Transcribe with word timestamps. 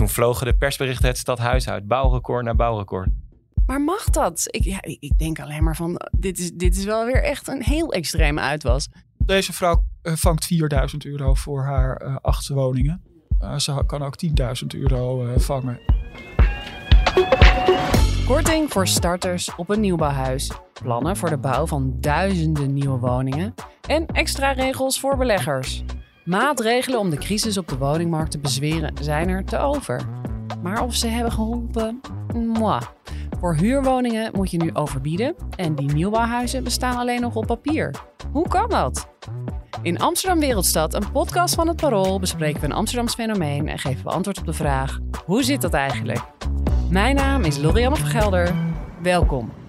Toen 0.00 0.08
vlogen 0.08 0.46
de 0.46 0.56
persberichten 0.56 1.08
het 1.08 1.18
stadhuis 1.18 1.68
uit. 1.68 1.86
Bouwrecord 1.86 2.44
naar 2.44 2.56
bouwrecord. 2.56 3.08
Maar 3.66 3.80
mag 3.80 4.04
dat? 4.04 4.46
Ik, 4.50 4.64
ja, 4.64 4.78
ik 4.82 5.18
denk 5.18 5.40
alleen 5.40 5.64
maar 5.64 5.76
van, 5.76 6.00
dit 6.10 6.38
is, 6.38 6.52
dit 6.52 6.76
is 6.76 6.84
wel 6.84 7.04
weer 7.04 7.22
echt 7.22 7.48
een 7.48 7.62
heel 7.62 7.92
extreme 7.92 8.40
uitwas. 8.40 8.88
Deze 9.18 9.52
vrouw 9.52 9.84
uh, 10.02 10.12
vangt 10.14 10.44
4000 10.44 11.04
euro 11.04 11.34
voor 11.34 11.64
haar 11.64 12.02
uh, 12.02 12.16
acht 12.20 12.48
woningen. 12.48 13.02
ze 13.56 13.82
kan 13.86 14.02
ook 14.02 14.14
10.000 14.26 14.32
euro 14.68 15.32
vangen. 15.36 15.80
Korting 18.26 18.70
voor 18.70 18.86
starters 18.86 19.54
op 19.54 19.68
een 19.68 19.80
nieuwbouwhuis. 19.80 20.50
Plannen 20.82 21.16
voor 21.16 21.30
de 21.30 21.38
bouw 21.38 21.66
van 21.66 21.96
duizenden 22.00 22.72
nieuwe 22.72 22.98
woningen. 22.98 23.54
En 23.88 24.06
extra 24.06 24.52
regels 24.52 25.00
voor 25.00 25.16
beleggers. 25.16 25.84
Maatregelen 26.24 26.98
om 26.98 27.10
de 27.10 27.16
crisis 27.16 27.58
op 27.58 27.68
de 27.68 27.76
woningmarkt 27.76 28.30
te 28.30 28.38
bezweren 28.38 28.92
zijn 29.00 29.28
er 29.28 29.44
te 29.44 29.58
over. 29.58 30.00
Maar 30.62 30.82
of 30.82 30.94
ze 30.94 31.06
hebben 31.06 31.32
geholpen? 31.32 32.00
Moi. 32.34 32.80
Voor 33.40 33.54
huurwoningen 33.54 34.30
moet 34.34 34.50
je 34.50 34.56
nu 34.56 34.70
overbieden 34.72 35.34
en 35.56 35.74
die 35.74 35.92
nieuwbouwhuizen 35.92 36.64
bestaan 36.64 36.96
alleen 36.96 37.20
nog 37.20 37.34
op 37.34 37.46
papier. 37.46 37.94
Hoe 38.32 38.48
kan 38.48 38.68
dat? 38.68 39.08
In 39.82 39.98
Amsterdam 39.98 40.40
Wereldstad, 40.40 40.94
een 40.94 41.12
podcast 41.12 41.54
van 41.54 41.68
het 41.68 41.76
Parool, 41.76 42.18
bespreken 42.18 42.60
we 42.60 42.66
een 42.66 42.72
Amsterdams 42.72 43.14
fenomeen 43.14 43.68
en 43.68 43.78
geven 43.78 44.04
we 44.04 44.10
antwoord 44.10 44.38
op 44.38 44.46
de 44.46 44.52
vraag: 44.52 44.98
hoe 45.24 45.42
zit 45.42 45.60
dat 45.60 45.74
eigenlijk? 45.74 46.20
Mijn 46.90 47.14
naam 47.14 47.44
is 47.44 47.58
Lorianne 47.58 47.96
van 47.96 48.08
Gelder. 48.08 48.54
Welkom. 49.02 49.59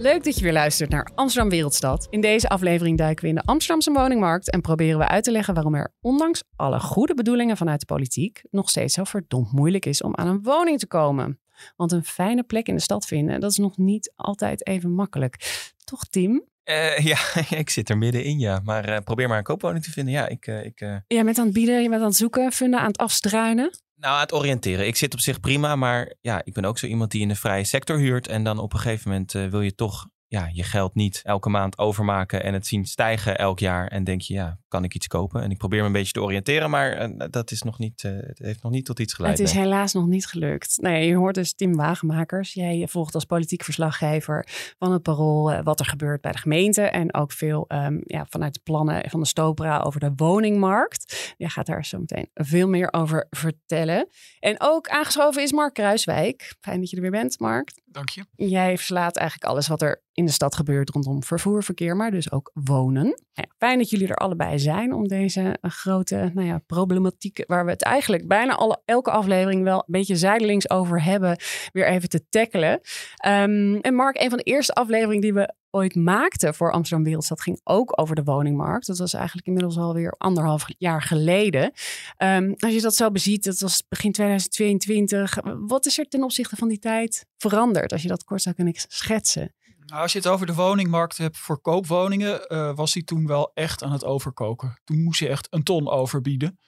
Leuk 0.00 0.24
dat 0.24 0.36
je 0.36 0.42
weer 0.42 0.52
luistert 0.52 0.90
naar 0.90 1.10
Amsterdam 1.14 1.50
Wereldstad. 1.50 2.06
In 2.10 2.20
deze 2.20 2.48
aflevering 2.48 2.98
duiken 2.98 3.22
we 3.22 3.28
in 3.28 3.34
de 3.34 3.42
Amsterdamse 3.44 3.92
woningmarkt 3.92 4.50
en 4.50 4.60
proberen 4.60 4.98
we 4.98 5.08
uit 5.08 5.24
te 5.24 5.30
leggen 5.30 5.54
waarom 5.54 5.74
er, 5.74 5.94
ondanks 6.00 6.42
alle 6.56 6.80
goede 6.80 7.14
bedoelingen 7.14 7.56
vanuit 7.56 7.80
de 7.80 7.86
politiek, 7.86 8.42
nog 8.50 8.68
steeds 8.68 8.94
zo 8.94 9.04
verdomd 9.04 9.52
moeilijk 9.52 9.86
is 9.86 10.02
om 10.02 10.16
aan 10.16 10.26
een 10.26 10.42
woning 10.42 10.78
te 10.78 10.86
komen. 10.86 11.40
Want 11.76 11.92
een 11.92 12.04
fijne 12.04 12.42
plek 12.42 12.66
in 12.68 12.74
de 12.74 12.80
stad 12.80 13.06
vinden, 13.06 13.40
dat 13.40 13.50
is 13.50 13.56
nog 13.56 13.76
niet 13.76 14.12
altijd 14.16 14.66
even 14.66 14.92
makkelijk. 14.92 15.64
Toch, 15.84 16.04
Tim? 16.04 16.44
Uh, 16.64 16.98
ja, 16.98 17.18
ik 17.62 17.70
zit 17.70 17.90
er 17.90 17.98
middenin, 17.98 18.38
ja. 18.38 18.60
Maar 18.64 18.88
uh, 18.88 18.96
probeer 19.04 19.28
maar 19.28 19.38
een 19.38 19.44
koopwoning 19.44 19.84
te 19.84 19.90
vinden. 19.90 20.14
Ja, 20.14 20.28
ik... 20.28 20.46
Uh, 20.46 20.64
ik 20.64 20.78
Jij 21.06 21.24
bent 21.24 21.38
aan 21.38 21.44
het 21.44 21.54
bieden, 21.54 21.82
je 21.82 21.88
bent 21.88 22.00
aan 22.00 22.08
het 22.08 22.16
zoeken, 22.16 22.52
vinden, 22.52 22.80
aan 22.80 22.86
het 22.86 22.98
afstruinen. 22.98 23.70
Nou, 24.00 24.14
aan 24.14 24.20
het 24.20 24.32
oriënteren. 24.32 24.86
Ik 24.86 24.96
zit 24.96 25.12
op 25.12 25.20
zich 25.20 25.40
prima, 25.40 25.76
maar 25.76 26.14
ja, 26.20 26.44
ik 26.44 26.52
ben 26.52 26.64
ook 26.64 26.78
zo 26.78 26.86
iemand 26.86 27.10
die 27.10 27.20
in 27.20 27.28
de 27.28 27.34
vrije 27.34 27.64
sector 27.64 27.98
huurt. 27.98 28.28
En 28.28 28.44
dan 28.44 28.58
op 28.58 28.72
een 28.72 28.78
gegeven 28.78 29.10
moment 29.10 29.32
wil 29.32 29.60
je 29.60 29.74
toch 29.74 30.08
ja, 30.30 30.48
je 30.52 30.62
geld 30.62 30.94
niet 30.94 31.20
elke 31.24 31.48
maand 31.48 31.78
overmaken 31.78 32.42
en 32.42 32.54
het 32.54 32.66
zien 32.66 32.84
stijgen 32.84 33.38
elk 33.38 33.58
jaar. 33.58 33.86
En 33.86 34.04
denk 34.04 34.20
je, 34.20 34.34
ja, 34.34 34.58
kan 34.68 34.84
ik 34.84 34.94
iets 34.94 35.06
kopen? 35.06 35.42
En 35.42 35.50
ik 35.50 35.58
probeer 35.58 35.80
me 35.80 35.86
een 35.86 35.92
beetje 35.92 36.12
te 36.12 36.22
oriënteren, 36.22 36.70
maar 36.70 37.10
uh, 37.10 37.26
dat 37.30 37.50
is 37.50 37.62
nog 37.62 37.78
niet, 37.78 38.02
uh, 38.02 38.12
het 38.16 38.38
heeft 38.38 38.62
nog 38.62 38.72
niet 38.72 38.84
tot 38.84 38.98
iets 38.98 39.14
geleid. 39.14 39.38
Het 39.38 39.48
is 39.48 39.54
helaas 39.54 39.92
nog 39.92 40.06
niet 40.06 40.26
gelukt. 40.26 40.78
Nee, 40.80 41.06
je 41.06 41.14
hoort 41.14 41.34
dus 41.34 41.54
Tim 41.54 41.76
Wagenmakers. 41.76 42.52
Jij 42.52 42.86
volgt 42.90 43.14
als 43.14 43.24
politiek 43.24 43.64
verslaggever 43.64 44.46
van 44.78 44.92
het 44.92 45.02
Parool 45.02 45.52
uh, 45.52 45.60
wat 45.62 45.80
er 45.80 45.86
gebeurt 45.86 46.20
bij 46.20 46.32
de 46.32 46.38
gemeente. 46.38 46.82
En 46.82 47.14
ook 47.14 47.32
veel 47.32 47.64
um, 47.68 48.00
ja, 48.04 48.26
vanuit 48.28 48.54
de 48.54 48.60
plannen 48.62 49.10
van 49.10 49.20
de 49.20 49.26
Stopra 49.26 49.78
over 49.78 50.00
de 50.00 50.12
woningmarkt. 50.16 51.34
Jij 51.36 51.48
gaat 51.48 51.66
daar 51.66 51.84
zo 51.84 51.98
meteen 51.98 52.30
veel 52.34 52.68
meer 52.68 52.92
over 52.92 53.26
vertellen. 53.30 54.08
En 54.40 54.56
ook 54.58 54.88
aangeschoven 54.88 55.42
is 55.42 55.52
Mark 55.52 55.74
Kruiswijk. 55.74 56.54
Fijn 56.60 56.80
dat 56.80 56.90
je 56.90 56.96
er 56.96 57.02
weer 57.02 57.10
bent, 57.10 57.38
Mark. 57.38 57.70
Dank 57.92 58.08
je. 58.08 58.24
Jij 58.36 58.76
verslaat 58.76 59.16
eigenlijk 59.16 59.50
alles 59.50 59.68
wat 59.68 59.82
er 59.82 60.02
in 60.12 60.24
de 60.24 60.32
stad 60.32 60.54
gebeurt 60.54 60.90
rondom 60.90 61.22
vervoer, 61.22 61.62
verkeer, 61.62 61.96
maar 61.96 62.10
dus 62.10 62.32
ook 62.32 62.50
wonen. 62.54 63.22
Ja, 63.32 63.44
fijn 63.58 63.78
dat 63.78 63.90
jullie 63.90 64.08
er 64.08 64.16
allebei 64.16 64.58
zijn 64.58 64.92
om 64.92 65.08
deze 65.08 65.58
grote 65.60 66.30
nou 66.34 66.46
ja, 66.46 66.58
problematiek, 66.58 67.44
waar 67.46 67.64
we 67.64 67.70
het 67.70 67.82
eigenlijk 67.82 68.28
bijna 68.28 68.54
alle, 68.54 68.82
elke 68.84 69.10
aflevering 69.10 69.62
wel 69.64 69.76
een 69.76 69.84
beetje 69.86 70.16
zijdelings 70.16 70.70
over 70.70 71.02
hebben, 71.02 71.36
weer 71.72 71.86
even 71.86 72.08
te 72.08 72.28
tackelen. 72.28 72.80
Um, 73.26 73.76
en 73.80 73.94
Mark, 73.94 74.20
een 74.20 74.28
van 74.28 74.38
de 74.38 74.44
eerste 74.44 74.72
afleveringen 74.72 75.20
die 75.20 75.34
we 75.34 75.54
ooit 75.70 75.94
maakten 75.94 76.54
voor 76.54 76.72
Amsterdam 76.72 77.04
Wereldstad 77.04 77.40
ging 77.40 77.60
ook 77.64 78.00
over 78.00 78.14
de 78.14 78.24
woningmarkt. 78.24 78.86
Dat 78.86 78.98
was 78.98 79.14
eigenlijk 79.14 79.46
inmiddels 79.46 79.76
alweer 79.76 80.14
anderhalf 80.18 80.64
jaar 80.78 81.02
geleden. 81.02 81.72
Um, 82.18 82.54
als 82.58 82.72
je 82.72 82.80
dat 82.80 82.94
zo 82.94 83.10
beziet, 83.10 83.44
dat 83.44 83.60
was 83.60 83.82
begin 83.88 84.12
2022. 84.12 85.38
Wat 85.66 85.86
is 85.86 85.98
er 85.98 86.08
ten 86.08 86.22
opzichte 86.22 86.56
van 86.56 86.68
die 86.68 86.78
tijd 86.78 87.26
veranderd? 87.36 87.92
Als 87.92 88.02
je 88.02 88.08
dat 88.08 88.24
kort 88.24 88.42
zou 88.42 88.54
kunnen 88.54 88.74
schetsen. 88.76 89.54
Nou, 89.86 90.02
als 90.02 90.12
je 90.12 90.18
het 90.18 90.26
over 90.26 90.46
de 90.46 90.54
woningmarkt 90.54 91.18
hebt 91.18 91.38
voor 91.38 91.60
koopwoningen, 91.60 92.52
uh, 92.52 92.74
was 92.74 92.92
die 92.92 93.04
toen 93.04 93.26
wel 93.26 93.50
echt 93.54 93.82
aan 93.82 93.92
het 93.92 94.04
overkoken. 94.04 94.80
Toen 94.84 95.02
moest 95.02 95.20
je 95.20 95.28
echt 95.28 95.46
een 95.50 95.62
ton 95.62 95.88
overbieden. 95.88 96.58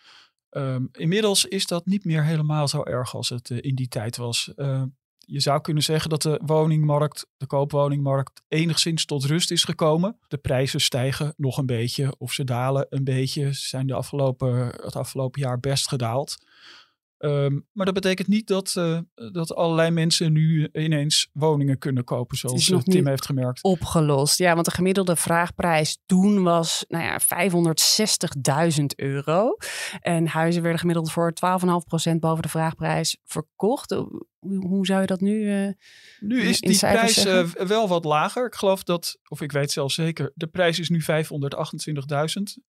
Um, 0.51 0.89
inmiddels 0.93 1.45
is 1.45 1.67
dat 1.67 1.87
niet 1.87 2.05
meer 2.05 2.25
helemaal 2.25 2.69
zo 2.69 2.83
erg 2.83 3.15
als 3.15 3.29
het 3.29 3.51
uh, 3.51 3.59
in 3.61 3.75
die 3.75 3.89
tijd 3.89 4.17
was. 4.17 4.53
Uh, 4.57 4.83
je 5.27 5.41
zou 5.41 5.61
kunnen 5.61 5.83
zeggen 5.83 6.11
dat 6.11 6.23
de 6.23 6.41
woningmarkt, 6.45 7.27
de 7.37 7.47
koopwoningmarkt, 7.47 8.43
enigszins 8.49 9.05
tot 9.05 9.25
rust 9.25 9.51
is 9.51 9.65
gekomen. 9.65 10.19
De 10.29 10.39
prijzen 10.39 10.81
stijgen 10.81 11.35
nog 11.37 11.59
een 11.59 11.67
beetje 11.67 12.15
of 12.19 12.33
ze 12.33 12.45
dalen 12.45 12.87
een 12.89 13.05
beetje. 13.05 13.55
Ze 13.55 13.69
zijn 13.69 13.87
de 13.87 13.95
afgelopen, 13.95 14.67
het 14.67 14.97
afgelopen 14.97 15.41
jaar 15.41 15.61
best 15.61 15.89
gedaald. 15.89 16.37
Um, 17.25 17.67
maar 17.73 17.85
dat 17.85 17.95
betekent 17.95 18.29
niet 18.29 18.47
dat, 18.47 18.75
uh, 18.79 18.99
dat 19.33 19.55
allerlei 19.55 19.91
mensen 19.91 20.33
nu 20.33 20.69
ineens 20.73 21.29
woningen 21.33 21.79
kunnen 21.79 22.05
kopen, 22.05 22.37
zoals 22.37 22.73
Tim 22.83 23.07
heeft 23.07 23.27
gemerkt. 23.27 23.63
Opgelost. 23.63 24.39
Ja, 24.39 24.55
want 24.55 24.67
de 24.67 24.73
gemiddelde 24.73 25.17
vraagprijs 25.17 25.99
toen 26.07 26.43
was 26.43 26.85
nou 26.89 27.05
ja, 27.05 27.21
560.000 28.81 28.85
euro. 28.97 29.57
En 30.01 30.27
huizen 30.27 30.63
werden 30.63 30.81
gemiddeld 30.81 31.13
voor 31.13 31.33
12,5% 32.11 32.19
boven 32.19 32.43
de 32.43 32.49
vraagprijs 32.49 33.17
verkocht. 33.25 34.05
Hoe 34.49 34.87
zou 34.87 35.01
je 35.01 35.07
dat 35.07 35.21
nu? 35.21 35.65
Uh, 35.65 35.73
nu 36.21 36.41
is 36.41 36.61
die 36.61 36.79
prijs 36.79 37.27
uh, 37.27 37.49
wel 37.49 37.89
wat 37.89 38.05
lager. 38.05 38.47
Ik 38.47 38.55
geloof 38.55 38.83
dat, 38.83 39.19
of 39.29 39.41
ik 39.41 39.53
weet 39.53 39.71
zelfs 39.71 39.95
zeker, 39.95 40.33
de 40.35 40.47
prijs 40.47 40.79
is 40.79 40.89
nu 40.89 41.03
528.000. 41.03 41.07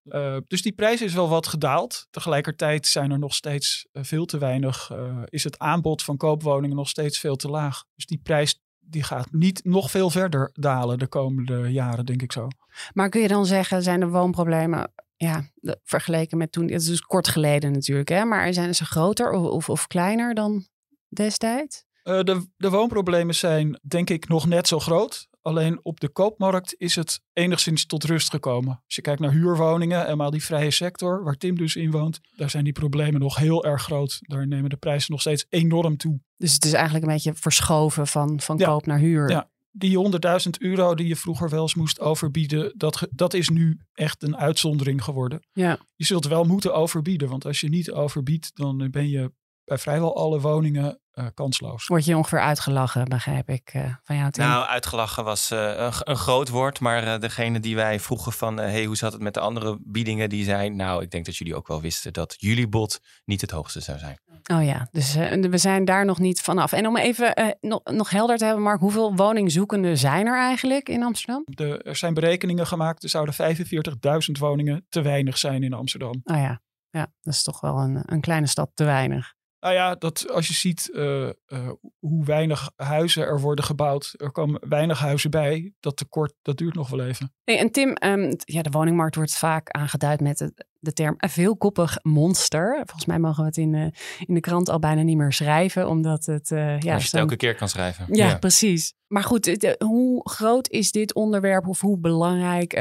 Uh, 0.03 0.37
dus 0.47 0.61
die 0.61 0.71
prijs 0.71 1.01
is 1.01 1.13
wel 1.13 1.29
wat 1.29 1.47
gedaald. 1.47 2.07
Tegelijkertijd 2.09 2.87
zijn 2.87 3.11
er 3.11 3.19
nog 3.19 3.33
steeds 3.33 3.87
veel 3.93 4.25
te 4.25 4.37
weinig. 4.37 4.91
is 5.25 5.43
het 5.43 5.59
aanbod 5.59 6.03
van 6.03 6.17
koopwoningen 6.17 6.75
nog 6.75 6.89
steeds 6.89 7.19
veel 7.19 7.35
te 7.35 7.49
laag. 7.49 7.83
Dus 7.95 8.05
die 8.05 8.19
prijs 8.23 8.61
die 8.79 9.03
gaat 9.03 9.31
niet 9.31 9.63
nog 9.63 9.91
veel 9.91 10.09
verder 10.09 10.49
dalen 10.53 10.99
de 10.99 11.07
komende 11.07 11.71
jaren, 11.71 12.05
denk 12.05 12.21
ik 12.21 12.31
zo. 12.31 12.47
Maar 12.93 13.09
kun 13.09 13.21
je 13.21 13.27
dan 13.27 13.45
zeggen, 13.45 13.83
zijn 13.83 13.99
de 13.99 14.07
woonproblemen 14.07 14.91
ja, 15.15 15.49
vergeleken 15.83 16.37
met 16.37 16.51
toen, 16.51 16.63
het 16.63 16.81
is 16.81 16.87
dus 16.87 17.01
kort 17.01 17.27
geleden 17.27 17.71
natuurlijk, 17.71 18.09
hè, 18.09 18.25
maar 18.25 18.53
zijn 18.53 18.75
ze 18.75 18.85
groter 18.85 19.31
of, 19.31 19.51
of, 19.51 19.69
of 19.69 19.87
kleiner 19.87 20.33
dan 20.33 20.67
destijds? 21.13 21.85
Uh, 22.03 22.21
de, 22.21 22.47
de 22.57 22.69
woonproblemen 22.69 23.35
zijn 23.35 23.79
denk 23.87 24.09
ik 24.09 24.27
nog 24.27 24.45
net 24.47 24.67
zo 24.67 24.79
groot. 24.79 25.27
Alleen 25.41 25.79
op 25.85 25.99
de 25.99 26.09
koopmarkt 26.09 26.75
is 26.77 26.95
het 26.95 27.21
enigszins 27.33 27.85
tot 27.85 28.03
rust 28.03 28.29
gekomen. 28.29 28.81
Als 28.85 28.95
je 28.95 29.01
kijkt 29.01 29.19
naar 29.19 29.31
huurwoningen 29.31 30.07
en 30.07 30.17
maar 30.17 30.31
die 30.31 30.43
vrije 30.43 30.71
sector, 30.71 31.23
waar 31.23 31.35
Tim 31.35 31.57
dus 31.57 31.75
in 31.75 31.91
woont, 31.91 32.19
daar 32.35 32.49
zijn 32.49 32.63
die 32.63 32.73
problemen 32.73 33.19
nog 33.19 33.35
heel 33.35 33.65
erg 33.65 33.81
groot. 33.81 34.17
Daar 34.21 34.47
nemen 34.47 34.69
de 34.69 34.77
prijzen 34.77 35.11
nog 35.11 35.21
steeds 35.21 35.45
enorm 35.49 35.97
toe. 35.97 36.19
Dus 36.37 36.53
het 36.53 36.65
is 36.65 36.73
eigenlijk 36.73 37.05
een 37.05 37.11
beetje 37.11 37.33
verschoven 37.33 38.07
van, 38.07 38.39
van 38.39 38.57
ja, 38.57 38.65
koop 38.65 38.85
naar 38.85 38.99
huur. 38.99 39.29
Ja, 39.29 39.49
die 39.71 39.97
100.000 40.43 40.49
euro 40.59 40.95
die 40.95 41.07
je 41.07 41.15
vroeger 41.15 41.49
wel 41.49 41.61
eens 41.61 41.75
moest 41.75 41.99
overbieden, 41.99 42.73
dat, 42.77 43.07
dat 43.11 43.33
is 43.33 43.49
nu 43.49 43.79
echt 43.93 44.23
een 44.23 44.37
uitzondering 44.37 45.03
geworden. 45.03 45.39
Ja. 45.51 45.79
Je 45.95 46.05
zult 46.05 46.27
wel 46.27 46.43
moeten 46.43 46.73
overbieden, 46.73 47.29
want 47.29 47.45
als 47.45 47.59
je 47.59 47.69
niet 47.69 47.91
overbiedt, 47.91 48.51
dan 48.53 48.87
ben 48.91 49.09
je 49.09 49.31
bij 49.65 49.77
vrijwel 49.77 50.15
alle 50.15 50.39
woningen 50.39 50.99
uh, 51.15 51.25
kansloos. 51.33 51.87
Word 51.87 52.05
je 52.05 52.17
ongeveer 52.17 52.39
uitgelachen, 52.39 53.05
begrijp 53.05 53.49
ik 53.49 53.73
uh, 53.73 53.95
van 54.03 54.15
jou. 54.15 54.31
Tim? 54.31 54.45
Nou, 54.45 54.65
uitgelachen 54.65 55.23
was 55.23 55.51
uh, 55.51 55.59
een, 55.59 55.91
een, 55.99 56.15
groot 56.15 56.49
woord. 56.49 56.79
Maar 56.79 57.19
degene 57.19 57.59
die 57.59 57.75
wij 57.75 57.99
vroegen 57.99 58.31
van... 58.31 58.57
hey, 58.57 58.85
hoe 58.85 58.95
zat 58.95 59.13
het 59.13 59.21
met 59.21 59.33
de 59.33 59.39
andere 59.39 59.77
biedingen? 59.81 60.29
Die 60.29 60.43
zei, 60.43 60.69
nou, 60.69 61.01
ik 61.01 61.11
denk 61.11 61.25
dat 61.25 61.37
jullie 61.37 61.55
ook 61.55 61.67
wel 61.67 61.81
wisten... 61.81 62.13
dat 62.13 62.35
jullie 62.37 62.67
bod 62.67 62.99
niet 63.25 63.41
het 63.41 63.51
hoogste 63.51 63.79
zou 63.79 63.97
zijn. 63.97 64.17
Oh 64.51 64.63
ja, 64.63 64.87
dus 64.91 65.15
we 65.15 65.57
zijn 65.57 65.85
daar 65.85 66.05
nog 66.05 66.19
niet 66.19 66.41
vanaf. 66.41 66.71
En 66.71 66.87
om 66.87 66.97
even 66.97 67.57
nog, 67.61 67.81
nog 67.83 68.09
helder 68.09 68.37
te 68.37 68.45
hebben, 68.45 68.63
Mark... 68.63 68.79
hoeveel 68.79 69.15
woningzoekenden 69.15 69.97
zijn 69.97 70.27
er 70.27 70.37
eigenlijk 70.37 70.89
in 70.89 71.03
Amsterdam? 71.03 71.43
De, 71.45 71.77
er 71.83 71.95
zijn 71.95 72.13
berekeningen 72.13 72.67
gemaakt. 72.67 73.03
Er 73.03 73.09
zouden 73.09 73.35
45.000 73.35 74.39
woningen 74.39 74.85
te 74.89 75.01
weinig 75.01 75.37
zijn 75.37 75.63
in 75.63 75.73
Amsterdam. 75.73 76.21
Oh 76.23 76.37
ja, 76.37 76.61
ja 76.89 77.11
dat 77.21 77.33
is 77.33 77.43
toch 77.43 77.59
wel 77.59 77.77
een, 77.77 78.03
een 78.05 78.21
kleine 78.21 78.47
stad 78.47 78.71
te 78.73 78.83
weinig. 78.83 79.33
Nou 79.63 79.75
ja, 79.75 79.95
dat 79.95 80.29
als 80.29 80.47
je 80.47 80.53
ziet 80.53 80.89
uh, 80.93 81.29
uh, 81.47 81.69
hoe 81.99 82.25
weinig 82.25 82.71
huizen 82.75 83.25
er 83.25 83.39
worden 83.39 83.65
gebouwd, 83.65 84.13
er 84.17 84.31
komen 84.31 84.69
weinig 84.69 84.99
huizen 84.99 85.31
bij, 85.31 85.73
dat 85.79 85.97
tekort, 85.97 86.33
dat 86.41 86.57
duurt 86.57 86.75
nog 86.75 86.89
wel 86.89 87.05
even. 87.05 87.33
Hey, 87.43 87.59
en 87.59 87.71
Tim, 87.71 87.95
um, 88.03 88.35
ja, 88.37 88.61
de 88.61 88.69
woningmarkt 88.69 89.15
wordt 89.15 89.37
vaak 89.37 89.69
aangeduid 89.69 90.21
met 90.21 90.39
het, 90.39 90.65
de 90.83 90.93
term 90.93 91.15
een 91.17 91.29
veelkoppig 91.29 91.97
monster. 92.01 92.75
Volgens 92.75 93.05
mij 93.05 93.19
mogen 93.19 93.39
we 93.39 93.47
het 93.47 93.57
in, 93.57 93.73
uh, 93.73 93.87
in 94.25 94.33
de 94.33 94.39
krant 94.39 94.69
al 94.69 94.79
bijna 94.79 95.01
niet 95.01 95.17
meer 95.17 95.33
schrijven, 95.33 95.87
omdat 95.87 96.25
het... 96.25 96.49
ja, 96.49 96.73
Als 96.73 96.83
je 96.83 96.91
het 96.91 97.13
elke 97.13 97.35
keer 97.35 97.55
kan 97.55 97.69
schrijven. 97.69 98.05
Ja, 98.09 98.27
ja. 98.27 98.37
precies. 98.37 98.93
Maar 99.07 99.23
goed, 99.23 99.43
de, 99.43 99.75
hoe 99.85 100.29
groot 100.29 100.69
is 100.69 100.91
dit 100.91 101.13
onderwerp 101.13 101.67
of 101.67 101.81
hoe 101.81 101.99
belangrijk 101.99 102.73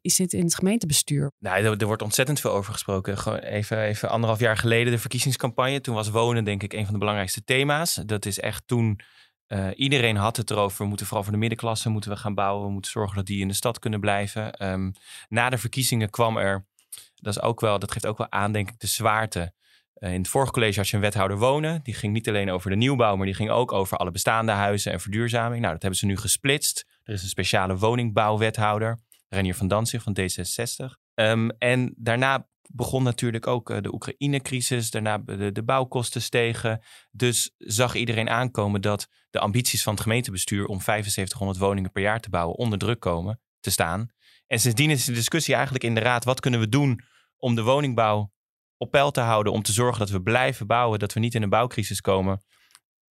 is 0.00 0.16
dit 0.16 0.32
in 0.32 0.44
het 0.44 0.54
gemeentebestuur? 0.54 1.32
Nou, 1.38 1.64
er, 1.64 1.76
er, 1.76 1.86
wordt 1.86 2.02
ontzettend 2.02 2.40
veel 2.40 2.52
over 2.52 2.72
gesproken. 2.72 3.18
Gewoon 3.18 3.38
even, 3.38 3.82
even 3.82 4.10
anderhalf 4.10 4.40
jaar 4.40 4.56
geleden 4.56 4.92
de 4.92 4.98
verkiezingscampagne. 4.98 5.80
Toen 5.80 5.94
was 5.94 6.10
wonen 6.10 6.44
denk 6.44 6.62
ik 6.62 6.72
een 6.72 6.84
van 6.84 6.92
de 6.92 6.98
belangrijkste 6.98 7.44
thema's. 7.44 7.94
Dat 7.94 8.26
is 8.26 8.40
echt 8.40 8.62
toen 8.66 9.00
uh, 9.48 9.68
iedereen 9.74 10.16
had 10.16 10.36
het 10.36 10.50
erover. 10.50 10.82
We 10.82 10.88
moeten 10.88 11.06
vooral 11.06 11.24
voor 11.24 11.32
de 11.32 11.38
middenklasse 11.38 11.88
moeten 11.88 12.10
we 12.10 12.16
gaan 12.16 12.34
bouwen. 12.34 12.66
We 12.66 12.72
moeten 12.72 12.90
zorgen 12.90 13.16
dat 13.16 13.26
die 13.26 13.40
in 13.40 13.48
de 13.48 13.54
stad 13.54 13.78
kunnen 13.78 14.00
blijven. 14.00 14.66
Um, 14.66 14.92
na 15.28 15.50
de 15.50 15.58
verkiezingen 15.58 16.10
kwam 16.10 16.36
er, 16.36 16.66
dat, 17.14 17.36
is 17.36 17.42
ook 17.42 17.60
wel, 17.60 17.78
dat 17.78 17.92
geeft 17.92 18.06
ook 18.06 18.18
wel 18.18 18.30
aan 18.30 18.52
denk 18.52 18.70
ik 18.70 18.80
de 18.80 18.86
zwaarte. 18.86 19.52
Uh, 19.98 20.12
in 20.12 20.20
het 20.20 20.28
vorige 20.28 20.52
college 20.52 20.78
had 20.78 20.88
je 20.88 20.96
een 20.96 21.02
wethouder 21.02 21.38
wonen. 21.38 21.80
Die 21.82 21.94
ging 21.94 22.12
niet 22.12 22.28
alleen 22.28 22.50
over 22.50 22.70
de 22.70 22.76
nieuwbouw, 22.76 23.16
maar 23.16 23.26
die 23.26 23.34
ging 23.34 23.50
ook 23.50 23.72
over 23.72 23.96
alle 23.96 24.10
bestaande 24.10 24.52
huizen 24.52 24.92
en 24.92 25.00
verduurzaming. 25.00 25.60
Nou, 25.60 25.72
dat 25.72 25.82
hebben 25.82 26.00
ze 26.00 26.06
nu 26.06 26.16
gesplitst. 26.16 26.86
Er 27.02 27.14
is 27.14 27.22
een 27.22 27.28
speciale 27.28 27.76
woningbouwwethouder, 27.76 28.98
Renier 29.28 29.54
van 29.54 29.68
Danzig 29.68 30.02
van 30.02 30.16
D66. 30.20 30.84
Um, 31.14 31.50
en 31.50 31.94
daarna 31.96 32.48
begon 32.74 33.02
natuurlijk 33.02 33.46
ook 33.46 33.70
eh, 33.70 33.80
de 33.80 33.92
Oekraïne-crisis. 33.92 34.90
Daarna 34.90 35.18
de, 35.18 35.52
de 35.52 35.62
bouwkosten 35.62 36.22
stegen. 36.22 36.82
Dus 37.10 37.54
zag 37.58 37.94
iedereen 37.94 38.28
aankomen 38.28 38.80
dat 38.80 39.08
de 39.30 39.38
ambities 39.38 39.82
van 39.82 39.92
het 39.92 40.02
gemeentebestuur 40.02 40.66
om 40.66 40.80
7500 40.80 41.58
woningen 41.58 41.90
per 41.90 42.02
jaar 42.02 42.20
te 42.20 42.30
bouwen 42.30 42.56
onder 42.56 42.78
druk 42.78 43.00
komen 43.00 43.40
te 43.60 43.70
staan. 43.70 44.10
En 44.48 44.58
sindsdien 44.60 44.90
is 44.90 45.04
de 45.04 45.12
discussie 45.12 45.54
eigenlijk 45.54 45.84
in 45.84 45.94
de 45.94 46.00
raad: 46.00 46.24
wat 46.24 46.40
kunnen 46.40 46.60
we 46.60 46.68
doen 46.68 47.00
om 47.36 47.54
de 47.54 47.62
woningbouw 47.62 48.32
op 48.76 48.90
peil 48.90 49.10
te 49.10 49.20
houden? 49.20 49.52
Om 49.52 49.62
te 49.62 49.72
zorgen 49.72 49.98
dat 49.98 50.10
we 50.10 50.22
blijven 50.22 50.66
bouwen, 50.66 50.98
dat 50.98 51.12
we 51.12 51.20
niet 51.20 51.34
in 51.34 51.42
een 51.42 51.48
bouwcrisis 51.48 52.00
komen. 52.00 52.42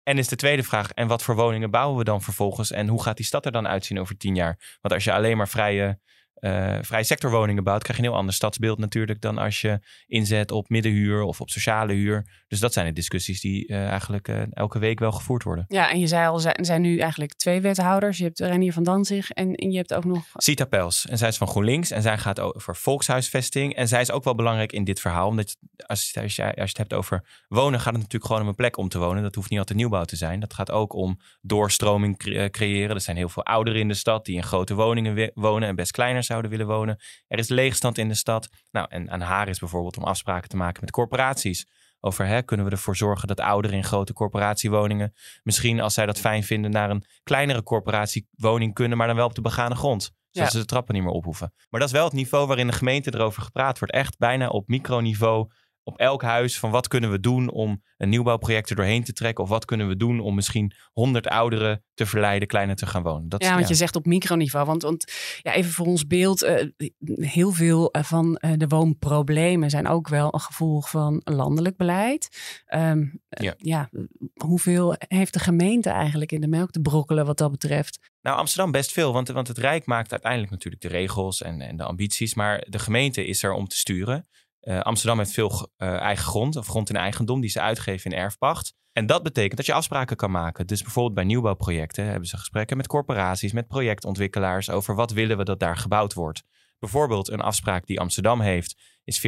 En 0.04 0.18
is 0.18 0.28
de 0.28 0.36
tweede 0.36 0.64
vraag: 0.64 0.92
en 0.92 1.08
wat 1.08 1.24
voor 1.24 1.36
woningen 1.36 1.72
bouwen 1.72 1.98
we 1.98 2.04
dan 2.04 2.22
vervolgens? 2.22 2.72
En 2.72 2.88
hoe 2.88 3.04
gaat 3.04 3.18
die 3.18 3.26
stad 3.26 3.46
er 3.46 3.52
dan 3.52 3.68
uitzien 3.68 4.00
over 4.00 4.18
tien 4.18 4.36
jaar? 4.36 4.78
Want 4.82 4.94
als 4.94 5.04
je 5.04 5.14
alleen 5.14 5.38
maar 5.38 5.50
vrije 5.50 6.00
uh, 6.42 6.78
vrije 6.82 7.04
sectorwoningen 7.04 7.64
bouwt, 7.64 7.84
krijg 7.84 7.98
je 7.98 8.04
een 8.04 8.10
heel 8.10 8.20
ander 8.20 8.34
stadsbeeld 8.34 8.78
natuurlijk 8.78 9.22
dan 9.22 9.38
als 9.38 9.62
je 9.62 9.80
inzet 10.08 10.52
op 10.52 10.70
middenhuur 10.70 11.22
of 11.22 11.42
op 11.42 11.50
sociale 11.50 11.94
huur. 11.94 12.44
Dus 12.48 12.60
dat 12.60 12.74
zijn 12.74 12.86
de 12.86 12.94
discussies 12.94 13.42
die 13.42 13.68
uh, 13.68 13.88
eigenlijk 13.88 14.28
uh, 14.28 14.42
elke 14.50 14.80
week 14.80 15.00
wel 15.00 15.12
gevoerd 15.12 15.44
worden. 15.44 15.66
Ja, 15.68 15.92
en 15.92 16.00
je 16.00 16.08
zei 16.08 16.28
al, 16.28 16.42
er 16.44 16.66
zijn 16.66 16.82
nu 16.82 16.98
eigenlijk 16.98 17.34
twee 17.34 17.62
wethouders. 17.62 18.18
Je 18.18 18.24
hebt 18.24 18.40
Renier 18.40 18.74
van 18.74 18.84
Danzig 18.84 19.32
en 19.32 19.72
je 19.72 19.78
hebt 19.78 19.94
ook 19.94 20.06
nog... 20.06 20.24
Sita 20.34 20.66
Pels. 20.66 21.06
En 21.08 21.18
zij 21.18 21.28
is 21.28 21.38
van 21.38 21.48
GroenLinks 21.48 21.92
en 21.92 22.02
zij 22.02 22.18
gaat 22.18 22.40
over 22.40 22.76
volkshuisvesting. 22.76 23.76
En 23.76 23.88
zij 23.88 24.02
is 24.02 24.12
ook 24.12 24.24
wel 24.24 24.36
belangrijk 24.36 24.72
in 24.72 24.84
dit 24.84 25.00
verhaal. 25.00 25.28
Omdat 25.28 25.58
als, 25.86 26.12
je, 26.12 26.22
als, 26.22 26.36
je, 26.36 26.44
als 26.44 26.54
je 26.56 26.62
het 26.62 26.78
hebt 26.78 26.94
over 26.94 27.44
wonen, 27.48 27.80
gaat 27.80 27.94
het 27.94 28.02
natuurlijk 28.02 28.26
gewoon 28.26 28.42
om 28.42 28.48
een 28.48 28.56
plek 28.56 28.78
om 28.78 28.90
te 28.90 29.00
wonen. 29.00 29.24
Dat 29.24 29.36
hoeft 29.36 29.50
niet 29.50 29.60
altijd 29.60 29.78
nieuwbouw 29.78 30.04
te 30.04 30.16
zijn. 30.16 30.40
Dat 30.40 30.54
gaat 30.54 30.72
ook 30.72 30.94
om 30.94 31.20
doorstroming 31.42 32.18
creëren. 32.52 32.96
Er 32.96 33.02
zijn 33.02 33.18
heel 33.18 33.30
veel 33.30 33.46
ouderen 33.46 33.80
in 33.80 33.88
de 33.88 33.94
stad 33.94 34.26
die 34.26 34.36
in 34.36 34.44
grote 34.44 34.74
woningen 34.74 35.32
wonen 35.34 35.70
en 35.70 35.76
best 35.76 35.92
kleiner 35.92 36.24
zouden 36.32 36.52
willen 36.52 36.68
wonen. 36.68 37.00
Er 37.28 37.38
is 37.38 37.50
leegstand 37.50 37.98
in 37.98 38.08
de 38.08 38.14
stad. 38.14 38.50
Nou, 38.72 38.88
en 38.90 39.12
aan 39.12 39.22
haar 39.22 39.48
is 39.48 39.60
bijvoorbeeld 39.60 39.98
om 39.98 40.04
afspraken 40.04 40.50
te 40.50 40.58
maken 40.58 40.82
met 40.82 40.92
corporaties. 40.92 41.68
Over 42.00 42.26
hè, 42.26 42.42
kunnen 42.42 42.66
we 42.66 42.72
ervoor 42.72 42.96
zorgen 42.96 43.28
dat 43.28 43.40
ouderen 43.40 43.78
in 43.78 43.84
grote 43.84 44.14
corporatiewoningen 44.14 45.14
misschien 45.44 45.80
als 45.80 45.94
zij 45.94 46.06
dat 46.06 46.20
fijn 46.20 46.44
vinden 46.44 46.72
naar 46.72 46.90
een 46.90 47.06
kleinere 47.24 47.64
corporatiewoning 47.64 48.74
kunnen, 48.74 48.98
maar 48.98 49.08
dan 49.08 49.16
wel 49.16 49.26
op 49.26 49.36
de 49.36 49.42
begane 49.42 49.76
grond. 49.76 50.12
Zodat 50.32 50.52
ze 50.52 50.58
de 50.58 50.66
trappen 50.66 50.94
niet 50.94 51.04
meer 51.04 51.12
ophoeven. 51.12 51.54
Maar 51.70 51.80
dat 51.80 51.90
is 51.90 51.96
wel 51.96 52.06
het 52.06 52.14
niveau 52.14 52.48
waarin 52.48 52.68
de 52.68 52.74
gemeente 52.74 53.14
erover 53.14 53.42
gepraat 53.42 53.80
wordt. 53.80 53.94
Echt 53.94 54.18
bijna 54.18 54.48
op 54.48 54.68
microniveau 54.68 55.52
op 55.84 55.98
elk 55.98 56.22
huis 56.22 56.60
van 56.60 56.72
wat 56.72 56.88
kunnen 56.88 57.12
we 57.12 57.20
doen 57.20 57.50
om 57.50 57.84
een 57.98 58.10
nieuwbouwproject 58.10 58.70
er 58.70 58.76
doorheen 58.76 59.04
te 59.04 59.14
trekken. 59.14 59.44
Of 59.44 59.50
wat 59.50 59.66
kunnen 59.66 59.88
we 59.88 59.96
doen 59.96 60.20
om 60.20 60.36
misschien 60.36 60.74
honderd 60.94 61.28
ouderen 61.28 61.84
te 61.94 62.06
verleiden 62.06 62.48
kleiner 62.48 62.76
te 62.76 62.86
gaan 62.86 63.04
wonen. 63.04 63.30
Dat, 63.30 63.44
ja, 63.44 63.56
want 63.56 63.68
je 63.68 63.76
zegt 63.76 63.96
op 63.96 64.06
microniveau. 64.06 64.66
Want, 64.66 64.82
want 64.82 65.12
ja, 65.42 65.54
even 65.54 65.72
voor 65.72 65.86
ons 65.86 66.08
beeld, 66.08 66.44
uh, 66.44 66.70
heel 67.16 67.52
veel 67.52 67.92
eh, 67.92 68.04
van 68.04 68.42
uh, 68.46 68.52
de 68.56 68.68
woonproblemen 68.68 69.70
zijn 69.70 69.88
ook 69.88 70.08
wel 70.08 70.34
een 70.34 70.40
gevolg 70.40 70.90
van 70.90 71.22
landelijk 71.24 71.78
beleid. 71.78 72.38
Um, 72.74 73.22
ja. 73.30 73.54
ja, 73.58 73.90
hoeveel 74.34 74.96
heeft 74.98 75.34
de 75.34 75.40
gemeente 75.40 75.90
eigenlijk 75.90 76.32
in 76.32 76.42
de 76.42 76.48
melk 76.48 76.72
te 76.72 76.82
brokkelen 76.82 77.26
wat 77.26 77.38
dat 77.38 77.52
betreft? 77.52 78.00
Nou, 78.22 78.38
Amsterdam 78.38 78.72
best 78.72 78.92
veel, 78.92 79.14
want, 79.14 79.28
want 79.28 79.48
het 79.48 79.58
Rijk 79.58 79.86
maakt 79.86 80.12
uiteindelijk 80.12 80.52
natuurlijk 80.52 80.82
de 80.82 80.88
regels 80.88 81.42
en, 81.42 81.62
en 81.62 81.78
de 81.78 81.84
ambities. 81.84 82.34
Maar 82.34 82.66
de 82.70 82.80
gemeente 82.80 83.26
is 83.26 83.44
er 83.44 83.54
om 83.54 83.68
te 83.68 83.78
sturen. 83.78 84.28
Uh, 84.62 84.80
Amsterdam 84.80 85.18
heeft 85.18 85.32
veel 85.32 85.70
uh, 85.78 86.00
eigen 86.00 86.26
grond, 86.26 86.56
of 86.56 86.68
grond 86.68 86.90
in 86.90 86.96
eigendom, 86.96 87.42
die 87.42 87.50
ze 87.50 87.62
uitgeven 87.62 88.12
in 88.12 88.18
erfpacht. 88.18 88.74
En 88.92 89.06
dat 89.06 89.24
betekent 89.24 89.58
dat 89.58 89.66
je 89.66 89.74
afspraken 89.74 90.16
kan 90.16 90.32
maken. 90.32 90.68
Dus 90.68 90.82
bijvoorbeeld 90.82 91.16
bij 91.16 91.24
nieuwbouwprojecten 91.24 92.06
hebben 92.06 92.28
ze 92.28 92.38
gesprekken 92.38 92.78
met 92.78 92.88
corporaties, 92.88 93.52
met 93.52 93.68
projectontwikkelaars 93.68 94.70
over 94.70 94.96
wat 94.96 95.12
willen 95.12 95.38
we 95.38 95.44
dat 95.44 95.60
daar 95.60 95.78
gebouwd 95.78 96.14
wordt. 96.14 96.44
Bijvoorbeeld 96.80 97.30
een 97.30 97.42
afspraak 97.42 97.86
die 97.86 98.00
Amsterdam 98.00 98.42
heeft 98.42 98.82
is 99.04 99.28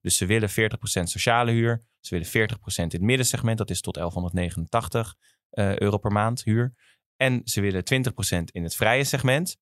Dus 0.00 0.16
ze 0.16 0.26
willen 0.26 0.50
40% 0.50 0.52
sociale 1.02 1.50
huur, 1.50 1.84
ze 2.00 2.14
willen 2.14 2.50
40% 2.50 2.58
in 2.74 2.82
het 2.82 3.00
middensegment, 3.00 3.58
dat 3.58 3.70
is 3.70 3.80
tot 3.80 3.94
1189 3.94 5.14
uh, 5.52 5.78
euro 5.78 5.98
per 5.98 6.12
maand 6.12 6.44
huur. 6.44 6.74
En 7.16 7.40
ze 7.44 7.60
willen 7.60 7.82
20% 8.38 8.44
in 8.44 8.62
het 8.62 8.74
vrije 8.74 9.04
segment. 9.04 9.56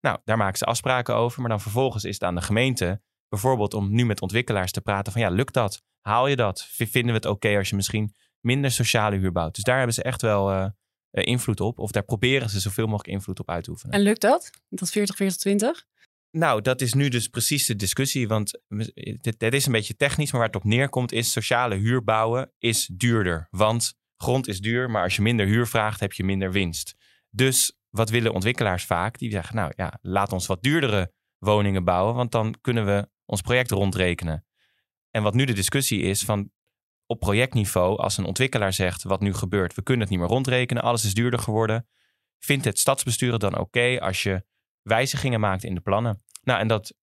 Nou, 0.00 0.18
daar 0.24 0.36
maken 0.36 0.58
ze 0.58 0.64
afspraken 0.64 1.14
over, 1.14 1.40
maar 1.40 1.50
dan 1.50 1.60
vervolgens 1.60 2.04
is 2.04 2.14
het 2.14 2.22
aan 2.22 2.34
de 2.34 2.42
gemeente 2.42 3.02
bijvoorbeeld 3.32 3.74
om 3.74 3.94
nu 3.94 4.04
met 4.04 4.20
ontwikkelaars 4.20 4.72
te 4.72 4.80
praten 4.80 5.12
van 5.12 5.20
ja, 5.20 5.28
lukt 5.28 5.54
dat? 5.54 5.82
Haal 6.00 6.26
je 6.26 6.36
dat? 6.36 6.66
Vinden 6.68 7.06
we 7.06 7.12
het 7.12 7.26
oké 7.26 7.56
als 7.56 7.68
je 7.68 7.76
misschien 7.76 8.14
minder 8.40 8.70
sociale 8.70 9.16
huur 9.16 9.32
bouwt? 9.32 9.54
Dus 9.54 9.64
daar 9.64 9.76
hebben 9.76 9.94
ze 9.94 10.02
echt 10.02 10.22
wel 10.22 10.52
uh, 10.52 10.66
invloed 11.10 11.60
op. 11.60 11.78
Of 11.78 11.90
daar 11.90 12.02
proberen 12.02 12.50
ze 12.50 12.60
zoveel 12.60 12.86
mogelijk 12.86 13.08
invloed 13.08 13.40
op 13.40 13.50
uit 13.50 13.64
te 13.64 13.70
oefenen. 13.70 13.94
En 13.94 14.00
lukt 14.00 14.20
dat? 14.20 14.50
Dat 14.68 14.90
40, 14.90 15.16
40, 15.16 15.36
20? 15.36 15.84
Nou, 16.30 16.62
dat 16.62 16.80
is 16.80 16.94
nu 16.94 17.08
dus 17.08 17.28
precies 17.28 17.66
de 17.66 17.76
discussie. 17.76 18.28
Want 18.28 18.60
dit, 19.20 19.42
is 19.54 19.66
een 19.66 19.72
beetje 19.72 19.96
technisch, 19.96 20.30
maar 20.30 20.40
waar 20.40 20.50
het 20.50 20.58
op 20.62 20.64
neerkomt 20.64 21.12
is 21.12 21.32
sociale 21.32 21.74
huur 21.74 22.04
bouwen 22.04 22.52
is 22.58 22.90
duurder. 22.92 23.46
Want 23.50 23.94
grond 24.16 24.48
is 24.48 24.60
duur, 24.60 24.90
maar 24.90 25.02
als 25.02 25.16
je 25.16 25.22
minder 25.22 25.46
huur 25.46 25.66
vraagt, 25.66 26.00
heb 26.00 26.12
je 26.12 26.24
minder 26.24 26.52
winst. 26.52 26.94
Dus 27.30 27.78
wat 27.90 28.10
willen 28.10 28.32
ontwikkelaars 28.32 28.84
vaak? 28.84 29.18
Die 29.18 29.30
zeggen, 29.30 29.56
nou 29.56 29.72
ja, 29.76 29.98
laat 30.02 30.32
ons 30.32 30.46
wat 30.46 30.62
duurdere 30.62 31.12
woningen 31.38 31.84
bouwen, 31.84 32.14
want 32.14 32.32
dan 32.32 32.54
kunnen 32.60 32.86
we 32.86 33.08
ons 33.32 33.40
project 33.40 33.70
rondrekenen. 33.70 34.46
En 35.10 35.22
wat 35.22 35.34
nu 35.34 35.44
de 35.44 35.52
discussie 35.52 36.00
is 36.00 36.24
van 36.24 36.50
op 37.06 37.20
projectniveau, 37.20 37.98
als 37.98 38.16
een 38.16 38.24
ontwikkelaar 38.24 38.72
zegt 38.72 39.02
wat 39.02 39.20
nu 39.20 39.34
gebeurt, 39.34 39.74
we 39.74 39.82
kunnen 39.82 40.02
het 40.02 40.10
niet 40.10 40.18
meer 40.18 40.28
rondrekenen, 40.28 40.82
alles 40.82 41.04
is 41.04 41.14
duurder 41.14 41.40
geworden, 41.40 41.88
vindt 42.38 42.64
het 42.64 42.78
stadsbestuur 42.78 43.38
dan 43.38 43.58
oké 43.58 44.00
als 44.00 44.22
je 44.22 44.44
wijzigingen 44.82 45.40
maakt 45.40 45.64
in 45.64 45.74
de 45.74 45.80
plannen? 45.80 46.22
Nou, 46.42 46.60
en 46.60 46.68
dat 46.68 46.94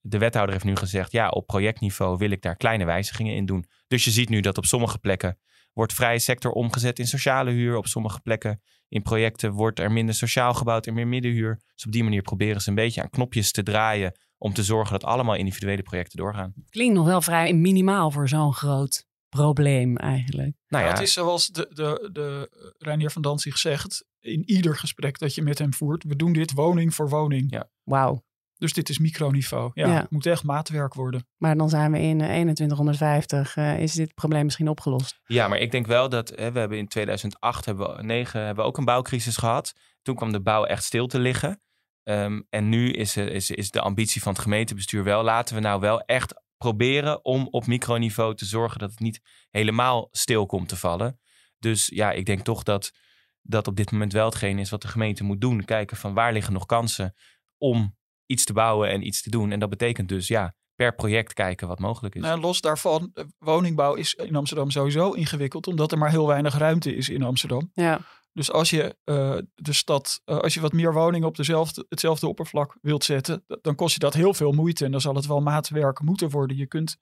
de 0.00 0.18
wethouder 0.18 0.52
heeft 0.52 0.66
nu 0.66 0.76
gezegd, 0.76 1.12
ja, 1.12 1.28
op 1.28 1.46
projectniveau 1.46 2.18
wil 2.18 2.30
ik 2.30 2.42
daar 2.42 2.56
kleine 2.56 2.84
wijzigingen 2.84 3.34
in 3.34 3.46
doen. 3.46 3.64
Dus 3.86 4.04
je 4.04 4.10
ziet 4.10 4.28
nu 4.28 4.40
dat 4.40 4.58
op 4.58 4.64
sommige 4.64 4.98
plekken 4.98 5.38
wordt 5.72 5.92
vrije 5.92 6.18
sector 6.18 6.52
omgezet 6.52 6.98
in 6.98 7.06
sociale 7.06 7.50
huur. 7.50 7.76
Op 7.76 7.86
sommige 7.86 8.20
plekken 8.20 8.62
in 8.88 9.02
projecten 9.02 9.52
wordt 9.52 9.80
er 9.80 9.92
minder 9.92 10.14
sociaal 10.14 10.54
gebouwd 10.54 10.86
en 10.86 10.94
meer 10.94 11.06
middenhuur. 11.06 11.60
Dus 11.74 11.86
op 11.86 11.92
die 11.92 12.04
manier 12.04 12.22
proberen 12.22 12.60
ze 12.60 12.68
een 12.68 12.74
beetje 12.74 13.02
aan 13.02 13.10
knopjes 13.10 13.52
te 13.52 13.62
draaien 13.62 14.12
om 14.38 14.52
te 14.52 14.62
zorgen 14.62 14.92
dat 14.92 15.10
allemaal 15.10 15.34
individuele 15.34 15.82
projecten 15.82 16.18
doorgaan. 16.18 16.52
Klinkt 16.70 16.94
nog 16.94 17.06
wel 17.06 17.22
vrij 17.22 17.54
minimaal 17.54 18.10
voor 18.10 18.28
zo'n 18.28 18.52
groot 18.52 19.06
probleem 19.28 19.96
eigenlijk. 19.96 20.56
Nou 20.68 20.84
ja. 20.84 20.90
Het 20.90 21.00
is 21.00 21.12
zoals 21.12 21.46
de, 21.46 21.70
de, 21.72 22.08
de 22.12 22.50
Reinier 22.78 23.10
van 23.10 23.22
Danzig 23.22 23.58
zegt 23.58 24.06
in 24.20 24.50
ieder 24.50 24.76
gesprek 24.76 25.18
dat 25.18 25.34
je 25.34 25.42
met 25.42 25.58
hem 25.58 25.74
voert. 25.74 26.04
We 26.04 26.16
doen 26.16 26.32
dit 26.32 26.52
woning 26.52 26.94
voor 26.94 27.08
woning. 27.08 27.52
Ja. 27.52 27.70
Wauw. 27.82 28.26
Dus 28.58 28.72
dit 28.72 28.88
is 28.88 28.98
microniveau. 28.98 29.70
Ja, 29.74 29.90
Het 29.90 30.10
moet 30.10 30.26
echt 30.26 30.44
maatwerk 30.44 30.94
worden. 30.94 31.26
Maar 31.36 31.56
dan 31.56 31.68
zijn 31.68 31.92
we 31.92 31.98
in 31.98 32.18
2150. 32.18 33.56
Uh, 33.56 33.72
eh, 33.72 33.80
is 33.80 33.92
dit 33.92 34.14
probleem 34.14 34.44
misschien 34.44 34.68
opgelost? 34.68 35.20
Ja, 35.26 35.48
maar 35.48 35.58
ik 35.58 35.70
denk 35.70 35.86
wel 35.86 36.08
dat 36.08 36.28
hè, 36.28 36.52
we 36.52 36.58
hebben 36.58 36.78
in 36.78 36.88
2008, 36.88 37.64
hebben 37.64 37.96
we, 37.96 38.02
9, 38.02 38.40
hebben 38.44 38.64
we 38.64 38.70
ook 38.70 38.78
een 38.78 38.84
bouwcrisis 38.84 39.36
gehad. 39.36 39.72
Toen 40.02 40.14
kwam 40.14 40.32
de 40.32 40.40
bouw 40.40 40.64
echt 40.64 40.84
stil 40.84 41.06
te 41.06 41.18
liggen. 41.18 41.60
Um, 42.08 42.46
en 42.50 42.68
nu 42.68 42.90
is, 42.90 43.16
is, 43.16 43.50
is 43.50 43.70
de 43.70 43.80
ambitie 43.80 44.22
van 44.22 44.32
het 44.32 44.42
gemeentebestuur 44.42 45.04
wel, 45.04 45.22
laten 45.22 45.54
we 45.54 45.60
nou 45.60 45.80
wel 45.80 46.00
echt 46.00 46.34
proberen 46.56 47.24
om 47.24 47.48
op 47.50 47.66
microniveau 47.66 48.34
te 48.34 48.44
zorgen 48.44 48.78
dat 48.78 48.90
het 48.90 49.00
niet 49.00 49.20
helemaal 49.50 50.08
stil 50.10 50.46
komt 50.46 50.68
te 50.68 50.76
vallen. 50.76 51.20
Dus 51.58 51.86
ja, 51.86 52.12
ik 52.12 52.26
denk 52.26 52.40
toch 52.40 52.62
dat 52.62 52.92
dat 53.42 53.66
op 53.66 53.76
dit 53.76 53.90
moment 53.90 54.12
wel 54.12 54.24
hetgeen 54.24 54.58
is 54.58 54.70
wat 54.70 54.82
de 54.82 54.88
gemeente 54.88 55.24
moet 55.24 55.40
doen. 55.40 55.64
Kijken 55.64 55.96
van 55.96 56.14
waar 56.14 56.32
liggen 56.32 56.52
nog 56.52 56.66
kansen 56.66 57.14
om 57.58 57.96
iets 58.26 58.44
te 58.44 58.52
bouwen 58.52 58.90
en 58.90 59.06
iets 59.06 59.22
te 59.22 59.30
doen. 59.30 59.52
En 59.52 59.58
dat 59.58 59.70
betekent 59.70 60.08
dus 60.08 60.28
ja, 60.28 60.54
per 60.74 60.94
project 60.94 61.32
kijken 61.32 61.68
wat 61.68 61.78
mogelijk 61.78 62.14
is. 62.14 62.22
Nou, 62.22 62.40
los 62.40 62.60
daarvan, 62.60 63.10
eh, 63.14 63.24
woningbouw 63.38 63.94
is 63.94 64.14
in 64.14 64.36
Amsterdam 64.36 64.70
sowieso 64.70 65.12
ingewikkeld, 65.12 65.66
omdat 65.66 65.92
er 65.92 65.98
maar 65.98 66.10
heel 66.10 66.26
weinig 66.26 66.58
ruimte 66.58 66.94
is 66.94 67.08
in 67.08 67.22
Amsterdam. 67.22 67.70
Ja. 67.72 68.00
Dus 68.38 68.52
als 68.52 68.70
je 68.70 68.96
uh, 69.04 69.36
de 69.54 69.72
stad, 69.72 70.20
uh, 70.26 70.38
als 70.38 70.54
je 70.54 70.60
wat 70.60 70.72
meer 70.72 70.92
woningen 70.92 71.28
op 71.28 71.36
dezelfde, 71.36 71.86
hetzelfde 71.88 72.28
oppervlak 72.28 72.76
wilt 72.80 73.04
zetten, 73.04 73.44
dan 73.62 73.74
kost 73.74 73.94
je 73.94 73.98
dat 73.98 74.14
heel 74.14 74.34
veel 74.34 74.52
moeite. 74.52 74.84
En 74.84 74.90
dan 74.90 75.00
zal 75.00 75.14
het 75.14 75.26
wel 75.26 75.40
maatwerk 75.40 76.00
moeten 76.00 76.30
worden. 76.30 76.56
Je 76.56 76.66
kunt 76.66 76.96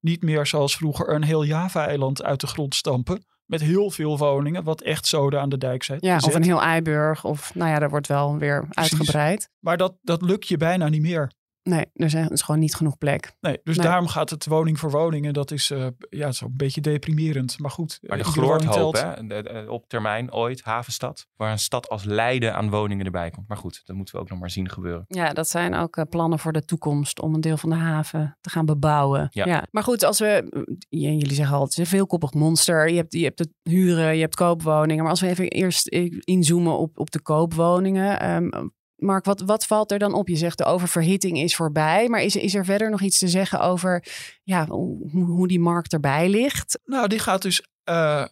niet 0.00 0.22
meer 0.22 0.46
zoals 0.46 0.76
vroeger 0.76 1.14
een 1.14 1.22
heel 1.22 1.44
Java-eiland 1.44 2.22
uit 2.22 2.40
de 2.40 2.46
grond 2.46 2.74
stampen. 2.74 3.24
Met 3.46 3.60
heel 3.60 3.90
veel 3.90 4.18
woningen, 4.18 4.64
wat 4.64 4.80
echt 4.80 5.06
zoden 5.06 5.40
aan 5.40 5.48
de 5.48 5.58
dijk 5.58 5.82
zijn. 5.82 5.98
Ja, 6.02 6.16
of 6.16 6.34
een 6.34 6.42
heel 6.42 6.62
Eiburg. 6.62 7.24
Of 7.24 7.54
nou 7.54 7.70
ja, 7.70 7.78
daar 7.78 7.90
wordt 7.90 8.06
wel 8.06 8.38
weer 8.38 8.66
Precies. 8.68 8.92
uitgebreid. 8.92 9.50
Maar 9.58 9.76
dat, 9.76 9.96
dat 10.02 10.22
lukt 10.22 10.48
je 10.48 10.56
bijna 10.56 10.88
niet 10.88 11.02
meer. 11.02 11.30
Nee, 11.62 11.86
er 11.94 12.32
is 12.32 12.42
gewoon 12.42 12.60
niet 12.60 12.74
genoeg 12.74 12.98
plek. 12.98 13.32
Nee, 13.40 13.60
dus 13.64 13.76
daarom 13.76 14.08
gaat 14.08 14.30
het 14.30 14.46
woning 14.46 14.78
voor 14.78 14.90
woning. 14.90 15.26
En 15.26 15.32
dat 15.32 15.50
is, 15.50 15.70
uh, 15.70 15.86
ja, 16.08 16.24
het 16.24 16.34
is 16.34 16.42
ook 16.42 16.50
een 16.50 16.56
beetje 16.56 16.80
deprimerend. 16.80 17.58
Maar 17.58 17.70
goed. 17.70 17.98
Maar 18.02 18.18
de 18.18 18.24
gloort 18.24 18.64
hè? 18.64 19.60
op 19.60 19.88
termijn 19.88 20.32
ooit, 20.32 20.62
havenstad. 20.62 21.26
Waar 21.36 21.52
een 21.52 21.58
stad 21.58 21.88
als 21.88 22.04
Leiden 22.04 22.54
aan 22.54 22.70
woningen 22.70 23.04
erbij 23.04 23.30
komt. 23.30 23.48
Maar 23.48 23.56
goed, 23.56 23.80
dat 23.84 23.96
moeten 23.96 24.14
we 24.14 24.20
ook 24.20 24.28
nog 24.28 24.38
maar 24.38 24.50
zien 24.50 24.70
gebeuren. 24.70 25.04
Ja, 25.08 25.32
dat 25.32 25.48
zijn 25.48 25.74
ook 25.74 25.96
uh, 25.96 26.04
plannen 26.10 26.38
voor 26.38 26.52
de 26.52 26.64
toekomst. 26.64 27.20
Om 27.20 27.34
een 27.34 27.40
deel 27.40 27.56
van 27.56 27.70
de 27.70 27.76
haven 27.76 28.36
te 28.40 28.50
gaan 28.50 28.66
bebouwen. 28.66 29.28
Ja. 29.30 29.46
ja. 29.46 29.66
Maar 29.70 29.82
goed, 29.82 30.04
als 30.04 30.18
we, 30.18 30.66
jullie 30.88 31.34
zeggen 31.34 31.56
al, 31.56 31.62
het 31.62 31.70
is 31.70 31.78
een 31.78 31.86
veelkoppig 31.86 32.32
monster. 32.32 32.88
Je 32.88 32.96
hebt, 32.96 33.12
je 33.12 33.24
hebt 33.24 33.38
het 33.38 33.50
huren, 33.62 34.14
je 34.14 34.20
hebt 34.20 34.34
koopwoningen. 34.34 35.02
Maar 35.02 35.12
als 35.12 35.20
we 35.20 35.28
even 35.28 35.48
eerst 35.48 35.86
inzoomen 36.24 36.78
op, 36.78 36.98
op 36.98 37.10
de 37.10 37.22
koopwoningen. 37.22 38.30
Um, 38.30 38.72
Mark, 39.00 39.24
wat, 39.24 39.40
wat 39.40 39.66
valt 39.66 39.92
er 39.92 39.98
dan 39.98 40.14
op? 40.14 40.28
Je 40.28 40.36
zegt 40.36 40.58
de 40.58 40.64
oververhitting 40.64 41.38
is 41.38 41.56
voorbij. 41.56 42.08
Maar 42.08 42.22
is, 42.22 42.36
is 42.36 42.54
er 42.54 42.64
verder 42.64 42.90
nog 42.90 43.00
iets 43.00 43.18
te 43.18 43.28
zeggen 43.28 43.60
over 43.60 44.04
ja, 44.42 44.66
hoe, 44.66 45.10
hoe 45.10 45.48
die 45.48 45.60
markt 45.60 45.92
erbij 45.92 46.28
ligt? 46.28 46.78
Nou, 46.84 47.08
die 47.08 47.18
gaat 47.18 47.42
dus 47.42 47.62
uh, 47.90 48.24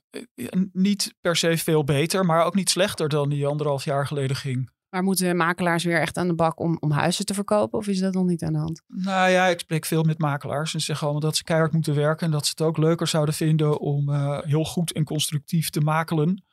niet 0.72 1.14
per 1.20 1.36
se 1.36 1.56
veel 1.56 1.84
beter, 1.84 2.24
maar 2.24 2.44
ook 2.44 2.54
niet 2.54 2.70
slechter 2.70 3.08
dan 3.08 3.28
die 3.28 3.46
anderhalf 3.46 3.84
jaar 3.84 4.06
geleden 4.06 4.36
ging. 4.36 4.70
Maar 4.88 5.02
moeten 5.02 5.36
makelaars 5.36 5.84
weer 5.84 6.00
echt 6.00 6.16
aan 6.16 6.28
de 6.28 6.34
bak 6.34 6.60
om, 6.60 6.76
om 6.80 6.90
huizen 6.90 7.24
te 7.24 7.34
verkopen? 7.34 7.78
Of 7.78 7.86
is 7.86 7.98
dat 7.98 8.14
nog 8.14 8.26
niet 8.26 8.42
aan 8.42 8.52
de 8.52 8.58
hand? 8.58 8.82
Nou 8.86 9.30
ja, 9.30 9.46
ik 9.46 9.58
spreek 9.58 9.84
veel 9.84 10.02
met 10.02 10.18
makelaars. 10.18 10.74
En 10.74 10.80
zeggen 10.80 11.06
allemaal 11.06 11.28
dat 11.28 11.36
ze 11.36 11.44
keihard 11.44 11.72
moeten 11.72 11.94
werken. 11.94 12.26
En 12.26 12.32
dat 12.32 12.44
ze 12.46 12.50
het 12.50 12.60
ook 12.60 12.76
leuker 12.76 13.06
zouden 13.06 13.34
vinden 13.34 13.78
om 13.80 14.08
uh, 14.08 14.38
heel 14.42 14.64
goed 14.64 14.92
en 14.92 15.04
constructief 15.04 15.70
te 15.70 15.80
makelen. 15.80 16.44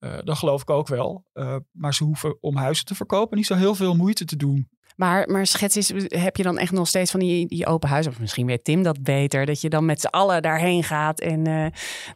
Uh, 0.00 0.18
dat 0.24 0.38
geloof 0.38 0.62
ik 0.62 0.70
ook 0.70 0.88
wel. 0.88 1.24
Uh, 1.34 1.56
maar 1.70 1.94
ze 1.94 2.04
hoeven 2.04 2.36
om 2.40 2.56
huizen 2.56 2.84
te 2.84 2.94
verkopen 2.94 3.36
niet 3.36 3.46
zo 3.46 3.54
heel 3.54 3.74
veel 3.74 3.96
moeite 3.96 4.24
te 4.24 4.36
doen. 4.36 4.68
Maar, 4.96 5.28
maar 5.28 5.46
schets 5.46 5.76
is, 5.76 5.92
heb 6.06 6.36
je 6.36 6.42
dan 6.42 6.58
echt 6.58 6.72
nog 6.72 6.88
steeds 6.88 7.10
van 7.10 7.20
die, 7.20 7.46
die 7.46 7.66
open 7.66 7.88
huizen? 7.88 8.12
Of 8.12 8.20
misschien 8.20 8.46
weet 8.46 8.64
Tim 8.64 8.82
dat 8.82 9.02
beter. 9.02 9.46
Dat 9.46 9.60
je 9.60 9.68
dan 9.68 9.84
met 9.84 10.00
z'n 10.00 10.06
allen 10.06 10.42
daarheen 10.42 10.84
gaat 10.84 11.20
en 11.20 11.48
uh, 11.48 11.66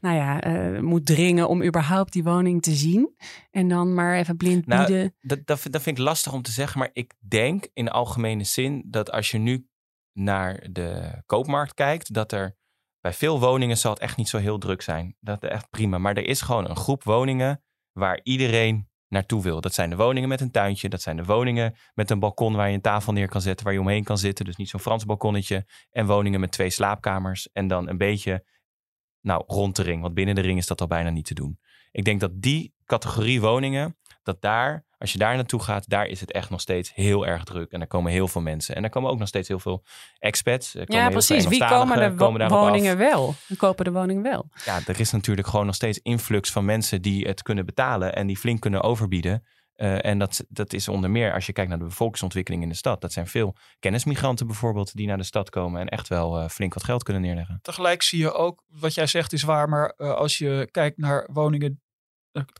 nou 0.00 0.16
ja, 0.16 0.40
moet 0.80 1.06
dringen 1.06 1.48
om 1.48 1.62
überhaupt 1.62 2.12
die 2.12 2.24
woning 2.24 2.62
te 2.62 2.72
zien. 2.72 3.14
En 3.50 3.68
dan 3.68 3.94
maar 3.94 4.16
even 4.16 4.36
blind 4.36 4.66
nou, 4.66 4.86
bieden. 4.86 5.14
Dat, 5.20 5.46
dat, 5.46 5.62
dat 5.70 5.82
vind 5.82 5.98
ik 5.98 6.04
lastig 6.04 6.32
om 6.32 6.42
te 6.42 6.52
zeggen. 6.52 6.78
Maar 6.78 6.90
ik 6.92 7.14
denk 7.28 7.68
in 7.72 7.90
algemene 7.90 8.44
zin 8.44 8.82
dat 8.86 9.10
als 9.10 9.30
je 9.30 9.38
nu 9.38 9.66
naar 10.12 10.66
de 10.70 11.22
koopmarkt 11.26 11.74
kijkt, 11.74 12.14
dat 12.14 12.32
er 12.32 12.56
bij 13.00 13.12
veel 13.12 13.40
woningen 13.40 13.78
zal 13.78 13.92
het 13.92 14.00
echt 14.00 14.16
niet 14.16 14.28
zo 14.28 14.38
heel 14.38 14.58
druk 14.58 14.82
zijn. 14.82 15.16
Dat 15.20 15.42
is 15.42 15.48
echt 15.50 15.70
prima. 15.70 15.98
Maar 15.98 16.16
er 16.16 16.26
is 16.26 16.40
gewoon 16.40 16.68
een 16.68 16.76
groep 16.76 17.02
woningen 17.02 17.62
waar 17.92 18.20
iedereen 18.22 18.88
naartoe 19.08 19.42
wil. 19.42 19.60
Dat 19.60 19.74
zijn 19.74 19.90
de 19.90 19.96
woningen 19.96 20.28
met 20.28 20.40
een 20.40 20.50
tuintje. 20.50 20.88
Dat 20.88 21.02
zijn 21.02 21.16
de 21.16 21.24
woningen 21.24 21.74
met 21.94 22.10
een 22.10 22.18
balkon 22.18 22.54
waar 22.54 22.68
je 22.68 22.74
een 22.74 22.80
tafel 22.80 23.12
neer 23.12 23.28
kan 23.28 23.40
zetten, 23.40 23.64
waar 23.64 23.74
je 23.74 23.80
omheen 23.80 24.04
kan 24.04 24.18
zitten. 24.18 24.44
Dus 24.44 24.56
niet 24.56 24.68
zo'n 24.68 24.80
Frans 24.80 25.04
balkonnetje. 25.04 25.66
En 25.90 26.06
woningen 26.06 26.40
met 26.40 26.50
twee 26.50 26.70
slaapkamers. 26.70 27.50
En 27.52 27.66
dan 27.66 27.88
een 27.88 27.98
beetje, 27.98 28.44
nou, 29.20 29.44
rond 29.46 29.76
de 29.76 29.82
ring. 29.82 30.02
Want 30.02 30.14
binnen 30.14 30.34
de 30.34 30.40
ring 30.40 30.58
is 30.58 30.66
dat 30.66 30.80
al 30.80 30.86
bijna 30.86 31.10
niet 31.10 31.26
te 31.26 31.34
doen. 31.34 31.58
Ik 31.90 32.04
denk 32.04 32.20
dat 32.20 32.30
die 32.34 32.74
categorie 32.84 33.40
woningen, 33.40 33.96
dat 34.22 34.40
daar, 34.40 34.84
als 34.98 35.12
je 35.12 35.18
daar 35.18 35.34
naartoe 35.34 35.62
gaat, 35.62 35.88
daar 35.88 36.06
is 36.06 36.20
het 36.20 36.32
echt 36.32 36.50
nog 36.50 36.60
steeds 36.60 36.94
heel 36.94 37.26
erg 37.26 37.44
druk. 37.44 37.72
En 37.72 37.80
er 37.80 37.86
komen 37.86 38.12
heel 38.12 38.28
veel 38.28 38.40
mensen. 38.40 38.74
En 38.74 38.84
er 38.84 38.90
komen 38.90 39.10
ook 39.10 39.18
nog 39.18 39.28
steeds 39.28 39.48
heel 39.48 39.58
veel 39.58 39.84
expats. 40.18 40.76
ja, 40.84 41.08
precies. 41.08 41.46
Wie 41.46 41.66
komen 41.66 42.10
de 42.10 42.14
komen 42.16 42.48
woningen 42.48 42.98
wel? 42.98 43.34
Wie 43.46 43.56
kopen 43.56 43.84
de 43.84 43.92
woningen 43.92 44.22
wel? 44.22 44.48
Ja, 44.64 44.80
er 44.86 45.00
is 45.00 45.10
natuurlijk 45.10 45.46
gewoon 45.46 45.66
nog 45.66 45.74
steeds 45.74 45.98
influx 46.02 46.50
van 46.52 46.64
mensen 46.64 47.02
die 47.02 47.26
het 47.26 47.42
kunnen 47.42 47.66
betalen 47.66 48.14
en 48.14 48.26
die 48.26 48.38
flink 48.38 48.60
kunnen 48.60 48.82
overbieden. 48.82 49.42
Uh, 49.76 50.04
en 50.04 50.18
dat, 50.18 50.44
dat 50.48 50.72
is 50.72 50.88
onder 50.88 51.10
meer 51.10 51.32
als 51.32 51.46
je 51.46 51.52
kijkt 51.52 51.70
naar 51.70 51.78
de 51.78 51.84
bevolkingsontwikkeling 51.84 52.62
in 52.62 52.68
de 52.68 52.74
stad. 52.74 53.00
Dat 53.00 53.12
zijn 53.12 53.26
veel 53.26 53.56
kennismigranten 53.78 54.46
bijvoorbeeld 54.46 54.94
die 54.94 55.06
naar 55.06 55.16
de 55.16 55.22
stad 55.22 55.50
komen 55.50 55.80
en 55.80 55.88
echt 55.88 56.08
wel 56.08 56.42
uh, 56.42 56.48
flink 56.48 56.74
wat 56.74 56.84
geld 56.84 57.02
kunnen 57.02 57.22
neerleggen. 57.22 57.58
Tegelijk 57.62 58.02
zie 58.02 58.18
je 58.18 58.32
ook, 58.32 58.62
wat 58.66 58.94
jij 58.94 59.06
zegt 59.06 59.32
is 59.32 59.42
waar, 59.42 59.68
maar 59.68 59.94
uh, 59.96 60.14
als 60.14 60.38
je 60.38 60.68
kijkt 60.70 60.98
naar 60.98 61.28
woningen, 61.32 61.82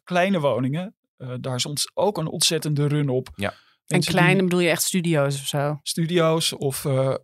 kleine 0.04 0.40
woningen, 0.40 0.96
uh, 1.22 1.34
daar 1.40 1.54
is 1.54 1.66
ons 1.66 1.90
ook 1.94 2.18
een 2.18 2.28
ontzettende 2.28 2.86
run 2.86 3.08
op. 3.08 3.28
Ja. 3.34 3.54
En 3.86 4.00
kleine 4.00 4.42
bedoel 4.42 4.60
je 4.60 4.68
echt 4.68 4.82
studio's 4.82 5.40
of 5.40 5.46
zo? 5.46 5.78
Studio's 5.82 6.52
of 6.52 6.84
uh, 6.84 6.92
uh, 6.92 7.14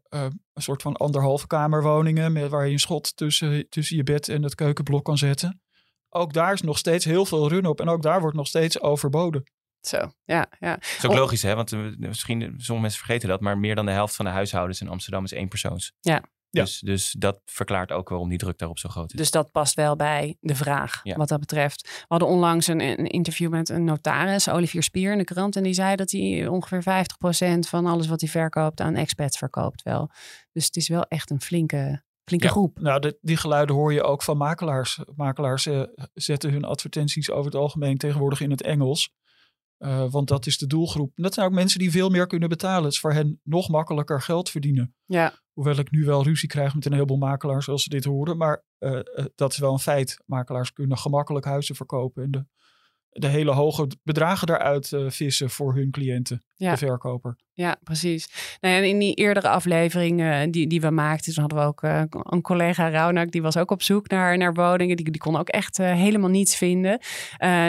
een 0.52 0.62
soort 0.62 0.82
van 0.82 0.96
anderhalve 0.96 1.46
kamerwoningen 1.46 2.32
met, 2.32 2.50
waar 2.50 2.66
je 2.66 2.72
een 2.72 2.78
schot 2.78 3.16
tussen, 3.16 3.68
tussen 3.68 3.96
je 3.96 4.02
bed 4.02 4.28
en 4.28 4.42
het 4.42 4.54
keukenblok 4.54 5.04
kan 5.04 5.18
zetten. 5.18 5.62
Ook 6.08 6.32
daar 6.32 6.52
is 6.52 6.60
nog 6.60 6.78
steeds 6.78 7.04
heel 7.04 7.24
veel 7.24 7.48
run 7.48 7.66
op 7.66 7.80
en 7.80 7.88
ook 7.88 8.02
daar 8.02 8.20
wordt 8.20 8.36
nog 8.36 8.46
steeds 8.46 8.80
overboden. 8.80 9.42
Zo, 9.80 10.12
ja. 10.24 10.46
ja. 10.58 10.74
Dat 10.74 10.82
is 10.98 11.06
ook 11.06 11.14
logisch, 11.14 11.42
hè? 11.42 11.54
Want 11.54 11.98
misschien, 11.98 12.40
sommige 12.40 12.80
mensen 12.80 13.04
vergeten 13.04 13.28
dat, 13.28 13.40
maar 13.40 13.58
meer 13.58 13.74
dan 13.74 13.86
de 13.86 13.92
helft 13.92 14.16
van 14.16 14.24
de 14.24 14.30
huishoudens 14.30 14.80
in 14.80 14.88
Amsterdam 14.88 15.24
is 15.24 15.32
één 15.32 15.48
persoons. 15.48 15.92
Ja. 16.00 16.22
Ja. 16.50 16.62
Dus, 16.62 16.80
dus 16.80 17.14
dat 17.18 17.40
verklaart 17.44 17.92
ook 17.92 18.08
waarom 18.08 18.28
die 18.28 18.38
druk 18.38 18.58
daarop 18.58 18.78
zo 18.78 18.88
groot 18.88 19.12
is. 19.12 19.18
Dus 19.18 19.30
dat 19.30 19.50
past 19.50 19.74
wel 19.74 19.96
bij 19.96 20.36
de 20.40 20.54
vraag 20.54 21.00
wat 21.02 21.28
dat 21.28 21.40
betreft. 21.40 21.82
We 21.82 22.04
hadden 22.08 22.28
onlangs 22.28 22.66
een, 22.66 22.80
een, 22.80 23.06
interview 23.06 23.50
met 23.50 23.68
een 23.68 23.84
notaris, 23.84 24.48
Olivier 24.48 24.82
Spier 24.82 25.12
in 25.12 25.18
de 25.18 25.24
krant. 25.24 25.56
En 25.56 25.62
die 25.62 25.72
zei 25.72 25.96
dat 25.96 26.10
hij 26.10 26.46
ongeveer 26.46 26.82
50% 26.82 27.58
van 27.58 27.86
alles 27.86 28.06
wat 28.06 28.20
hij 28.20 28.30
verkoopt 28.30 28.80
aan 28.80 28.94
expats 28.94 29.38
verkoopt 29.38 29.82
wel. 29.82 30.10
Dus 30.52 30.64
het 30.64 30.76
is 30.76 30.88
wel 30.88 31.02
echt 31.02 31.30
een 31.30 31.40
flinke, 31.40 32.02
flinke 32.24 32.48
groep. 32.48 32.80
Nou, 32.80 33.12
die 33.20 33.36
geluiden 33.36 33.76
hoor 33.76 33.92
je 33.92 34.02
ook 34.02 34.22
van 34.22 34.36
makelaars. 34.36 35.00
Makelaars 35.16 35.66
uh, 35.66 35.82
zetten 36.14 36.50
hun 36.50 36.64
advertenties 36.64 37.30
over 37.30 37.44
het 37.44 37.60
algemeen 37.60 37.96
tegenwoordig 37.96 38.40
in 38.40 38.50
het 38.50 38.62
Engels. 38.62 39.10
Uh, 39.78 40.10
want 40.10 40.28
dat 40.28 40.46
is 40.46 40.58
de 40.58 40.66
doelgroep. 40.66 41.12
dat 41.14 41.34
zijn 41.34 41.46
ook 41.46 41.52
mensen 41.52 41.78
die 41.78 41.90
veel 41.90 42.08
meer 42.08 42.26
kunnen 42.26 42.48
betalen. 42.48 42.84
Het 42.84 42.92
is 42.92 43.00
voor 43.00 43.12
hen 43.12 43.40
nog 43.42 43.68
makkelijker 43.68 44.22
geld 44.22 44.50
verdienen. 44.50 44.94
Ja. 45.04 45.34
Hoewel 45.52 45.78
ik 45.78 45.90
nu 45.90 46.04
wel 46.04 46.22
ruzie 46.22 46.48
krijg 46.48 46.74
met 46.74 46.86
een 46.86 46.92
heleboel 46.92 47.16
makelaars 47.16 47.68
als 47.68 47.82
ze 47.82 47.88
dit 47.88 48.04
horen. 48.04 48.36
Maar 48.36 48.64
uh, 48.78 49.00
dat 49.34 49.52
is 49.52 49.58
wel 49.58 49.72
een 49.72 49.78
feit. 49.78 50.22
Makelaars 50.26 50.72
kunnen 50.72 50.98
gemakkelijk 50.98 51.46
huizen 51.46 51.74
verkopen. 51.74 52.22
En 52.22 52.30
de 52.30 52.46
de 53.10 53.26
hele 53.26 53.52
hoge 53.52 53.88
bedragen 54.02 54.46
daaruit 54.46 54.92
uh, 54.92 55.10
vissen 55.10 55.50
voor 55.50 55.74
hun 55.74 55.90
cliënten, 55.90 56.44
de 56.56 56.76
verkoper. 56.76 57.36
Ja, 57.52 57.76
precies. 57.82 58.28
Nou, 58.60 58.74
en 58.74 58.84
in 58.84 58.98
die 58.98 59.14
eerdere 59.14 59.48
aflevering 59.48 60.20
uh, 60.20 60.40
die, 60.50 60.66
die 60.66 60.80
we 60.80 60.90
maakten, 60.90 61.32
toen 61.32 61.42
hadden 61.42 61.58
we 61.58 61.64
ook 61.64 61.82
uh, 61.82 62.02
een 62.10 62.42
collega 62.42 62.88
Raunak, 62.88 63.30
die 63.30 63.42
was 63.42 63.56
ook 63.56 63.70
op 63.70 63.82
zoek 63.82 64.08
naar, 64.08 64.38
naar 64.38 64.54
woningen. 64.54 64.96
Die, 64.96 65.10
die 65.10 65.20
kon 65.20 65.36
ook 65.36 65.48
echt 65.48 65.76
helemaal 65.76 66.30
niets 66.30 66.56
vinden. 66.56 67.00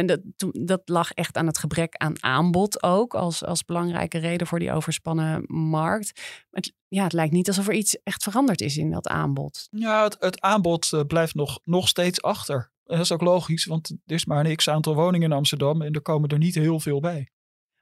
dat, 0.05 0.19
dat 0.51 0.81
lag 0.86 1.12
echt 1.12 1.38
aan 1.38 1.48
het 1.48 1.58
gebrek 1.58 1.96
aan 1.96 2.24
aanbod 2.24 2.84
ook, 2.84 3.13
als, 3.13 3.46
als 3.46 3.65
belangrijke 3.65 4.17
reden 4.17 4.48
voor 4.48 4.60
die 4.60 4.72
overspannen 4.72 5.43
markt. 5.48 6.22
Het, 6.51 6.74
ja, 6.88 7.03
het 7.03 7.13
lijkt 7.13 7.34
niet 7.34 7.48
alsof 7.48 7.67
er 7.67 7.74
iets 7.74 7.98
echt 8.03 8.24
veranderd 8.24 8.62
is 8.62 8.77
in 8.77 8.91
dat 8.91 9.08
aanbod. 9.08 9.67
Ja, 9.72 10.03
het, 10.03 10.17
het 10.19 10.41
aanbod 10.41 11.03
blijft 11.08 11.36
nog, 11.36 11.60
nog 11.63 11.88
steeds 11.88 12.22
achter. 12.22 12.72
En 12.89 12.96
dat 12.96 13.05
is 13.05 13.12
ook 13.12 13.22
logisch, 13.22 13.65
want 13.65 13.89
er 13.89 14.15
is 14.15 14.25
maar 14.25 14.46
een 14.46 14.55
x-aantal 14.55 14.96
woningen 14.96 15.31
in 15.31 15.38
Amsterdam 15.38 15.81
en 15.81 15.93
er 15.93 16.01
komen 16.01 16.29
er 16.29 16.38
niet 16.38 16.55
heel 16.55 16.79
veel 16.79 17.00
bij. 17.00 17.29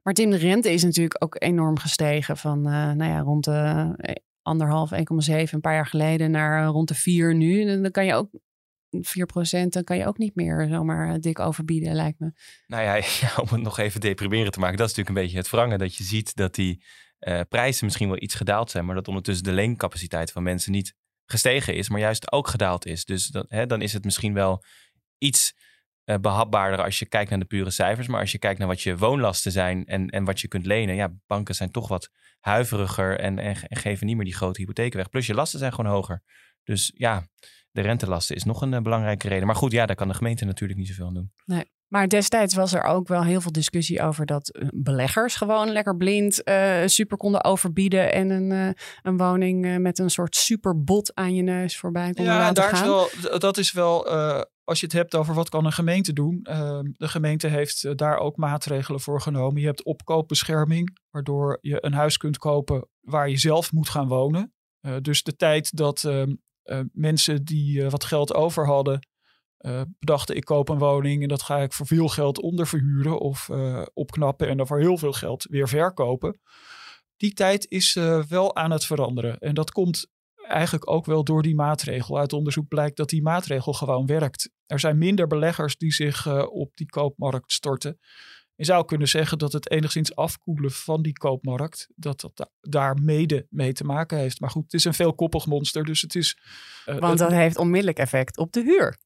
Maar 0.02 0.14
Tim, 0.14 0.30
de 0.30 0.38
rente 0.38 0.72
is 0.72 0.84
natuurlijk 0.84 1.24
ook 1.24 1.36
enorm 1.42 1.78
gestegen 1.78 2.38
van 2.38 2.58
uh, 2.58 2.92
nou 2.92 3.12
ja, 3.12 3.20
rond 3.20 3.44
de 3.44 3.94
eh, 3.98 4.16
anderhalf, 4.42 4.92
1,7 4.94 5.00
een 5.28 5.62
paar 5.62 5.74
jaar 5.74 5.88
geleden 5.88 6.32
naar 6.32 6.62
eh, 6.62 6.70
rond 6.70 6.88
de 6.88 6.96
4 6.96 7.36
nu. 7.36 7.70
En 7.70 7.82
dan 7.82 7.92
kan 7.92 8.06
je 8.06 8.14
ook 8.14 8.30
4 8.90 9.26
procent, 9.26 9.74
dan 9.74 9.84
kan 9.84 9.98
je 9.98 10.06
ook 10.06 10.18
niet 10.18 10.36
meer 10.36 10.68
zomaar 10.70 11.20
dik 11.20 11.40
overbieden, 11.40 11.96
lijkt 11.96 12.20
me. 12.20 12.32
Nou 12.68 12.84
ja, 12.84 12.96
ja, 13.22 13.36
om 13.42 13.48
het 13.48 13.62
nog 13.62 13.78
even 13.78 14.02
deprimeren 14.02 14.52
te 14.52 14.60
maken, 14.60 14.78
dat 14.78 14.90
is 14.90 14.96
natuurlijk 14.96 15.18
een 15.18 15.24
beetje 15.24 15.42
het 15.44 15.50
wrangen. 15.50 15.80
Dat 15.80 15.96
je 15.96 16.04
ziet 16.04 16.36
dat 16.36 16.56
die 16.56 16.84
uh, 17.20 17.40
prijzen 17.50 17.86
misschien 17.86 18.08
wel 18.08 18.22
iets 18.22 18.36
gedaald 18.36 18.72
zijn, 18.72 18.86
maar 18.86 18.96
dat 18.96 19.08
ondertussen 19.08 19.44
de 19.44 19.52
leencapaciteit 19.52 20.32
van 20.32 20.44
mensen 20.44 20.72
niet 20.72 20.96
gestegen 21.26 21.76
is, 21.76 21.90
maar 21.90 22.00
juist 22.00 22.32
ook 22.32 22.48
gedaald 22.48 22.86
is. 22.86 23.06
Dus 23.06 23.28
dat, 23.28 23.46
hè, 23.50 23.66
dan 23.66 23.82
is 23.82 23.94
het 23.94 24.04
misschien 24.04 24.34
wel 24.34 24.64
iets 25.17 25.55
uh, 26.05 26.15
behapbaarder 26.21 26.83
als 26.83 27.00
je 27.00 27.05
kijkt 27.05 27.29
naar 27.29 27.39
de 27.39 27.45
pure 27.45 27.69
cijfers. 27.69 28.07
Maar 28.07 28.19
als 28.19 28.31
je 28.31 28.38
kijkt 28.38 28.59
naar 28.59 28.67
wat 28.67 28.81
je 28.81 28.97
woonlasten 28.97 29.51
zijn 29.51 29.86
en, 29.86 30.09
en 30.09 30.24
wat 30.24 30.39
je 30.39 30.47
kunt 30.47 30.65
lenen. 30.65 30.95
Ja, 30.95 31.13
banken 31.27 31.55
zijn 31.55 31.71
toch 31.71 31.88
wat 31.88 32.09
huiveriger 32.39 33.19
en, 33.19 33.39
en, 33.39 33.55
geven 33.69 34.05
niet 34.05 34.15
meer 34.15 34.25
die 34.25 34.36
grote 34.36 34.62
hypotheken 34.62 34.97
weg. 34.97 35.09
Plus 35.09 35.27
je 35.27 35.33
lasten 35.33 35.59
zijn 35.59 35.74
gewoon 35.74 35.91
hoger. 35.91 36.24
Dus 36.63 36.91
ja, 36.95 37.27
de 37.71 37.81
rentelasten 37.81 38.36
is 38.36 38.43
nog 38.43 38.62
een 38.62 38.74
uh, 38.74 38.79
belangrijke 38.79 39.27
reden. 39.27 39.45
Maar 39.45 39.55
goed, 39.55 39.71
ja, 39.71 39.86
daar 39.86 39.95
kan 39.95 40.07
de 40.07 40.13
gemeente 40.13 40.45
natuurlijk 40.45 40.79
niet 40.79 40.88
zoveel 40.88 41.05
aan 41.05 41.13
doen. 41.13 41.31
Nee. 41.45 41.75
Maar 41.88 42.07
destijds 42.07 42.53
was 42.53 42.74
er 42.74 42.83
ook 42.83 43.07
wel 43.07 43.24
heel 43.24 43.41
veel 43.41 43.51
discussie 43.51 44.01
over 44.01 44.25
dat 44.25 44.50
eh, 44.50 44.67
beleggers 44.74 45.36
gewoon 45.36 45.69
lekker 45.69 45.97
blind 45.97 46.41
uh, 46.50 46.81
super 46.86 47.17
konden 47.17 47.43
overbieden 47.43 48.13
en 48.13 48.29
een, 48.29 48.51
uh, 48.51 48.69
een 49.01 49.17
woning 49.17 49.79
met 49.79 50.00
een 50.00 50.09
soort 50.09 50.36
superbot 50.36 51.15
aan 51.15 51.36
je 51.36 51.41
neus 51.41 51.77
voorbij 51.77 52.12
konden 52.13 52.33
ja, 52.33 52.39
laten 52.39 52.55
daar 52.55 52.75
gaan. 52.75 53.05
Is 53.05 53.19
wel, 53.21 53.39
dat 53.39 53.57
is 53.57 53.71
wel, 53.71 54.05
als 54.67 54.79
je 54.79 54.86
het 54.86 54.95
hebt 54.95 55.15
over 55.15 55.33
wat 55.33 55.50
kan 55.50 55.65
een 55.65 55.71
gemeente 55.71 56.13
doen. 56.13 56.39
Ehm, 56.43 56.86
de 56.97 57.07
gemeente 57.07 57.47
heeft 57.47 57.97
daar 57.97 58.17
ook 58.17 58.38
maatregelen 58.38 59.00
voor 59.00 59.21
genomen. 59.21 59.62
Je 59.62 59.67
hebt 59.67 59.83
opkoopbescherming, 59.83 60.97
waardoor 61.09 61.57
je 61.62 61.86
een 61.86 61.93
huis 61.93 62.17
kunt 62.17 62.38
kopen 62.38 62.88
waar 63.00 63.29
je 63.29 63.38
zelf 63.38 63.71
moet 63.71 63.89
gaan 63.89 64.07
wonen. 64.07 64.51
dus 65.01 65.24
de 65.24 65.36
tijd 65.36 65.77
dat 65.77 66.03
ehm, 66.03 66.36
mensen 66.91 67.43
die 67.43 67.89
wat 67.89 68.03
geld 68.03 68.33
over 68.33 68.65
hadden 68.65 69.00
bedachten 70.00 70.36
ik 70.36 70.45
koop 70.45 70.69
een 70.69 70.77
woning 70.77 71.21
en 71.21 71.27
dat 71.27 71.41
ga 71.41 71.57
ik 71.57 71.74
voor 71.74 71.88
veel 71.88 72.07
geld 72.07 72.41
onderverhuren 72.41 73.19
of 73.19 73.50
opknappen 73.93 74.47
en 74.47 74.57
dan 74.57 74.67
voor 74.67 74.79
heel 74.79 74.97
veel 74.97 75.13
geld 75.13 75.45
weer 75.50 75.67
verkopen. 75.67 76.39
Die 77.17 77.33
tijd 77.33 77.69
is 77.69 77.93
wel 78.29 78.55
aan 78.55 78.71
het 78.71 78.86
veranderen. 78.86 79.38
En 79.39 79.53
dat 79.53 79.71
komt 79.71 80.07
eigenlijk 80.48 80.89
ook 80.89 81.06
wel 81.06 81.24
door 81.24 81.42
die 81.42 81.56
maatregel. 81.56 82.18
Uit 82.18 82.34
onderzoek 82.34 82.68
blijkt 82.68 82.98
dat 82.98 83.10
die 83.10 83.22
maatregel 83.22 83.74
gewoon 83.74 84.06
werkt. 84.06 84.50
Er 84.66 84.80
zijn 84.80 84.98
minder 84.98 85.27
beleggers 85.27 85.77
die 85.77 85.94
zich 85.94 86.48
op 86.50 86.72
die 86.75 86.88
koopmarkt 86.88 87.51
storten. 87.51 88.00
Je 88.56 88.66
zou 88.66 88.86
kunnen 88.86 89.08
zeggen 89.08 89.38
dat 89.38 89.54
het 89.54 89.72
enigszins 89.72 90.16
afkoelen 90.16 90.72
van 90.72 91.01
die 91.01 91.13
koopmarkt, 91.13 91.88
dat 91.96 92.22
dat 92.22 92.51
daar 92.62 93.01
mede 93.01 93.48
mee 93.50 93.74
te 93.74 93.84
maken 93.84 94.18
heeft. 94.18 94.39
Maar 94.39 94.50
goed, 94.50 94.63
het 94.63 94.74
is 94.74 94.86
een 94.86 94.94
veelkoppig 94.94 95.46
monster, 95.46 95.84
dus 95.84 96.01
het 96.01 96.16
is... 96.16 96.38
Want 96.86 97.18
dat 97.18 97.32
heeft 97.32 97.58
onmiddellijk 97.58 98.00
effect 98.00 98.38
op 98.38 98.51
de 98.51 98.62
huur 98.62 98.98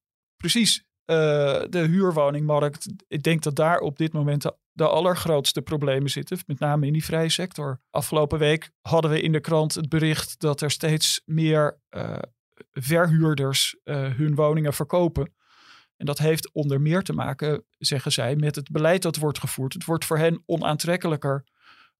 precies 0.41 0.83
uh, 1.05 1.63
de 1.69 1.79
huurwoningmarkt. 1.79 2.87
Ik 3.07 3.23
denk 3.23 3.43
dat 3.43 3.55
daar 3.55 3.79
op 3.79 3.97
dit 3.97 4.13
moment 4.13 4.41
de, 4.41 4.55
de, 4.71 4.87
allergrootste 4.87 5.61
problemen 5.61 6.09
zitten. 6.09 6.37
Met 6.45 6.59
name 6.59 6.85
in 6.85 6.93
die 6.93 7.05
vrije 7.05 7.29
sector. 7.29 7.79
Afgelopen 7.89 8.39
week 8.39 8.71
hadden 8.81 9.11
we 9.11 9.21
in 9.21 9.31
de 9.31 9.39
krant 9.39 9.73
het 9.73 9.89
bericht 9.89 10.39
dat 10.39 10.61
er 10.61 10.71
steeds 10.71 11.21
meer 11.25 11.81
uh, 11.89 12.17
verhuurders 12.71 13.75
uh, 13.83 13.95
hun 14.15 14.35
woningen 14.35 14.73
verkopen. 14.73 15.33
En 15.97 16.05
dat 16.05 16.17
heeft 16.17 16.51
onder 16.53 16.81
meer 16.81 17.01
te 17.01 17.13
maken, 17.13 17.65
zeggen 17.77 18.11
zij, 18.11 18.35
met 18.35 18.55
het 18.55 18.71
beleid 18.71 19.01
dat 19.01 19.17
wordt 19.17 19.39
gevoerd. 19.39 19.73
Het 19.73 19.85
wordt 19.85 20.05
voor 20.05 20.17
hen 20.17 20.43
onaantrekkelijker 20.45 21.43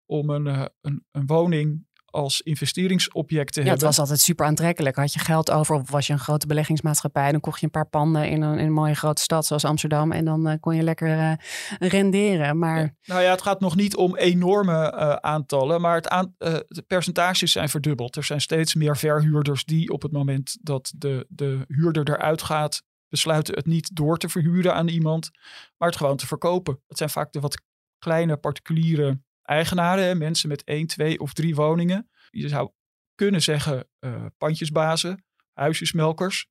om 0.06 0.30
een, 0.30 0.70
een, 0.82 1.06
een 1.12 1.26
woning 1.26 1.88
als 2.12 2.42
investeringsobject 2.42 3.54
te 3.54 3.60
ja, 3.60 3.68
hebben. 3.68 3.88
Het 3.88 3.96
was 3.96 4.00
altijd 4.00 4.20
super 4.20 4.46
aantrekkelijk. 4.46 4.96
Had 4.96 5.14
je 5.14 5.20
geld 5.20 5.52
over 5.52 5.76
of 5.76 5.92
was 5.92 6.08
je 6.08 6.14
een 6.14 6.20
grote 6.20 6.48
beleggingsmaatschappij, 6.48 7.32
dan 7.32 7.40
kocht 7.40 7.60
je 7.60 7.66
een 7.66 7.72
paar 7.72 7.90
panden 7.90 8.30
in 8.30 8.42
een, 8.42 8.58
in 8.58 8.66
een 8.66 8.72
mooie 8.72 8.96
grote 8.96 9.22
stad 9.22 9.46
zoals 9.46 9.66
Amsterdam 9.66 10.12
en 10.12 10.26
dan 10.26 10.48
uh, 10.48 10.54
kon 10.60 10.76
je 10.76 10.84
lekker 10.84 11.18
uh, 11.18 11.34
renderen. 11.80 12.60
Maar... 12.60 12.96
Nou 13.04 13.22
ja, 13.22 13.32
het 13.32 13.42
gaat 13.42 13.60
nog 13.60 13.76
niet 13.76 13.96
om 13.96 14.16
enorme 14.16 14.94
uh, 14.96 15.14
aantallen, 15.14 15.82
maar 15.82 15.96
het 15.96 16.08
aan, 16.08 16.36
de 16.38 16.84
percentages 16.88 17.52
zijn 17.52 17.70
verdubbeld. 17.70 18.16
Er 18.16 18.24
zijn 18.24 18.42
steeds 18.42 18.76
meer 18.76 18.98
verhuurders 18.98 19.66
die 19.66 19.90
op 19.90 20.02
het 20.02 20.12
moment 20.12 20.58
dat 20.62 20.94
de, 20.96 21.26
de 21.30 21.66
huurder 21.68 22.10
eruit 22.10 22.42
gaat, 22.42 22.84
besluiten 23.10 23.56
het 23.56 23.66
niet 23.66 23.96
door 23.96 24.18
te 24.18 24.30
verhuren 24.30 24.74
aan 24.74 24.88
iemand, 24.88 25.30
maar 25.78 25.90
het 25.90 25.98
gewoon 25.98 26.18
te 26.18 26.28
verkopen. 26.28 26.80
Het 26.88 26.98
zijn 26.98 27.10
vaak 27.10 27.32
de 27.32 27.40
wat 27.40 27.62
kleine 28.00 28.38
particuliere 28.38 29.20
eigenaren, 29.44 30.18
mensen 30.18 30.50
met 30.50 30.64
één, 30.64 30.88
twee 30.88 31.20
of 31.20 31.34
drie 31.34 31.56
woningen. 31.56 32.10
Je 32.30 32.50
zou 32.50 32.72
kunnen 33.16 33.42
zeggen 33.42 33.88
uh, 34.00 34.26
pandjesbazen, 34.38 35.26
huisjesmelkers, 35.54 36.48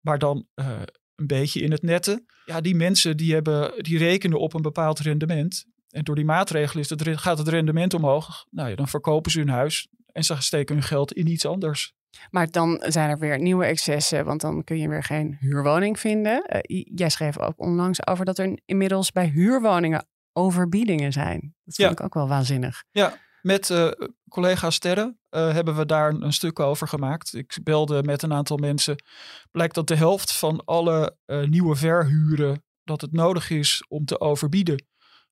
maar 0.00 0.18
dan 0.18 0.46
uh, 0.54 0.80
een 1.14 1.26
beetje 1.26 1.60
in 1.60 1.70
het 1.70 1.82
netten. 1.82 2.26
Ja, 2.44 2.60
die 2.60 2.74
mensen 2.74 3.16
die, 3.16 3.32
hebben, 3.32 3.82
die 3.82 3.98
rekenen 3.98 4.38
op 4.38 4.54
een 4.54 4.62
bepaald 4.62 4.98
rendement. 4.98 5.64
En 5.88 6.04
door 6.04 6.14
die 6.14 6.24
maatregelen 6.24 6.82
is 6.82 6.90
het, 6.90 7.20
gaat 7.20 7.38
het 7.38 7.48
rendement 7.48 7.94
omhoog. 7.94 8.46
Nou 8.50 8.68
ja, 8.68 8.74
dan 8.74 8.88
verkopen 8.88 9.30
ze 9.30 9.38
hun 9.38 9.48
huis 9.48 9.88
en 10.12 10.24
ze 10.24 10.36
steken 10.38 10.74
hun 10.74 10.84
geld 10.84 11.12
in 11.12 11.26
iets 11.26 11.46
anders. 11.46 11.94
Maar 12.30 12.50
dan 12.50 12.82
zijn 12.86 13.10
er 13.10 13.18
weer 13.18 13.38
nieuwe 13.38 13.64
excessen, 13.64 14.24
want 14.24 14.40
dan 14.40 14.64
kun 14.64 14.78
je 14.78 14.88
weer 14.88 15.04
geen 15.04 15.36
huurwoning 15.40 15.98
vinden. 15.98 16.64
Uh, 16.68 16.82
jij 16.94 17.08
schreef 17.08 17.38
ook 17.38 17.60
onlangs 17.60 18.06
over 18.06 18.24
dat 18.24 18.38
er 18.38 18.58
inmiddels 18.64 19.12
bij 19.12 19.26
huurwoningen 19.26 20.06
overbiedingen 20.36 21.12
zijn. 21.12 21.54
Dat 21.64 21.74
vind 21.74 21.90
ik 21.90 22.02
ook 22.02 22.14
wel 22.14 22.28
waanzinnig. 22.28 22.84
Ja, 22.90 23.18
met 23.42 23.70
uh, 23.70 23.90
collega 24.28 24.70
Sterren 24.70 25.18
uh, 25.30 25.52
hebben 25.52 25.76
we 25.76 25.86
daar 25.86 26.12
een 26.12 26.32
stuk 26.32 26.60
over 26.60 26.88
gemaakt. 26.88 27.34
Ik 27.34 27.58
belde 27.62 28.02
met 28.02 28.22
een 28.22 28.32
aantal 28.32 28.56
mensen. 28.56 29.02
Blijkt 29.50 29.74
dat 29.74 29.88
de 29.88 29.96
helft 29.96 30.32
van 30.32 30.64
alle 30.64 31.16
uh, 31.26 31.44
nieuwe 31.44 31.76
verhuren 31.76 32.64
dat 32.84 33.00
het 33.00 33.12
nodig 33.12 33.50
is 33.50 33.84
om 33.88 34.04
te 34.04 34.20
overbieden. 34.20 34.86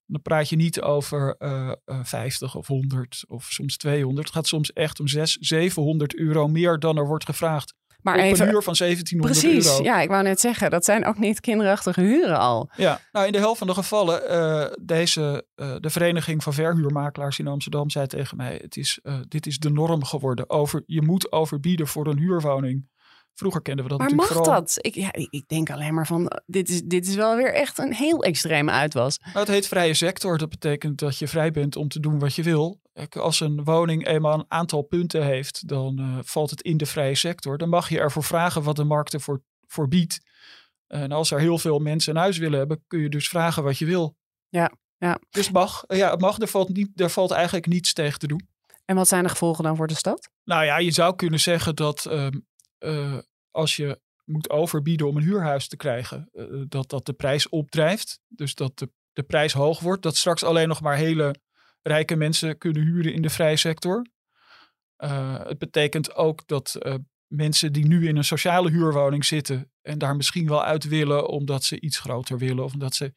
Dan 0.07 0.23
praat 0.23 0.49
je 0.49 0.57
niet 0.57 0.81
over 0.81 1.37
50 2.03 2.55
of 2.55 2.67
100 2.67 3.25
of 3.29 3.45
soms 3.45 3.77
200. 3.77 4.27
Het 4.27 4.37
gaat 4.37 4.47
soms 4.47 4.73
echt 4.73 5.01
om 5.01 5.09
600, 5.09 5.47
700 5.47 6.17
euro 6.17 6.49
meer 6.49 6.79
dan 6.79 6.97
er 6.97 7.07
wordt 7.07 7.25
gevraagd. 7.25 7.75
Maar 8.05 8.15
op 8.15 8.21
even, 8.21 8.47
een 8.47 8.53
huur 8.53 8.63
van 8.63 8.75
1700 8.79 9.41
precies, 9.41 9.71
euro. 9.71 9.85
ja, 9.85 10.01
ik 10.01 10.09
wou 10.09 10.23
net 10.23 10.41
zeggen, 10.41 10.71
dat 10.71 10.85
zijn 10.85 11.05
ook 11.05 11.19
niet 11.19 11.41
kinderachtige 11.41 12.01
huren 12.01 12.39
al. 12.39 12.71
Ja, 12.77 13.01
nou 13.13 13.27
in 13.27 13.33
de 13.33 13.39
helft 13.39 13.59
van 13.59 13.67
de 13.67 13.75
gevallen, 13.75 14.23
uh, 14.31 14.67
deze, 14.81 15.47
uh, 15.57 15.75
de 15.81 15.91
Vereniging 15.91 16.43
van 16.43 16.53
Verhuurmakelaars 16.53 17.39
in 17.39 17.47
Amsterdam 17.47 17.91
zei 17.91 18.07
tegen 18.07 18.37
mij, 18.37 18.59
het 18.63 18.77
is, 18.77 19.01
uh, 19.03 19.17
dit 19.29 19.47
is 19.47 19.59
de 19.59 19.71
norm 19.71 20.05
geworden. 20.05 20.51
Over, 20.51 20.83
je 20.87 21.03
moet 21.03 21.33
overbieden 21.33 21.87
voor 21.87 22.07
een 22.07 22.19
huurwoning. 22.19 22.89
Vroeger 23.35 23.63
kenden 23.63 23.85
we 23.85 23.91
dat 23.91 23.99
maar 23.99 24.11
natuurlijk 24.11 24.47
mag 24.47 24.47
dat? 24.47 24.79
Ik, 24.81 24.95
ja, 24.95 25.09
ik 25.13 25.45
denk 25.47 25.71
alleen 25.71 25.95
maar 25.95 26.07
van, 26.07 26.31
dit 26.47 26.69
is, 26.69 26.83
dit 26.83 27.07
is 27.07 27.15
wel 27.15 27.37
weer 27.37 27.55
echt 27.55 27.79
een 27.79 27.95
heel 27.95 28.23
extreme 28.23 28.71
uitwas. 28.71 29.19
Nou, 29.19 29.39
het 29.39 29.49
heet 29.49 29.69
vrije 29.69 29.95
sector. 29.95 30.39
Dat 30.39 30.49
betekent 30.49 30.99
dat 30.99 31.19
je 31.19 31.29
vrij 31.29 31.51
bent 31.51 31.77
om 31.77 31.89
te 31.89 32.01
doen 32.01 32.19
wat 32.19 32.35
je 32.35 32.43
wil. 32.43 32.81
Als 33.11 33.41
een 33.41 33.65
woning 33.65 34.07
eenmaal 34.07 34.39
een 34.39 34.45
aantal 34.49 34.83
punten 34.83 35.25
heeft, 35.25 35.69
dan 35.69 36.01
uh, 36.01 36.19
valt 36.23 36.51
het 36.51 36.63
in 36.63 36.77
de 36.77 36.87
vrije 36.87 37.15
sector. 37.15 37.59
Dan 37.59 37.69
mag 37.69 37.89
je 37.89 37.99
ervoor 37.99 38.25
vragen 38.25 38.63
wat 38.63 38.77
de 38.77 38.85
markt 38.85 39.15
ervoor 39.15 39.43
voor 39.67 39.89
biedt. 39.89 40.21
En 40.87 41.13
als 41.13 41.31
er 41.31 41.41
heel 41.41 41.59
veel 41.59 41.79
mensen 41.79 42.15
een 42.15 42.21
huis 42.21 42.39
willen 42.39 42.59
hebben, 42.59 42.85
kun 42.87 43.01
je 43.01 43.09
dus 43.09 43.29
vragen 43.29 43.63
wat 43.63 43.79
je 43.79 43.85
wil. 43.85 44.17
Ja, 44.49 44.73
ja. 44.99 45.19
Dus 45.31 45.51
mag, 45.51 45.85
ja, 45.87 46.11
het 46.11 46.21
mag. 46.21 46.41
Er 46.41 46.49
valt, 46.49 46.69
niet, 46.69 47.01
er 47.01 47.11
valt 47.11 47.31
eigenlijk 47.31 47.67
niets 47.67 47.93
tegen 47.93 48.19
te 48.19 48.27
doen. 48.27 48.49
En 48.85 48.97
wat 48.97 49.09
zijn 49.09 49.23
de 49.23 49.29
gevolgen 49.29 49.65
dan 49.65 49.77
voor 49.77 49.87
de 49.87 49.95
stad? 49.95 50.31
Nou 50.45 50.65
ja, 50.65 50.79
je 50.79 50.91
zou 50.91 51.17
kunnen 51.17 51.41
zeggen 51.41 51.77
dat 51.77 52.05
um, 52.05 52.47
uh, 52.79 53.19
als 53.51 53.77
je 53.77 54.01
moet 54.25 54.51
overbieden 54.51 55.09
om 55.09 55.17
een 55.17 55.23
huurhuis 55.23 55.69
te 55.69 55.77
krijgen, 55.77 56.29
uh, 56.33 56.63
dat 56.69 56.91
dat 56.91 57.07
de 57.07 57.13
prijs 57.13 57.49
opdrijft. 57.49 58.21
Dus 58.29 58.55
dat 58.55 58.79
de, 58.79 58.91
de 59.13 59.23
prijs 59.23 59.53
hoog 59.53 59.81
wordt. 59.81 60.03
Dat 60.03 60.17
straks 60.17 60.45
alleen 60.45 60.69
nog 60.69 60.81
maar 60.81 60.97
hele 60.97 61.35
rijke 61.87 62.17
mensen 62.17 62.59
kunnen 62.59 62.83
huren 62.83 63.13
in 63.13 63.23
de 63.23 63.31
vrije 63.31 63.57
sector. 63.57 64.07
Uh, 64.99 65.45
het 65.45 65.59
betekent 65.59 66.15
ook 66.15 66.47
dat 66.47 66.77
uh, 66.79 66.95
mensen 67.27 67.73
die 67.73 67.87
nu 67.87 68.09
in 68.09 68.17
een 68.17 68.25
sociale 68.25 68.71
huurwoning 68.71 69.25
zitten 69.25 69.71
en 69.83 69.99
daar 69.99 70.17
misschien 70.17 70.49
wel 70.49 70.65
uit 70.65 70.85
willen 70.85 71.29
omdat 71.29 71.65
ze 71.65 71.81
iets 71.81 71.99
groter 71.99 72.39
willen 72.39 72.65
of 72.65 72.73
omdat 72.73 72.95
ze 72.95 73.13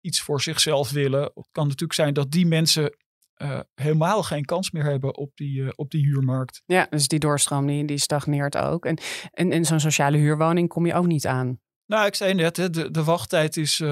iets 0.00 0.20
voor 0.20 0.40
zichzelf 0.40 0.90
willen. 0.90 1.22
Het 1.22 1.48
kan 1.52 1.64
natuurlijk 1.64 1.92
zijn 1.92 2.14
dat 2.14 2.30
die 2.30 2.46
mensen 2.46 2.96
uh, 3.42 3.60
helemaal 3.74 4.22
geen 4.22 4.44
kans 4.44 4.70
meer 4.70 4.84
hebben 4.84 5.16
op 5.16 5.30
die, 5.34 5.76
op 5.76 5.90
die 5.90 6.04
huurmarkt. 6.04 6.62
Ja, 6.66 6.86
dus 6.90 7.08
die 7.08 7.18
doorstroom 7.18 7.66
die, 7.66 7.84
die 7.84 7.98
stagneert 7.98 8.56
ook. 8.56 8.84
En, 8.84 8.98
en 9.30 9.52
in 9.52 9.64
zo'n 9.64 9.80
sociale 9.80 10.16
huurwoning 10.16 10.68
kom 10.68 10.86
je 10.86 10.94
ook 10.94 11.06
niet 11.06 11.26
aan. 11.26 11.60
Nou, 11.86 12.06
ik 12.06 12.14
zei 12.14 12.34
net, 12.34 12.56
hè, 12.56 12.70
de, 12.70 12.90
de 12.90 13.04
wachttijd 13.04 13.56
is, 13.56 13.82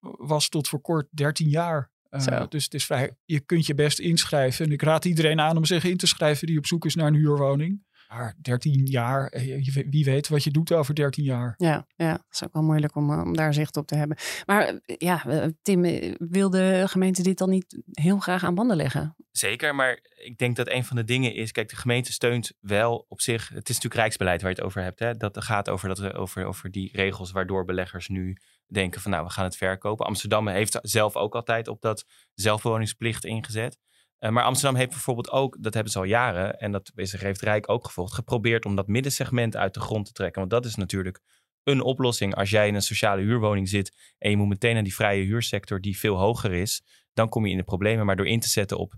was 0.00 0.48
tot 0.48 0.68
voor 0.68 0.80
kort 0.80 1.06
13 1.10 1.48
jaar. 1.48 1.90
Uh, 2.10 2.42
dus 2.48 2.64
het 2.64 2.74
is 2.74 2.86
vrij, 2.86 3.16
je 3.24 3.40
kunt 3.40 3.66
je 3.66 3.74
best 3.74 3.98
inschrijven. 3.98 4.64
En 4.64 4.72
ik 4.72 4.82
raad 4.82 5.04
iedereen 5.04 5.40
aan 5.40 5.56
om 5.56 5.64
zich 5.64 5.84
in 5.84 5.96
te 5.96 6.06
schrijven 6.06 6.46
die 6.46 6.58
op 6.58 6.66
zoek 6.66 6.84
is 6.84 6.94
naar 6.94 7.06
een 7.06 7.14
huurwoning. 7.14 7.86
Maar 8.08 8.34
13 8.40 8.86
jaar, 8.86 9.26
eh, 9.26 9.64
wie 9.90 10.04
weet 10.04 10.28
wat 10.28 10.44
je 10.44 10.50
doet 10.50 10.72
over 10.72 10.94
13 10.94 11.24
jaar. 11.24 11.54
Ja, 11.56 11.86
ja 11.96 12.12
dat 12.12 12.24
is 12.30 12.44
ook 12.44 12.52
wel 12.52 12.62
moeilijk 12.62 12.96
om, 12.96 13.10
om 13.10 13.36
daar 13.36 13.54
zicht 13.54 13.76
op 13.76 13.86
te 13.86 13.94
hebben. 13.94 14.16
Maar 14.46 14.80
ja, 14.84 15.50
Tim, 15.62 15.82
wil 16.18 16.50
de 16.50 16.84
gemeente 16.86 17.22
dit 17.22 17.38
dan 17.38 17.50
niet 17.50 17.82
heel 17.92 18.18
graag 18.18 18.44
aan 18.44 18.54
banden 18.54 18.76
leggen? 18.76 19.16
Zeker, 19.30 19.74
maar 19.74 19.98
ik 20.14 20.38
denk 20.38 20.56
dat 20.56 20.68
een 20.68 20.84
van 20.84 20.96
de 20.96 21.04
dingen 21.04 21.34
is, 21.34 21.52
kijk, 21.52 21.68
de 21.68 21.76
gemeente 21.76 22.12
steunt 22.12 22.52
wel 22.60 23.04
op 23.08 23.20
zich. 23.20 23.48
Het 23.48 23.68
is 23.68 23.74
natuurlijk 23.74 24.00
rijksbeleid 24.00 24.42
waar 24.42 24.50
je 24.50 24.56
het 24.56 24.64
over 24.64 24.82
hebt. 24.82 24.98
Hè? 24.98 25.16
Dat 25.16 25.44
gaat 25.44 25.68
over, 25.68 25.88
dat, 25.88 26.14
over, 26.14 26.44
over 26.44 26.70
die 26.70 26.90
regels 26.92 27.30
waardoor 27.30 27.64
beleggers 27.64 28.08
nu 28.08 28.36
denken 28.72 29.00
van 29.00 29.10
nou, 29.10 29.24
we 29.24 29.30
gaan 29.30 29.44
het 29.44 29.56
verkopen. 29.56 30.06
Amsterdam 30.06 30.48
heeft 30.48 30.78
zelf 30.82 31.16
ook 31.16 31.34
altijd 31.34 31.68
op 31.68 31.80
dat 31.80 32.04
zelfbewoningsplicht 32.34 33.24
ingezet. 33.24 33.78
Uh, 34.20 34.30
maar 34.30 34.44
Amsterdam 34.44 34.76
heeft 34.76 34.90
bijvoorbeeld 34.90 35.30
ook, 35.30 35.56
dat 35.60 35.74
hebben 35.74 35.92
ze 35.92 35.98
al 35.98 36.04
jaren, 36.04 36.58
en 36.58 36.72
dat 36.72 36.92
heeft 36.94 37.40
Rijk 37.40 37.70
ook 37.70 37.84
gevolgd, 37.84 38.14
geprobeerd 38.14 38.64
om 38.64 38.76
dat 38.76 38.86
middensegment 38.86 39.56
uit 39.56 39.74
de 39.74 39.80
grond 39.80 40.06
te 40.06 40.12
trekken. 40.12 40.40
Want 40.40 40.52
dat 40.52 40.64
is 40.64 40.74
natuurlijk 40.74 41.20
een 41.62 41.80
oplossing. 41.80 42.34
Als 42.34 42.50
jij 42.50 42.68
in 42.68 42.74
een 42.74 42.82
sociale 42.82 43.22
huurwoning 43.22 43.68
zit 43.68 44.14
en 44.18 44.30
je 44.30 44.36
moet 44.36 44.48
meteen 44.48 44.74
naar 44.74 44.82
die 44.82 44.94
vrije 44.94 45.24
huursector 45.24 45.80
die 45.80 45.98
veel 45.98 46.16
hoger 46.16 46.52
is, 46.52 46.82
dan 47.12 47.28
kom 47.28 47.44
je 47.44 47.50
in 47.50 47.56
de 47.56 47.62
problemen. 47.64 48.06
Maar 48.06 48.16
door 48.16 48.26
in 48.26 48.40
te 48.40 48.48
zetten 48.48 48.78
op, 48.78 48.94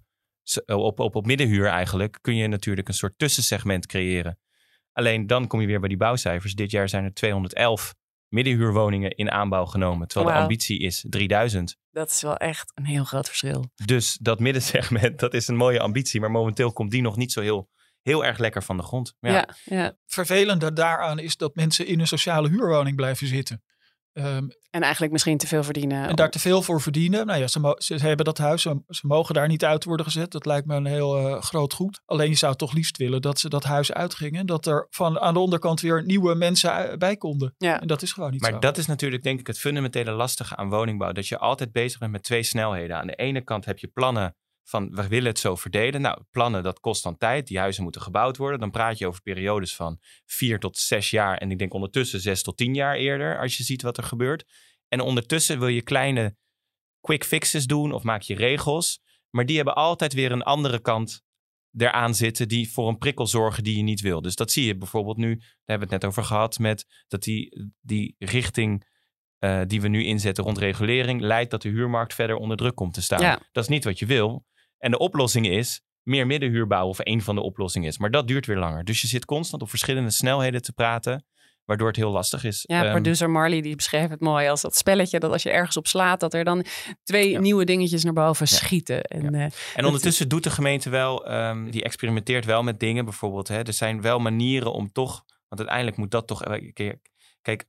op, 0.67 1.01
op, 1.01 1.15
op 1.15 1.27
middenhuur 1.27 1.67
eigenlijk, 1.67 2.19
kun 2.21 2.37
je 2.37 2.47
natuurlijk 2.47 2.89
een 2.89 2.95
soort 2.95 3.19
tussensegment 3.19 3.87
creëren. 3.87 4.39
Alleen 4.93 5.27
dan 5.27 5.47
kom 5.47 5.61
je 5.61 5.67
weer 5.67 5.81
bij 5.81 5.89
die 5.89 5.99
bouwcijfers. 5.99 6.55
Dit 6.55 6.71
jaar 6.71 6.89
zijn 6.89 7.05
er 7.05 7.15
211 7.15 7.95
middenhuurwoningen 8.31 9.11
in 9.11 9.31
aanbouw 9.31 9.65
genomen. 9.65 10.09
Terwijl 10.09 10.35
de 10.35 10.41
ambitie 10.41 10.81
is 10.81 11.05
3000. 11.09 11.77
Dat 11.91 12.09
is 12.11 12.23
wel 12.23 12.37
echt 12.37 12.73
een 12.75 12.85
heel 12.85 13.05
groot 13.05 13.27
verschil. 13.27 13.71
Dus 13.85 14.19
dat 14.21 14.41
middensegment, 14.41 15.19
dat 15.25 15.35
is 15.35 15.49
een 15.49 15.57
mooie 15.57 15.81
ambitie. 15.81 16.21
Maar 16.21 16.31
momenteel 16.31 16.73
komt 16.73 16.91
die 16.91 17.03
nog 17.03 17.17
niet 17.17 17.33
zo 17.33 17.41
heel, 17.41 17.69
heel 18.03 18.25
erg 18.25 18.39
lekker 18.39 18.63
van 18.63 18.77
de 18.77 18.83
grond. 18.83 19.15
Ja. 19.21 19.31
Ja, 19.31 19.49
ja. 19.65 19.97
Vervelende 20.07 20.73
daaraan 20.73 21.19
is 21.19 21.37
dat 21.37 21.55
mensen 21.55 21.87
in 21.87 22.01
een 22.01 22.07
sociale 22.07 22.49
huurwoning 22.49 22.97
blijven 22.97 23.27
zitten. 23.27 23.63
Ehm, 24.13 24.49
En 24.71 24.83
eigenlijk 24.83 25.13
misschien 25.13 25.39
te 25.39 25.47
veel 25.47 25.63
verdienen. 25.65 26.09
en 26.09 26.17
daar 26.17 26.31
te 26.31 26.39
veel 26.39 26.63
voor 26.63 26.81
verdienen. 26.81 27.27
Nou 27.27 27.39
ja, 27.41 27.47
ze, 27.77 27.95
hebben 27.97 28.25
dat 28.25 28.39
huis, 28.39 28.63
ze, 28.63 28.83
ze 28.89 29.07
mogen 29.07 29.35
daar 29.35 29.49
niet 29.49 29.65
uit 29.65 29.85
worden 29.85 30.07
gezet. 30.07 30.31
Dat 30.31 30.47
lijkt 30.47 30.67
me 30.67 30.75
een 30.75 30.87
heel 30.87 31.17
eh, 31.19 31.43
groot 31.43 31.73
goed. 31.73 32.01
Alleen 32.05 32.29
je 32.29 32.37
zou 32.37 32.57
toch 32.57 32.73
liefst 32.73 32.97
willen 32.97 33.23
dat 33.23 33.39
ze 33.39 33.49
dat 33.49 33.65
huis 33.65 33.93
uitgingen. 33.93 34.47
Dat 34.47 34.67
er 34.67 34.87
van 34.91 35.21
aan 35.21 35.35
de 35.35 35.41
onderkant 35.41 35.81
weer 35.81 36.05
nieuwe 36.05 36.35
mensen 36.35 36.99
bij 36.99 37.17
konden. 37.17 37.55
Ja. 37.59 37.81
En 37.81 37.87
dat 37.87 38.03
is 38.03 38.13
gewoon 38.13 38.31
niet 38.31 38.41
Maar 38.41 38.53
zo. 38.53 38.59
dat 38.59 38.79
is 38.79 38.87
natuurlijk 38.87 39.23
denk 39.23 39.41
ik 39.41 39.47
het 39.47 39.59
fundamentele 39.59 40.11
lastige 40.11 40.57
aan 40.57 40.69
woningbouw. 40.71 41.13
Dat 41.13 41.29
je 41.29 41.39
altijd 41.39 41.73
bezig 41.73 41.99
bent 41.99 42.13
met 42.13 42.23
twee 42.23 42.43
snelheden. 42.43 42.97
Aan 42.97 43.07
de 43.07 43.15
ene 43.15 43.41
kant 43.45 43.65
heb 43.65 43.79
je 43.79 43.87
plannen 43.89 44.35
van 44.63 44.95
we 44.95 45.09
willen 45.09 45.29
het 45.29 45.39
zo 45.39 45.57
verdelen. 45.57 46.01
Nou, 46.01 46.23
plannen 46.31 46.63
dat 46.63 46.81
kost 46.81 47.03
dan 47.03 47.17
tijd. 47.17 47.47
Die 47.47 47.59
huizen 47.59 47.83
moeten 47.83 48.03
gebouwd 48.03 48.37
worden. 48.37 48.61
Dan 48.61 48.71
praat 48.71 48.99
je 48.99 49.07
over 49.07 49.23
periodes 49.23 49.75
van 49.75 49.99
vier 50.25 50.59
tot 50.59 50.79
zes 50.79 51.11
jaar. 51.11 51.39
En 51.39 51.51
ik 51.51 51.59
denk 51.59 51.75
ondertussen 51.75 52.21
zes 52.21 52.43
tot 52.43 52.57
tien 52.57 52.75
jaar 52.75 52.97
eerder. 52.97 53.39
Als 53.39 53.57
je 53.57 53.63
ziet 53.63 53.83
wat 53.83 53.97
er 53.97 54.05
gebeurt. 54.05 54.45
En 54.89 55.01
ondertussen 55.01 55.59
wil 55.59 55.69
je 55.69 55.83
kleine 55.83 56.37
quick 57.01 57.25
fixes 57.25 57.67
doen 57.67 57.93
of 57.93 58.03
maak 58.03 58.23
je 58.23 58.35
regels. 58.35 59.01
Maar 59.31 59.47
die 59.47 59.57
hebben 59.57 59.75
altijd 59.75 60.13
weer 60.13 60.33
een 60.33 60.43
andere 60.43 60.81
kant 60.81 61.23
eraan 61.77 62.15
zitten 62.15 62.49
die 62.49 62.73
voor 62.73 62.89
een 62.89 62.99
prikkel 62.99 63.27
zorgen 63.27 63.65
die 63.65 63.77
je 63.77 63.83
niet 63.83 64.01
wil. 64.01 64.23
Dus 64.23 64.35
dat 64.35 64.51
zie 64.51 64.65
je 64.65 64.77
bijvoorbeeld 64.77 65.17
nu, 65.17 65.35
daar 65.37 65.49
hebben 65.65 65.89
we 65.89 65.95
het 65.95 66.03
net 66.03 66.11
over 66.11 66.25
gehad, 66.25 66.59
met 66.59 67.05
dat 67.09 67.23
die, 67.23 67.71
die 67.81 68.15
richting 68.19 68.87
eh, 69.41 69.61
die 69.67 69.81
we 69.81 69.89
nu 69.89 70.05
inzetten 70.05 70.45
rond 70.45 70.59
regulering 70.59 71.21
leidt 71.21 71.51
dat 71.51 71.63
de 71.63 71.69
huurmarkt 71.69 72.15
verder 72.15 72.37
onder 72.37 72.57
druk 72.57 72.75
komt 72.75 72.95
te 72.95 73.03
staan. 73.03 73.21
Ja. 73.21 73.39
Dat 73.53 73.63
is 73.63 73.69
niet 73.71 73.85
wat 73.85 73.99
je 73.99 74.07
wil. 74.07 74.45
En 74.79 74.91
de 74.91 74.99
oplossing 74.99 75.47
is 75.49 75.83
meer 76.03 76.27
middenhuur 76.27 76.67
bouwen, 76.67 76.91
of 76.91 76.99
een 77.03 77.23
van 77.23 77.35
de 77.35 77.41
oplossingen 77.41 77.89
is. 77.89 77.99
Maar 77.99 78.11
dat 78.11 78.29
duurt 78.29 78.47
weer 78.47 78.57
langer. 78.59 78.85
Dus 78.85 79.01
je 79.01 79.07
zit 79.07 79.25
constant 79.25 79.63
op 79.63 79.69
verschillende 79.69 80.11
snelheden 80.11 80.63
te 80.63 80.73
praten, 80.73 81.25
waardoor 81.65 81.87
het 81.87 81.97
heel 81.97 82.11
lastig 82.11 82.45
is. 82.45 82.65
Ja, 82.67 82.83
Ehm, 82.83 82.91
producer 82.93 83.31
Marley 83.31 83.61
die 83.61 83.77
beschreef 83.77 84.09
het 84.09 84.21
mooi 84.21 84.49
als 84.49 84.61
dat 84.61 84.77
spelletje 84.77 85.19
dat 85.19 85.33
als 85.33 85.43
je 85.43 85.51
ergens 85.51 85.77
op 85.77 85.87
slaat, 85.87 86.21
dat 86.21 86.35
er 86.35 86.45
dan 86.45 86.65
twee 87.03 87.31
Ja. 87.31 87.41
nieuwe 87.41 87.65
dingetjes 87.65 88.05
naar 88.05 88.13
boven 88.13 88.47
Ja. 88.51 88.57
schieten. 88.57 89.03
En, 89.03 89.35
eh, 89.35 89.47
En 89.75 89.85
ondertussen 89.85 90.29
doet 90.29 90.45
de 90.45 90.51
gemeente 90.51 90.91
wel, 90.91 91.27
ehm, 91.27 91.71
die 91.71 91.83
experimenteert 91.83 92.45
wel 92.45 92.63
met 92.63 92.81
dingen. 92.81 93.05
Bijvoorbeeld, 93.05 93.49
hè, 93.49 93.63
er 93.63 93.73
zijn 93.73 94.01
wel 94.01 94.19
manieren 94.19 94.73
om 94.73 94.93
toch, 94.93 95.25
want 95.49 95.61
uiteindelijk 95.61 95.97
moet 95.97 96.11
dat 96.11 96.27
toch. 96.27 96.43
Kijk, 96.73 96.99
kijk 97.43 97.65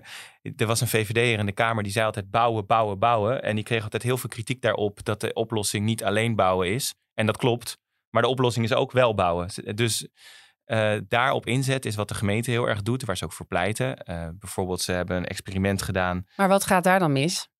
er 0.56 0.66
was 0.66 0.80
een 0.80 0.88
VVD'er 0.88 1.38
in 1.38 1.46
de 1.46 1.52
Kamer 1.52 1.82
die 1.82 1.92
zei 1.92 2.06
altijd 2.06 2.30
bouwen, 2.30 2.66
bouwen, 2.66 2.98
bouwen. 2.98 3.42
En 3.42 3.54
die 3.54 3.64
kreeg 3.64 3.82
altijd 3.82 4.02
heel 4.02 4.18
veel 4.18 4.28
kritiek 4.28 4.62
daarop 4.62 5.04
dat 5.04 5.20
de 5.20 5.32
oplossing 5.32 5.84
niet 5.84 6.04
alleen 6.04 6.34
bouwen 6.34 6.68
is. 6.68 6.94
En 7.14 7.26
dat 7.26 7.36
klopt, 7.36 7.78
maar 8.10 8.22
de 8.22 8.28
oplossing 8.28 8.64
is 8.64 8.72
ook 8.72 8.92
wel 8.92 9.14
bouwen. 9.14 9.48
Dus 9.74 10.08
eh, 10.64 10.96
daarop 11.08 11.46
inzet 11.46 11.84
is 11.84 11.94
wat 11.94 12.08
de 12.08 12.14
gemeente 12.14 12.50
heel 12.50 12.68
erg 12.68 12.82
doet, 12.82 13.04
waar 13.04 13.16
ze 13.16 13.24
ook 13.24 13.32
voor 13.32 13.46
pleiten. 13.46 13.96
Eh, 13.96 14.28
bijvoorbeeld, 14.32 14.80
ze 14.80 14.92
hebben 14.92 15.16
een 15.16 15.26
experiment 15.26 15.82
gedaan 15.82 16.26
maar 16.36 16.48
wat 16.48 16.64
gaat 16.64 16.84
daar 16.84 16.98
dan 16.98 17.12
mis? 17.12 17.50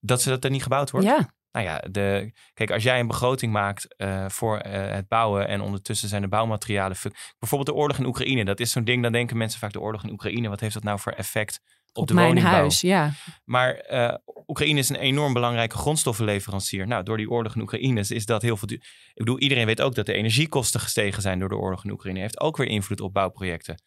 dat 0.00 0.22
ze 0.22 0.28
dat 0.28 0.44
er 0.44 0.50
niet 0.50 0.62
gebouwd 0.62 0.90
wordt. 0.90 1.06
Ja, 1.06 1.30
Nou 1.52 1.66
ja, 1.66 1.78
de, 1.90 2.32
kijk, 2.54 2.70
als 2.70 2.82
jij 2.82 3.00
een 3.00 3.06
begroting 3.06 3.52
maakt 3.52 3.96
eh, 3.96 4.28
voor 4.28 4.58
eh, 4.58 4.94
het 4.94 5.08
bouwen 5.08 5.48
en 5.48 5.60
ondertussen 5.60 6.08
zijn 6.08 6.22
de 6.22 6.28
bouwmaterialen. 6.28 6.96
Bijvoorbeeld 7.38 7.70
de 7.70 7.82
oorlog 7.82 7.98
in 7.98 8.06
Oekraïne, 8.06 8.44
dat 8.44 8.60
is 8.60 8.70
zo'n 8.70 8.84
ding, 8.84 9.02
dan 9.02 9.12
denken 9.12 9.36
mensen 9.36 9.60
vaak 9.60 9.72
de 9.72 9.80
oorlog 9.80 10.04
in 10.04 10.10
Oekraïne, 10.10 10.48
wat 10.48 10.60
heeft 10.60 10.74
dat 10.74 10.82
nou 10.82 10.98
voor 10.98 11.12
effect 11.12 11.60
op, 11.92 12.02
op 12.02 12.08
de 12.08 12.14
mijn 12.14 12.26
woningbouw? 12.26 12.52
huis. 12.52 12.80
Ja, 12.80 13.12
Maar 13.44 13.74
eh, 13.74 14.14
Oekraïne 14.46 14.78
is 14.78 14.88
een 14.88 14.96
enorm 14.96 15.32
belangrijke 15.32 15.76
grondstoffenleverancier. 15.76 16.86
Nou, 16.86 17.02
door 17.04 17.16
die 17.16 17.30
oorlog 17.30 17.54
in 17.54 17.60
Oekraïne 17.60 18.00
is 18.08 18.26
dat 18.26 18.42
heel 18.42 18.56
veel 18.56 18.68
duur. 18.68 18.78
Ik 19.14 19.24
bedoel, 19.24 19.38
iedereen 19.38 19.66
weet 19.66 19.80
ook 19.80 19.94
dat 19.94 20.06
de 20.06 20.14
energiekosten 20.14 20.80
gestegen 20.80 21.22
zijn 21.22 21.38
door 21.38 21.48
de 21.48 21.56
oorlog 21.56 21.84
in 21.84 21.90
Oekraïne. 21.90 22.20
Heeft 22.20 22.40
ook 22.40 22.56
weer 22.56 22.68
invloed 22.68 23.00
op 23.00 23.12
bouwprojecten. 23.12 23.82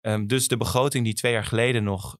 Ehm, 0.00 0.26
dus 0.26 0.48
de 0.48 0.56
begroting 0.56 1.04
die 1.04 1.14
twee 1.14 1.32
jaar 1.32 1.44
geleden 1.44 1.84
nog 1.84 2.16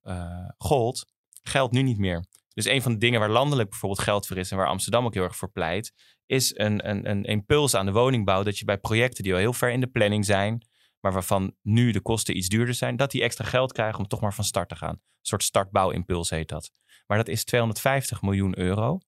gold, 0.58 1.06
geldt 1.42 1.72
nu 1.72 1.82
niet 1.82 1.98
meer. 1.98 2.24
Dus 2.58 2.66
een 2.66 2.82
van 2.82 2.92
de 2.92 2.98
dingen 2.98 3.20
waar 3.20 3.30
landelijk 3.30 3.70
bijvoorbeeld 3.70 4.00
geld 4.00 4.26
voor 4.26 4.36
is 4.36 4.50
en 4.50 4.56
waar 4.56 4.66
Amsterdam 4.66 5.04
ook 5.04 5.14
heel 5.14 5.22
erg 5.22 5.36
voor 5.36 5.50
pleit, 5.50 5.92
is 6.26 6.58
een, 6.58 6.88
een, 6.88 7.10
een 7.10 7.24
impuls 7.24 7.74
aan 7.74 7.86
de 7.86 7.92
woningbouw. 7.92 8.42
Dat 8.42 8.58
je 8.58 8.64
bij 8.64 8.78
projecten 8.78 9.24
die 9.24 9.32
al 9.32 9.38
heel 9.38 9.52
ver 9.52 9.70
in 9.70 9.80
de 9.80 9.86
planning 9.86 10.24
zijn, 10.24 10.66
maar 11.00 11.12
waarvan 11.12 11.54
nu 11.62 11.92
de 11.92 12.00
kosten 12.00 12.36
iets 12.36 12.48
duurder 12.48 12.74
zijn, 12.74 12.96
dat 12.96 13.10
die 13.10 13.22
extra 13.22 13.44
geld 13.44 13.72
krijgen 13.72 13.98
om 13.98 14.06
toch 14.06 14.20
maar 14.20 14.34
van 14.34 14.44
start 14.44 14.68
te 14.68 14.76
gaan. 14.76 14.94
Een 14.94 15.00
soort 15.20 15.42
startbouwimpuls 15.42 16.30
heet 16.30 16.48
dat. 16.48 16.70
Maar 17.06 17.16
dat 17.16 17.28
is 17.28 17.44
250 17.44 18.22
miljoen 18.22 18.58
euro. 18.58 18.98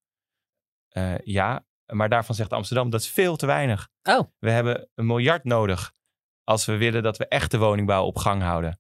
Eh, 0.88 1.18
ja, 1.18 1.64
maar 1.86 2.08
daarvan 2.08 2.34
zegt 2.34 2.52
Amsterdam 2.52 2.90
dat 2.90 3.00
is 3.00 3.08
veel 3.08 3.36
te 3.36 3.46
weinig. 3.46 3.88
Oh. 4.02 4.20
We 4.38 4.50
hebben 4.50 4.88
een 4.94 5.06
miljard 5.06 5.44
nodig 5.44 5.92
als 6.44 6.64
we 6.64 6.76
willen 6.76 7.02
dat 7.02 7.16
we 7.16 7.28
echt 7.28 7.50
de 7.50 7.58
woningbouw 7.58 8.04
op 8.04 8.16
gang 8.16 8.42
houden. 8.42 8.70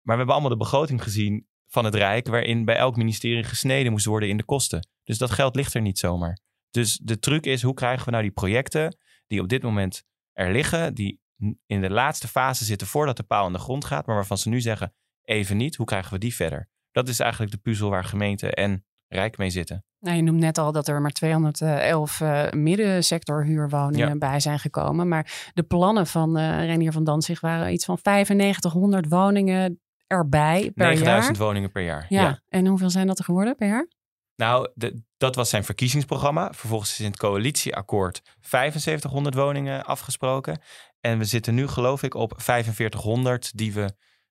Maar 0.00 0.16
we 0.16 0.16
hebben 0.16 0.34
allemaal 0.34 0.58
de 0.58 0.64
begroting 0.64 1.02
gezien 1.02 1.48
van 1.74 1.84
het 1.84 1.94
Rijk, 1.94 2.26
waarin 2.28 2.64
bij 2.64 2.76
elk 2.76 2.96
ministerie 2.96 3.44
gesneden 3.44 3.92
moest 3.92 4.06
worden 4.06 4.28
in 4.28 4.36
de 4.36 4.44
kosten. 4.44 4.88
Dus 5.04 5.18
dat 5.18 5.30
geld 5.30 5.56
ligt 5.56 5.74
er 5.74 5.80
niet 5.80 5.98
zomaar. 5.98 6.38
Dus 6.70 7.00
de 7.02 7.18
truc 7.18 7.46
is, 7.46 7.62
hoe 7.62 7.74
krijgen 7.74 8.04
we 8.04 8.10
nou 8.10 8.22
die 8.22 8.32
projecten 8.32 8.96
die 9.26 9.40
op 9.40 9.48
dit 9.48 9.62
moment 9.62 10.04
er 10.32 10.52
liggen, 10.52 10.94
die 10.94 11.20
in 11.66 11.80
de 11.80 11.90
laatste 11.90 12.28
fase 12.28 12.64
zitten 12.64 12.86
voordat 12.86 13.16
de 13.16 13.22
paal 13.22 13.44
aan 13.44 13.52
de 13.52 13.58
grond 13.58 13.84
gaat, 13.84 14.06
maar 14.06 14.14
waarvan 14.14 14.38
ze 14.38 14.48
nu 14.48 14.60
zeggen, 14.60 14.94
even 15.22 15.56
niet, 15.56 15.76
hoe 15.76 15.86
krijgen 15.86 16.12
we 16.12 16.18
die 16.18 16.34
verder? 16.34 16.68
Dat 16.90 17.08
is 17.08 17.18
eigenlijk 17.20 17.52
de 17.52 17.58
puzzel 17.58 17.90
waar 17.90 18.04
gemeente 18.04 18.50
en 18.54 18.84
Rijk 19.08 19.36
mee 19.38 19.50
zitten. 19.50 19.84
nou, 19.98 20.16
je 20.16 20.22
noemt 20.22 20.38
net 20.40 20.58
al 20.58 20.72
dat 20.72 20.88
er 20.88 21.00
maar 21.00 21.10
211 21.10 22.20
eh 22.20 22.50
middensectorhuurwoningen 22.50 24.08
Ja. 24.08 24.16
bij 24.18 24.40
zijn 24.40 24.58
gekomen. 24.58 25.08
Maar 25.08 25.50
de 25.54 25.62
plannen 25.62 26.06
van 26.06 26.36
eh 26.36 26.64
Renier 26.64 26.92
van 26.92 27.04
Danzig 27.04 27.40
waren 27.40 27.72
iets 27.72 27.84
van 27.84 27.98
9500 28.02 29.08
woningen 29.08 29.80
erbij 30.14 30.70
per 30.74 30.86
9000 30.86 31.36
jaar. 31.36 31.46
woningen 31.46 31.70
per 31.72 31.82
jaar. 31.82 32.06
Ja. 32.08 32.40
en 32.48 32.66
hoeveel 32.66 32.90
zijn 32.90 33.06
dat 33.06 33.18
er 33.18 33.24
geworden 33.24 33.56
per 33.56 33.68
jaar? 33.68 33.88
Nou, 34.36 34.68
de- 34.74 35.02
dat 35.16 35.34
was 35.34 35.48
zijn 35.50 35.64
verkiezingsprogramma. 35.64 36.52
Vervolgens 36.52 36.90
is 36.90 37.00
in 37.00 37.06
het 37.06 37.16
coalitieakkoord 37.16 38.22
7500 38.40 39.34
woningen 39.34 39.84
afgesproken. 39.84 40.58
En 41.00 41.18
we 41.18 41.24
zitten 41.24 41.54
nu, 41.54 41.66
geloof 41.68 42.02
ik, 42.02 42.14
op 42.14 42.32
4500 42.36 43.56
die 43.56 43.72
we, 43.72 43.80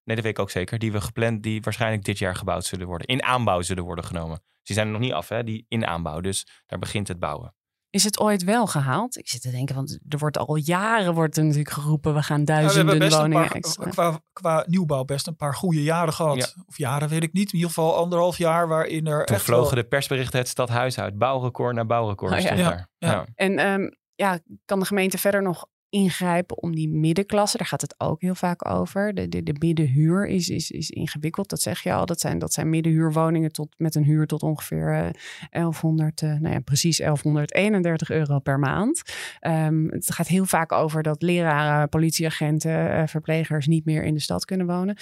nee, 0.04 0.16
dat 0.16 0.26
weet 0.26 0.34
ik 0.34 0.40
ook 0.40 0.50
zeker, 0.50 0.80
die 0.80 0.92
we 0.92 1.02
gepland, 1.02 1.44
die 1.44 1.62
waarschijnlijk 1.62 2.04
dit 2.04 2.18
jaar 2.18 2.36
gebouwd 2.36 2.66
zullen 2.66 2.88
worden. 2.88 3.08
In 3.08 3.24
aanbouw 3.24 3.62
zullen 3.62 3.84
worden 3.84 4.06
genomen. 4.06 4.38
Dus 4.38 4.62
die 4.64 4.76
zijn 4.76 4.88
er 4.88 4.94
nog 4.94 5.02
niet 5.02 5.14
af, 5.14 5.30
hè? 5.30 5.44
Die 5.44 5.66
in 5.68 5.86
aanbouw. 5.86 6.22
Dus 6.22 6.48
daar 6.66 6.80
begint 6.80 7.08
het 7.08 7.20
bouwen. 7.20 7.56
Is 7.94 8.04
het 8.04 8.20
ooit 8.20 8.44
wel 8.44 8.68
gehaald? 8.68 9.18
Ik 9.18 9.28
zit 9.30 9.42
te 9.42 9.52
denken, 9.52 9.76
want 9.76 10.00
er 10.10 10.18
wordt 10.18 10.38
al 10.38 10.56
jaren 10.56 11.14
wordt 11.14 11.38
er 11.38 11.44
natuurlijk 11.44 11.70
geroepen, 11.72 12.14
we 12.14 12.24
gaan 12.24 12.38
Ja, 12.40 12.46
we 12.46 12.52
duizenden 12.52 12.88
hebben 12.88 13.08
best 13.08 13.14
een 13.14 13.22
woningen 13.22 13.48
paar, 13.48 13.56
extra. 13.58 13.90
qua, 13.90 14.20
qua 14.34 14.64
nieuwbouw 14.68 15.04
best 15.04 15.28
een 15.28 15.36
paar 15.36 15.56
goede 15.56 15.84
jaren 15.84 16.14
gehad. 16.14 16.56
Of 16.66 16.78
jaren 16.78 17.10
weet 17.10 17.24
ik 17.24 17.34
niet. 17.34 17.48
In 17.48 17.54
ieder 17.56 17.68
geval 17.70 17.96
anderhalf 17.96 18.38
jaar 18.38 18.68
waarin 18.68 19.08
er 19.08 19.26
Toen 19.26 19.36
echt 19.36 19.46
vlogen 19.46 19.74
wel- 19.74 19.84
de 19.84 19.88
persberichten 19.90 20.40
het 20.40 20.48
stadhuis 20.48 21.00
uit. 21.00 21.18
Bouwrecord 21.18 21.76
naar 21.76 21.86
bouwrecord 21.86 22.32
Oh 22.32 22.38
ja. 22.40 22.44
stond 22.46 22.60
Ja, 22.60 22.70
daar. 22.70 22.90
ja. 22.98 23.12
Ja. 23.12 23.26
En 23.36 23.58
ehm, 23.58 23.90
ja, 24.16 24.40
kan 24.66 24.80
de 24.80 24.86
gemeente 24.86 25.18
verder 25.18 25.42
nog 25.42 25.66
ingrijpen 25.94 26.62
om 26.62 26.76
die 26.76 26.90
middenklasse? 26.90 27.58
Daar 27.58 27.68
gaat 27.68 27.82
het 27.82 27.96
ook 27.98 28.22
heel 28.22 28.36
vaak 28.36 28.70
over. 28.70 29.14
De, 29.14 29.30
de, 29.30 29.44
de 29.44 29.56
middenhuur 29.60 30.28
is, 30.28 30.50
is, 30.50 30.72
is 30.72 30.90
ingewikkeld, 30.90 31.50
dat 31.50 31.62
zeg 31.62 31.84
je 31.84 31.94
al. 31.94 32.06
Dat 32.06 32.20
zijn, 32.20 32.40
dat 32.40 32.54
zijn 32.54 32.70
middenhuurwoningen 32.70 33.52
tot, 33.52 33.68
met 33.78 33.96
een 33.96 34.04
huur 34.04 34.28
tot 34.28 34.44
ongeveer 34.44 34.94
eh, 34.94 35.10
1100, 35.52 36.22
eh, 36.22 36.30
nou 36.30 36.54
ja, 36.54 36.60
precies 36.60 36.98
1131 36.98 38.10
euro 38.10 38.40
per 38.40 38.60
maand. 38.60 39.02
Ehm, 39.40 39.88
het 39.88 40.14
gaat 40.14 40.28
heel 40.28 40.46
vaak 40.46 40.72
over 40.72 41.04
dat 41.04 41.22
leraren, 41.22 41.90
politieagenten, 41.90 42.92
eh, 42.92 43.08
verplegers 43.08 43.68
niet 43.68 43.86
meer 43.86 44.04
in 44.04 44.14
de 44.14 44.20
stad 44.20 44.46
kunnen 44.46 44.68
wonen. 44.68 44.98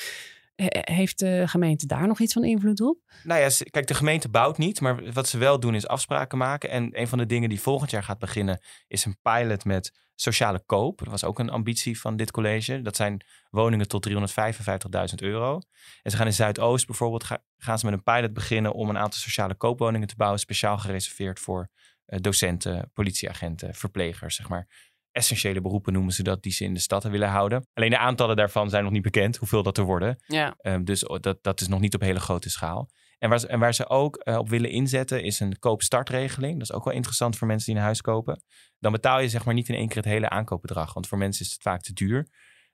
Heeft 0.69 1.19
de 1.19 1.43
gemeente 1.47 1.85
daar 1.85 2.07
nog 2.07 2.19
iets 2.19 2.33
van 2.33 2.43
invloed 2.43 2.81
op? 2.81 2.97
Nou 3.23 3.39
ja, 3.41 3.49
kijk, 3.69 3.87
de 3.87 3.93
gemeente 3.93 4.29
bouwt 4.29 4.57
niet, 4.57 4.81
maar 4.81 5.11
wat 5.13 5.27
ze 5.27 5.37
wel 5.37 5.59
doen 5.59 5.75
is 5.75 5.87
afspraken 5.87 6.37
maken. 6.37 6.69
En 6.69 6.99
een 6.99 7.07
van 7.07 7.17
de 7.17 7.25
dingen 7.25 7.49
die 7.49 7.61
volgend 7.61 7.91
jaar 7.91 8.03
gaat 8.03 8.19
beginnen 8.19 8.61
is 8.87 9.05
een 9.05 9.17
pilot 9.21 9.65
met 9.65 9.99
sociale 10.15 10.63
koop. 10.65 10.97
Dat 10.99 11.07
was 11.07 11.23
ook 11.23 11.39
een 11.39 11.49
ambitie 11.49 11.99
van 11.99 12.15
dit 12.15 12.31
college. 12.31 12.81
Dat 12.81 12.95
zijn 12.95 13.25
woningen 13.49 13.87
tot 13.87 14.09
355.000 14.09 15.15
euro. 15.15 15.59
En 16.03 16.11
ze 16.11 16.17
gaan 16.17 16.25
in 16.25 16.33
Zuidoost 16.33 16.85
bijvoorbeeld, 16.85 17.23
ga- 17.23 17.43
gaan 17.57 17.79
ze 17.79 17.85
met 17.85 17.93
een 17.93 18.03
pilot 18.03 18.33
beginnen 18.33 18.73
om 18.73 18.89
een 18.89 18.97
aantal 18.97 19.19
sociale 19.19 19.55
koopwoningen 19.55 20.07
te 20.07 20.15
bouwen, 20.15 20.39
speciaal 20.39 20.77
gereserveerd 20.77 21.39
voor 21.39 21.69
eh, 22.05 22.19
docenten, 22.19 22.91
politieagenten, 22.93 23.73
verplegers, 23.75 24.35
zeg 24.35 24.49
maar. 24.49 24.90
Essentiële 25.11 25.61
beroepen 25.61 25.93
noemen 25.93 26.13
ze 26.13 26.23
dat, 26.23 26.43
die 26.43 26.51
ze 26.51 26.63
in 26.63 26.73
de 26.73 26.79
stad 26.79 27.03
willen 27.03 27.29
houden. 27.29 27.67
Alleen 27.73 27.89
de 27.89 27.97
aantallen 27.97 28.35
daarvan 28.35 28.69
zijn 28.69 28.83
nog 28.83 28.91
niet 28.91 29.01
bekend, 29.01 29.37
hoeveel 29.37 29.63
dat 29.63 29.77
er 29.77 29.83
worden. 29.83 30.23
Ja. 30.27 30.55
Um, 30.61 30.83
dus 30.85 30.99
dat, 31.19 31.43
dat 31.43 31.61
is 31.61 31.67
nog 31.67 31.79
niet 31.79 31.95
op 31.95 32.01
hele 32.01 32.19
grote 32.19 32.49
schaal. 32.49 32.89
En 33.17 33.29
waar 33.29 33.39
ze, 33.39 33.47
en 33.47 33.59
waar 33.59 33.73
ze 33.73 33.89
ook 33.89 34.15
eh, 34.15 34.37
op 34.37 34.49
willen 34.49 34.69
inzetten 34.69 35.23
is 35.23 35.39
een 35.39 35.59
koopstartregeling. 35.59 36.53
Dat 36.53 36.69
is 36.69 36.73
ook 36.75 36.83
wel 36.83 36.93
interessant 36.93 37.37
voor 37.37 37.47
mensen 37.47 37.65
die 37.67 37.75
een 37.75 37.85
huis 37.85 38.01
kopen. 38.01 38.43
Dan 38.79 38.91
betaal 38.91 39.19
je 39.19 39.29
zeg 39.29 39.45
maar 39.45 39.53
niet 39.53 39.69
in 39.69 39.75
één 39.75 39.87
keer 39.87 39.97
het 39.97 40.05
hele 40.05 40.29
aankoopbedrag. 40.29 40.93
Want 40.93 41.07
voor 41.07 41.17
mensen 41.17 41.45
is 41.45 41.51
het 41.51 41.61
vaak 41.61 41.81
te 41.81 41.93
duur. 41.93 42.27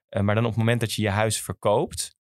Uh, 0.10 0.22
maar 0.22 0.36
dan 0.36 0.44
op 0.44 0.50
het 0.50 0.60
moment 0.60 0.80
dat 0.80 0.94
je 0.94 1.02
je 1.02 1.10
huis 1.10 1.42
verkoopt, 1.42 2.16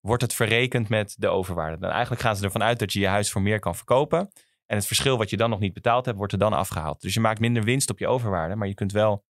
wordt 0.00 0.22
het 0.22 0.34
verrekend 0.34 0.88
met 0.88 1.14
de 1.18 1.28
overwaarde. 1.28 1.78
Dan 1.78 1.90
eigenlijk 1.90 2.22
gaan 2.22 2.36
ze 2.36 2.44
ervan 2.44 2.62
uit 2.62 2.78
dat 2.78 2.92
je 2.92 3.00
je 3.00 3.06
huis 3.06 3.30
voor 3.30 3.42
meer 3.42 3.58
kan 3.58 3.76
verkopen. 3.76 4.18
En 4.66 4.76
het 4.76 4.86
verschil 4.86 5.18
wat 5.18 5.30
je 5.30 5.36
dan 5.36 5.50
nog 5.50 5.60
niet 5.60 5.72
betaald 5.72 6.04
hebt, 6.04 6.16
wordt 6.16 6.32
er 6.32 6.38
dan 6.38 6.52
afgehaald. 6.52 7.00
Dus 7.00 7.14
je 7.14 7.20
maakt 7.20 7.40
minder 7.40 7.62
winst 7.62 7.90
op 7.90 7.98
je 7.98 8.08
overwaarde, 8.08 8.54
maar 8.54 8.68
je 8.68 8.74
kunt 8.74 8.92
wel 8.92 9.24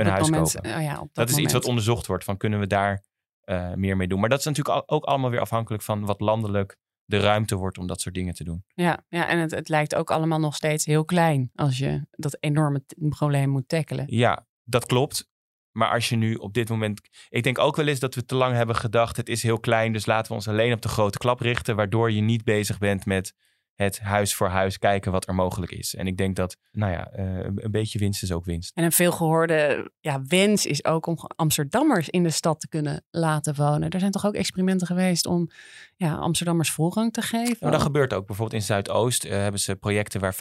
Op 0.00 0.06
een 0.06 0.12
het 0.12 0.14
huis 0.14 0.30
moment, 0.30 0.54
kopen. 0.54 0.74
oh 0.76 0.82
ja, 0.82 0.92
op 0.92 1.14
dat, 1.14 1.26
Dat, 1.26 1.28
is 1.28 1.36
iets 1.36 1.52
wat 1.52 1.64
onderzocht 1.64 2.06
wordt. 2.06 2.24
Van 2.24 2.36
kunnen 2.36 2.58
we 2.60 2.66
daar 2.66 3.02
eh, 3.40 3.72
meer 3.74 3.96
mee 3.96 4.08
doen? 4.08 4.20
Maar 4.20 4.28
dat 4.28 4.38
is 4.38 4.44
natuurlijk 4.44 4.76
al- 4.76 4.88
ook 4.96 5.04
allemaal 5.04 5.30
weer 5.30 5.40
afhankelijk 5.40 5.82
van 5.82 6.04
wat 6.04 6.20
landelijk 6.20 6.76
de 7.04 7.20
ruimte 7.20 7.56
wordt 7.56 7.78
om 7.78 7.86
dat 7.86 8.00
soort 8.00 8.14
dingen 8.14 8.34
te 8.34 8.44
doen. 8.44 8.64
Ja, 8.74 9.04
ja 9.08 9.28
en 9.28 9.38
het, 9.38 9.50
het 9.50 9.68
lijkt 9.68 9.94
ook 9.94 10.10
allemaal 10.10 10.40
nog 10.40 10.54
steeds 10.54 10.84
heel 10.84 11.04
klein 11.04 11.50
als 11.54 11.78
je 11.78 12.06
dat 12.10 12.36
enorme 12.40 12.84
probleem 13.08 13.48
moet 13.48 13.68
tackelen. 13.68 14.04
Ja, 14.08 14.46
dat 14.64 14.86
klopt. 14.86 15.28
Maar 15.72 15.90
als 15.90 16.08
je 16.08 16.16
nu 16.16 16.34
op 16.34 16.54
dit 16.54 16.68
moment. 16.68 17.00
Ik 17.28 17.42
denk 17.42 17.58
ook 17.58 17.76
wel 17.76 17.86
eens 17.86 18.00
dat 18.00 18.14
we 18.14 18.24
te 18.24 18.34
lang 18.34 18.54
hebben 18.54 18.76
gedacht. 18.76 19.16
Het 19.16 19.28
is 19.28 19.42
heel 19.42 19.60
klein, 19.60 19.92
dus 19.92 20.06
laten 20.06 20.28
we 20.28 20.34
ons 20.34 20.48
alleen 20.48 20.72
op 20.72 20.82
de 20.82 20.88
grote 20.88 21.18
klap 21.18 21.40
richten. 21.40 21.76
Waardoor 21.76 22.10
je 22.10 22.20
niet 22.20 22.44
bezig 22.44 22.78
bent 22.78 23.06
met 23.06 23.34
het 23.78 23.98
huis 24.00 24.34
voor 24.34 24.48
huis 24.48 24.78
kijken 24.78 25.12
wat 25.12 25.28
er 25.28 25.34
mogelijk 25.34 25.72
is. 25.72 25.94
En 25.94 26.06
ik 26.06 26.16
denk 26.16 26.36
dat, 26.36 26.56
nou 26.72 26.92
ja, 26.92 27.10
eh, 27.10 27.44
een 27.44 27.70
beetje 27.70 27.98
winst 27.98 28.22
is 28.22 28.32
ook 28.32 28.44
winst. 28.44 28.72
En 28.74 28.84
een 28.84 28.92
veelgehoorde 28.92 29.90
ja, 30.00 30.22
wens 30.22 30.66
is 30.66 30.84
ook 30.84 31.06
om 31.06 31.18
Amsterdammers 31.36 32.08
in 32.08 32.22
de 32.22 32.30
stad 32.30 32.60
te 32.60 32.68
kunnen 32.68 33.04
laten 33.10 33.54
wonen. 33.54 33.90
Er 33.90 34.00
zijn 34.00 34.12
toch 34.12 34.26
ook 34.26 34.34
experimenten 34.34 34.86
geweest 34.86 35.26
om 35.26 35.50
ja, 35.96 36.14
Amsterdammers 36.14 36.70
voorrang 36.70 37.12
te 37.12 37.22
geven? 37.22 37.56
Maar 37.60 37.70
dat 37.70 37.82
gebeurt 37.82 38.12
ook. 38.12 38.26
Bijvoorbeeld 38.26 38.60
in 38.60 38.66
Zuidoost 38.66 39.24
eh, 39.24 39.30
hebben 39.30 39.60
ze 39.60 39.76
projecten 39.76 40.20
waar 40.20 40.34
25% 40.34 40.36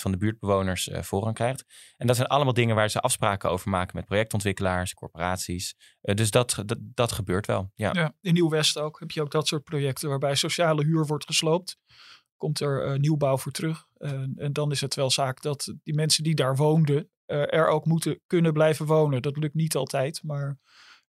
van 0.00 0.10
de 0.10 0.16
buurtbewoners 0.16 0.88
eh, 0.88 1.02
voorrang 1.02 1.34
krijgt. 1.34 1.64
En 1.96 2.06
dat 2.06 2.16
zijn 2.16 2.28
allemaal 2.28 2.52
dingen 2.52 2.74
waar 2.74 2.90
ze 2.90 3.00
afspraken 3.00 3.50
over 3.50 3.70
maken 3.70 3.96
met 3.96 4.04
projectontwikkelaars, 4.04 4.94
corporaties. 4.94 5.74
Eh, 6.00 6.14
dus 6.14 6.30
dat, 6.30 6.62
dat, 6.66 6.78
dat 6.80 7.12
gebeurt 7.12 7.46
wel. 7.46 7.70
Ja. 7.74 7.90
Ja, 7.92 8.14
in 8.20 8.34
Nieuw-West 8.34 8.78
ook 8.78 9.00
heb 9.00 9.10
je 9.10 9.22
ook 9.22 9.30
dat 9.30 9.46
soort 9.46 9.64
projecten 9.64 10.08
waarbij 10.08 10.34
sociale 10.34 10.84
huur 10.84 11.06
wordt 11.06 11.24
gesloopt. 11.24 11.76
Komt 12.38 12.60
er 12.60 12.84
eh, 12.84 12.98
nieuwbouw 12.98 13.36
voor 13.38 13.52
terug. 13.52 13.88
En- 13.96 14.32
en 14.36 14.52
dan 14.52 14.70
is 14.70 14.80
het 14.80 14.94
wel 14.94 15.10
zaak 15.10 15.42
dat 15.42 15.74
die 15.82 15.94
mensen 15.94 16.24
die 16.24 16.34
daar 16.34 16.56
woonden 16.56 17.10
eh, 17.26 17.54
er 17.54 17.66
ook 17.66 17.84
moeten 17.84 18.20
kunnen 18.26 18.52
blijven 18.52 18.86
wonen. 18.86 19.22
Dat 19.22 19.36
lukt 19.36 19.54
niet 19.54 19.76
altijd, 19.76 20.22
maar 20.22 20.58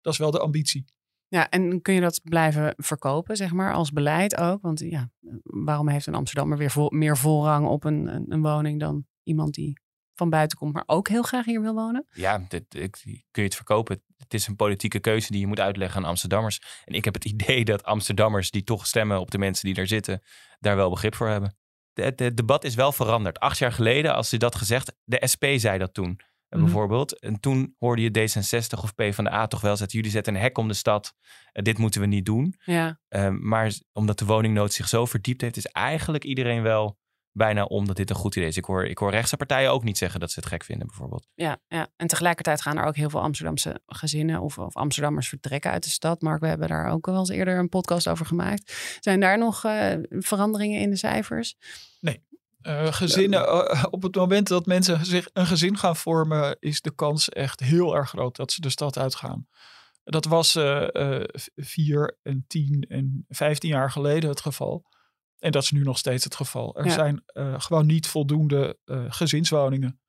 dat 0.01 0.13
is 0.13 0.19
wel 0.19 0.31
de 0.31 0.39
ambitie. 0.39 0.85
Ja, 1.27 1.49
en 1.49 1.81
kun 1.81 1.93
je 1.93 2.01
dat 2.01 2.21
blijven 2.23 2.73
verkopen, 2.77 3.35
zeg 3.35 3.53
maar, 3.53 3.73
als 3.73 3.91
beleid 3.91 4.37
ook? 4.37 4.61
Want 4.61 4.79
ja, 4.79 5.11
waarom 5.43 5.87
heeft 5.89 6.07
een 6.07 6.15
Amsterdammer 6.15 6.57
weer 6.57 6.73
meer 6.89 7.17
voorrang 7.17 7.67
op 7.67 7.83
een, 7.83 8.31
een 8.31 8.41
woning 8.41 8.79
dan 8.79 9.05
iemand 9.23 9.53
die 9.53 9.79
van 10.17 10.29
buiten 10.29 10.57
komt, 10.57 10.73
maar 10.73 10.83
ook 10.85 11.07
heel 11.07 11.21
graag 11.23 11.45
hier 11.45 11.61
wil 11.61 11.73
wonen? 11.73 12.05
Ja, 12.11 12.45
dit, 12.47 12.63
ik- 12.75 13.01
kun 13.01 13.17
je 13.31 13.41
het 13.41 13.55
verkopen. 13.55 14.03
Het 14.17 14.33
is 14.33 14.47
een 14.47 14.55
politieke 14.55 14.99
keuze 14.99 15.31
die 15.31 15.39
je 15.39 15.47
moet 15.47 15.59
uitleggen 15.59 16.01
aan 16.01 16.09
Amsterdammers. 16.09 16.61
En 16.85 16.93
ik 16.93 17.05
heb 17.05 17.13
het 17.13 17.25
idee 17.33 17.65
dat 17.65 17.83
Amsterdammers 17.83 18.51
die 18.51 18.63
toch 18.63 18.87
stemmen 18.87 19.19
op 19.19 19.31
de 19.31 19.37
mensen 19.37 19.65
die 19.65 19.73
daar 19.73 19.87
zitten, 19.87 20.21
daar 20.59 20.75
wel 20.75 20.89
begrip 20.89 21.15
voor 21.15 21.27
hebben. 21.27 21.57
De- 21.93 22.03
Het 22.03 22.17
de 22.17 22.33
debat 22.33 22.63
is 22.63 22.75
wel 22.75 22.91
veranderd. 22.91 23.39
Acht 23.39 23.57
jaar 23.57 23.71
geleden, 23.71 24.13
als 24.15 24.29
ze 24.29 24.37
dat 24.37 24.55
gezegd, 24.55 24.93
de 25.03 25.21
SP 25.31 25.43
zei 25.55 25.77
dat 25.77 25.93
toen 25.93 26.19
Mhm. 26.49 26.61
bijvoorbeeld. 26.63 27.19
En 27.19 27.39
toen 27.39 27.75
hoorde 27.79 28.01
je 28.01 28.09
D66 28.11 28.81
of 28.83 28.95
PvdA 28.95 29.47
toch 29.47 29.61
wel 29.61 29.77
zetten, 29.77 29.97
jullie 29.97 30.13
zetten 30.13 30.35
een 30.35 30.41
hek 30.41 30.57
om 30.57 30.67
de 30.67 30.73
stad. 30.73 31.13
Eh, 31.51 31.63
dit 31.63 31.77
moeten 31.77 32.01
we 32.01 32.07
niet 32.07 32.25
doen. 32.25 32.55
Ja, 32.63 32.99
Eh, 33.07 33.29
maar 33.29 33.73
omdat 33.93 34.19
de 34.19 34.25
woningnood 34.25 34.73
zich 34.73 34.87
zo 34.87 35.05
verdiept 35.05 35.41
heeft, 35.41 35.57
is 35.57 35.65
eigenlijk 35.67 36.23
iedereen 36.23 36.61
wel 36.61 36.97
bijna 37.37 37.63
om 37.63 37.87
dat 37.87 37.95
dit 37.95 38.09
een 38.09 38.15
goed 38.15 38.35
idee 38.35 38.47
is. 38.47 38.57
Ik 38.57 38.65
hoor, 38.65 38.85
ik 38.85 38.97
hoor 38.97 39.11
rechtse 39.11 39.37
partijen 39.37 39.71
ook 39.71 39.83
niet 39.83 39.97
zeggen 39.97 40.19
dat 40.19 40.31
ze 40.31 40.39
het 40.39 40.49
gek 40.49 40.63
vinden 40.63 40.87
bijvoorbeeld. 40.87 41.27
ja, 41.35 41.57
ja. 41.67 41.87
En 41.95 42.07
tegelijkertijd 42.07 42.61
gaan 42.61 42.77
er 42.77 42.85
ook 42.85 42.95
heel 42.95 43.09
veel 43.09 43.21
Amsterdamse 43.21 43.81
gezinnen 43.85 44.41
of, 44.41 44.57
of 44.57 44.75
Amsterdammers 44.75 45.29
vertrekken 45.29 45.71
uit 45.71 45.83
de 45.83 45.89
stad. 45.89 46.21
Mark, 46.21 46.41
we 46.41 46.47
hebben 46.47 46.67
daar 46.67 46.91
ook 46.91 47.05
wel 47.05 47.19
eens 47.19 47.29
eerder 47.29 47.57
een 47.57 47.69
podcast 47.69 48.07
over 48.07 48.25
gemaakt. 48.25 48.97
Zijn 48.99 49.19
daar 49.19 49.37
nog 49.37 49.63
eh, 49.63 49.93
veranderingen 50.09 50.81
in 50.81 50.89
de 50.89 50.97
cijfers? 50.97 51.55
Eh, 52.67 52.93
gezinnen, 52.93 53.47
eh, 53.47 53.83
op 53.89 54.03
het 54.03 54.15
moment 54.15 54.47
dat 54.47 54.65
mensen 54.65 55.05
zich 55.05 55.29
een 55.33 55.45
gezin 55.45 55.77
gaan 55.77 55.95
vormen, 55.95 56.57
is 56.59 56.81
de 56.81 56.95
kans 56.95 57.29
echt 57.29 57.59
heel 57.59 57.95
erg 57.95 58.09
groot 58.09 58.35
dat 58.35 58.51
ze 58.51 58.61
de 58.61 58.69
stad 58.69 58.97
uitgaan. 58.97 59.47
Dat 60.03 60.25
was 60.25 60.55
eh, 60.55 60.95
eh, 60.95 61.23
vier 61.55 62.17
en 62.23 62.45
tien 62.47 62.85
en 62.89 63.25
vijftien 63.27 63.69
jaar 63.69 63.91
geleden 63.91 64.29
het 64.29 64.41
geval. 64.41 64.85
En 65.39 65.51
dat 65.51 65.63
is 65.63 65.71
nu 65.71 65.83
nog 65.83 65.97
steeds 65.97 66.23
het 66.23 66.35
geval. 66.35 66.75
Er 66.77 66.85
Ja. 66.85 66.91
zijn 66.91 67.23
eh, 67.25 67.53
gewoon 67.57 67.85
niet 67.85 68.07
voldoende 68.07 68.77
eh, 68.85 69.05
gezinswoningen. 69.07 69.99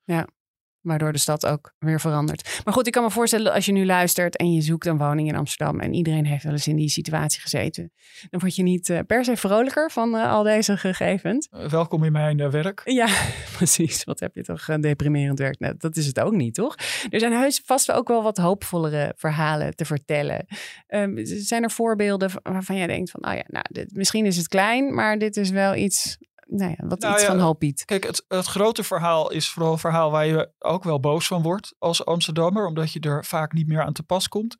Waardoor 0.88 1.12
de 1.12 1.18
stad 1.18 1.46
ook 1.46 1.72
weer 1.79 2.01
verandert. 2.01 2.61
Maar 2.64 2.74
goed, 2.74 2.87
ik 2.87 2.92
kan 2.92 3.03
me 3.03 3.11
voorstellen 3.11 3.53
als 3.53 3.66
je 3.66 3.72
nu 3.72 3.87
luistert 3.87 4.37
en 4.37 4.53
je 4.53 4.61
zoekt 4.61 4.87
een 4.87 4.98
woning 4.98 5.29
in 5.29 5.37
Amsterdam 5.37 5.81
en 5.81 5.94
iedereen 5.94 6.27
heeft 6.27 6.44
wel 6.44 6.53
eens 6.53 6.68
in 6.68 6.77
die 6.77 6.88
situatie 6.88 7.40
gezeten, 7.40 7.92
dan 8.31 8.40
word 8.40 8.57
je 8.57 8.62
niet 8.62 8.90
eh, 8.90 8.98
per 9.07 9.24
se 9.24 9.37
vrolijker 9.37 9.90
van 9.90 10.16
eh, 10.16 10.33
al 10.33 10.42
deze 10.42 10.77
gegevens. 10.77 11.48
Eh, 11.51 11.68
welkom 11.68 12.05
in 12.05 12.12
mijn 12.12 12.51
werk. 12.51 12.83
Ja, 12.85 13.07
precies. 13.57 14.05
Wat 14.05 14.20
heb 14.20 14.35
je 14.35 14.42
toch 14.42 14.68
een 14.68 14.81
deprimerend 14.81 15.38
werk? 15.38 15.59
Nou, 15.59 15.74
dat 15.79 15.96
is 15.96 16.07
het 16.07 16.20
ook 16.20 16.33
niet, 16.33 16.55
toch? 16.55 16.74
Er 17.11 17.20
zijn 17.20 17.33
heus 17.33 17.62
vast 17.64 17.92
ook 17.92 18.09
wel 18.09 18.22
wat 18.22 18.37
hoopvollere 18.37 19.12
verhalen 19.16 19.77
te 19.77 19.85
vertellen. 19.85 20.46
Ehm, 20.87 21.24
zijn 21.24 21.62
er 21.62 21.70
voorbeelden 21.70 22.31
waarvan 22.42 22.77
jij 22.77 22.87
denkt 22.87 23.11
van, 23.11 23.27
oh 23.27 23.35
ja, 23.35 23.44
nou, 23.46 23.64
dit, 23.70 23.94
misschien 23.94 24.27
is 24.27 24.37
het 24.37 24.48
klein, 24.48 24.94
maar 24.94 25.18
dit 25.18 25.37
is 25.37 25.51
wel 25.51 25.74
iets, 25.74 26.18
nou 26.51 26.71
ja, 26.71 26.87
wat 26.87 27.01
Nou 27.01 27.13
iets 27.15 27.23
ja, 27.23 27.29
van 27.29 27.39
hoop 27.39 27.61
biedt. 27.61 27.85
Kijk, 27.85 28.05
het, 28.05 28.25
het 28.29 28.47
grote 28.47 28.85
verhaal 28.85 29.31
is 29.31 29.49
vooral 29.49 29.73
een 29.73 29.79
verhaal 29.79 30.11
waar 30.11 30.27
je 30.27 30.53
ook 30.59 30.85
wel 30.85 31.01
boos 31.01 31.27
van 31.27 31.43
wordt 31.43 31.75
als 31.79 32.05
Amsterdammer, 32.05 32.67
omdat 32.67 32.93
je 32.93 33.01
er 33.01 33.25
vaak 33.25 33.53
niet 33.53 33.67
meer 33.67 33.83
aan 33.83 33.93
te 33.93 34.03
pas 34.03 34.29
komt. 34.29 34.57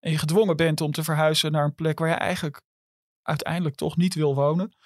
En 0.00 0.10
je 0.10 0.18
gedwongen 0.18 0.56
bent 0.56 0.80
om 0.80 0.92
te 0.92 1.04
verhuizen 1.04 1.52
naar 1.52 1.64
een 1.64 1.74
plek 1.74 1.98
waar 1.98 2.08
je 2.08 2.14
eigenlijk 2.14 2.62
uiteindelijk 3.22 3.76
toch 3.76 3.96
niet 3.96 4.14
wil 4.14 4.34
wonen. 4.34 4.76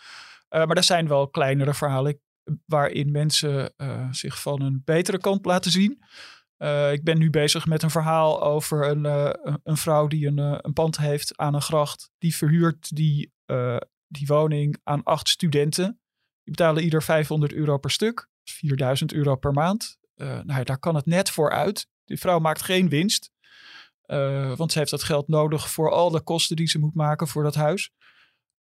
Eh, 0.49 0.65
maar 0.67 0.77
er 0.77 0.83
zijn 0.85 1.09
wel 1.09 1.29
kleinere 1.29 1.75
verhalen 1.75 2.21
waarin 2.67 3.11
mensen 3.11 3.77
eh, 3.77 4.09
zich 4.11 4.41
van 4.43 4.63
een 4.63 4.83
betere 4.85 5.19
kant 5.19 5.45
laten 5.45 5.71
zien. 5.71 6.03
Eh, 6.57 6.93
ik 6.93 7.05
ben 7.05 7.19
nu 7.19 7.31
bezig 7.31 7.67
met 7.67 7.83
een 7.83 7.91
verhaal 7.91 8.43
over 8.43 8.89
een, 8.89 9.05
een- 9.63 9.77
vrouw 9.77 10.07
die 10.07 10.27
een, 10.27 10.39
een 10.39 10.73
pand 10.73 10.97
heeft 10.99 11.37
aan 11.37 11.55
een 11.55 11.63
gracht. 11.63 12.11
Die 12.19 12.37
verhuurt 12.37 12.97
die, 12.97 13.33
die 14.07 14.27
woning 14.27 14.81
aan 14.83 15.03
acht 15.03 15.29
studenten. 15.29 16.01
Die 16.45 16.55
betalen 16.57 16.83
ieder 16.83 17.03
500 17.03 17.53
euro 17.53 17.79
per 17.79 17.91
stuk. 17.91 18.17
Dat 18.17 18.29
is 18.45 18.53
4000 18.53 19.13
euro 19.13 19.37
per 19.37 19.53
maand. 19.53 19.97
Eh, 20.15 20.41
nou 20.43 20.65
daar 20.65 20.79
kan 20.79 20.95
het 20.95 21.07
net 21.07 21.31
voor 21.31 21.51
uit. 21.51 21.89
Die 22.05 22.19
vrouw 22.19 22.39
maakt 22.39 22.63
geen 22.63 22.89
winst. 22.89 23.33
eh, 24.03 24.57
want 24.57 24.73
ze 24.73 24.79
heeft 24.79 24.91
dat 24.91 25.03
geld 25.03 25.29
nodig 25.29 25.71
voor 25.71 25.91
al 25.91 26.11
de 26.11 26.21
kosten 26.21 26.57
die 26.57 26.69
ze 26.69 26.79
moet 26.79 26.95
maken 26.95 27.29
voor 27.29 27.43
dat 27.43 27.55
huis. 27.55 27.91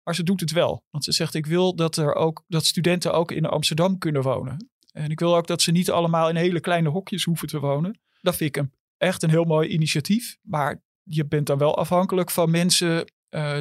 Maar 0.03 0.15
ze 0.15 0.23
doet 0.23 0.39
het 0.39 0.51
wel. 0.51 0.83
Want 0.89 1.03
ze 1.03 1.11
zegt, 1.11 1.33
ik 1.33 1.45
wil 1.45 1.75
dat, 1.75 1.95
er 1.97 2.15
ook, 2.15 2.43
dat 2.47 2.65
studenten 2.65 3.13
ook 3.13 3.31
in 3.31 3.45
Amsterdam 3.45 3.97
kunnen 3.97 4.21
wonen. 4.21 4.69
En 4.91 5.11
ik 5.11 5.19
wil 5.19 5.35
ook 5.35 5.47
dat 5.47 5.61
ze 5.61 5.71
niet 5.71 5.91
allemaal 5.91 6.29
in 6.29 6.35
hele 6.35 6.59
kleine 6.59 6.89
hokjes 6.89 7.23
hoeven 7.23 7.47
te 7.47 7.59
wonen. 7.59 7.99
Dat 8.21 8.35
vind 8.35 8.55
ik 8.55 8.61
een, 8.63 8.73
echt 8.97 9.23
een 9.23 9.29
heel 9.29 9.43
mooi 9.43 9.69
initiatief. 9.69 10.37
Maar 10.41 10.81
je 11.03 11.25
bent 11.25 11.47
dan 11.47 11.57
wel 11.57 11.77
afhankelijk 11.77 12.31
van 12.31 12.51
mensen 12.51 13.11
eh, 13.29 13.57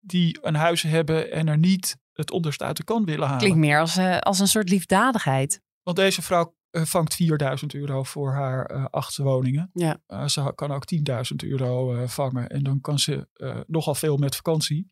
die 0.00 0.38
een 0.42 0.54
huis 0.54 0.82
hebben 0.82 1.32
en 1.32 1.48
er 1.48 1.58
niet 1.58 1.96
het 2.20 2.30
onderste 2.30 2.64
uit 2.64 2.76
de 2.76 2.84
kan 2.84 3.04
willen 3.04 3.24
halen. 3.26 3.38
Klinkt 3.40 3.58
meer 3.58 3.80
als, 3.80 3.96
eh, 3.96 4.18
als 4.18 4.38
een 4.38 4.46
soort 4.48 4.68
liefdadigheid. 4.68 5.60
Want 5.82 5.96
deze 5.96 6.22
vrouw 6.22 6.54
eh, 6.70 6.82
vangt 6.82 7.14
4000 7.14 7.74
euro 7.74 8.02
voor 8.02 8.32
haar 8.32 8.64
eh, 8.66 8.84
acht 8.90 9.16
woningen. 9.16 9.70
Ja. 9.72 10.00
Eh, 10.06 10.26
ze 10.26 10.52
kan 10.54 10.72
ook 10.72 10.84
10.000 10.84 11.42
euro 11.44 11.94
eh, 11.94 12.08
vangen. 12.08 12.48
En 12.48 12.62
dan 12.62 12.80
kan 12.80 12.98
ze 12.98 13.28
eh, 13.32 13.56
nogal 13.66 13.94
veel 13.94 14.16
met 14.16 14.36
vakantie. 14.36 14.90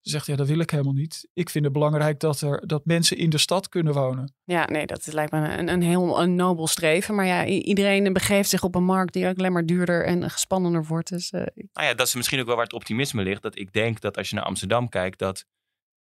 Ze 0.00 0.10
zegt, 0.10 0.26
ja, 0.26 0.36
dat 0.36 0.46
wil 0.46 0.58
ik 0.58 0.70
helemaal 0.70 0.92
niet. 0.92 1.28
Ik 1.32 1.50
vind 1.50 1.64
het 1.64 1.72
belangrijk 1.72 2.20
dat, 2.20 2.40
er, 2.40 2.66
dat 2.66 2.84
mensen 2.84 3.16
in 3.16 3.30
de 3.30 3.38
stad 3.38 3.68
kunnen 3.68 3.92
wonen. 3.92 4.34
Ja, 4.44 4.64
nee, 4.64 4.86
dat 4.86 5.06
lijkt 5.12 5.32
me 5.32 5.56
een, 5.56 5.68
een 5.68 5.82
heel 5.82 6.22
een 6.22 6.34
nobel 6.34 6.66
streven. 6.66 7.14
Maar 7.14 7.26
ja, 7.26 7.44
iedereen 7.46 8.12
begeeft 8.12 8.48
zich 8.48 8.62
op 8.62 8.74
een 8.74 8.84
markt 8.84 9.12
die 9.12 9.26
ook 9.28 9.38
alleen 9.38 9.52
maar 9.52 9.66
duurder 9.66 10.04
en 10.06 10.30
gespannender 10.30 10.84
wordt. 10.84 11.08
Dus 11.08 11.30
eh, 11.30 11.42
ik- 11.54 11.68
Nou 11.72 11.86
ja, 11.86 11.94
dat 11.94 12.06
is 12.06 12.14
misschien 12.14 12.40
ook 12.40 12.46
wel 12.46 12.54
waar 12.54 12.64
het 12.64 12.72
optimisme 12.74 13.22
ligt. 13.22 13.42
Dat 13.42 13.58
ik 13.58 13.72
denk 13.72 14.00
dat 14.00 14.16
als 14.16 14.28
je 14.30 14.34
naar 14.36 14.44
Amsterdam 14.44 14.88
kijkt, 14.88 15.18
dat 15.18 15.44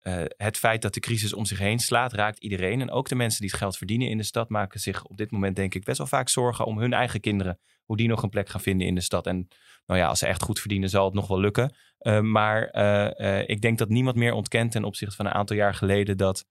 eh, 0.04 0.24
het 0.36 0.56
feit 0.56 0.82
dat 0.82 0.94
de 0.94 1.00
crisis 1.00 1.32
om 1.32 1.44
zich 1.44 1.58
heen 1.58 1.78
slaat, 1.78 2.12
raakt 2.12 2.38
iedereen. 2.38 2.80
En 2.80 2.90
ook 2.90 3.08
de 3.08 3.14
mensen 3.14 3.40
die 3.40 3.50
het 3.50 3.58
geld 3.58 3.76
verdienen 3.76 4.08
in 4.08 4.16
de 4.16 4.22
stad 4.22 4.48
maken 4.48 4.80
zich 4.80 5.04
op 5.04 5.16
dit 5.16 5.30
moment, 5.30 5.56
denk 5.56 5.74
ik, 5.74 5.84
best 5.84 5.98
wel 5.98 6.06
vaak 6.06 6.28
zorgen 6.28 6.64
om 6.64 6.78
hun 6.78 6.92
eigen 6.92 7.20
kinderen. 7.20 7.58
Hoe 7.84 7.96
die 7.96 8.08
nog 8.08 8.22
een 8.22 8.28
plek 8.28 8.48
gaan 8.48 8.60
vinden 8.60 8.86
in 8.86 8.94
de 8.94 9.00
stad. 9.00 9.26
En 9.26 9.48
nou 9.86 10.00
ja, 10.00 10.06
als 10.06 10.18
ze 10.18 10.26
echt 10.26 10.42
goed 10.42 10.60
verdienen, 10.60 10.88
zal 10.88 11.04
het 11.04 11.14
nog 11.14 11.26
wel 11.26 11.40
lukken. 11.40 11.74
Eh, 11.98 12.20
maar 12.20 12.68
eh, 12.68 13.48
ik 13.48 13.60
denk 13.60 13.78
dat 13.78 13.88
niemand 13.88 14.16
meer 14.16 14.32
ontkent 14.32 14.72
ten 14.72 14.84
opzichte 14.84 15.16
van 15.16 15.26
een 15.26 15.32
aantal 15.32 15.56
jaar 15.56 15.74
geleden 15.74 16.16
dat 16.16 16.46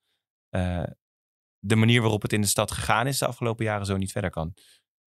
de 1.60 1.76
manier 1.76 2.02
waarop 2.02 2.22
het 2.22 2.34
in 2.34 2.42
de 2.42 2.48
stad 2.48 2.72
gegaan 2.72 3.08
is 3.08 3.18
de 3.18 3.28
afgelopen 3.28 3.66
jaren 3.66 3.86
zo 3.86 3.98
niet 3.98 4.12
verder 4.12 4.30
kan. 4.30 4.54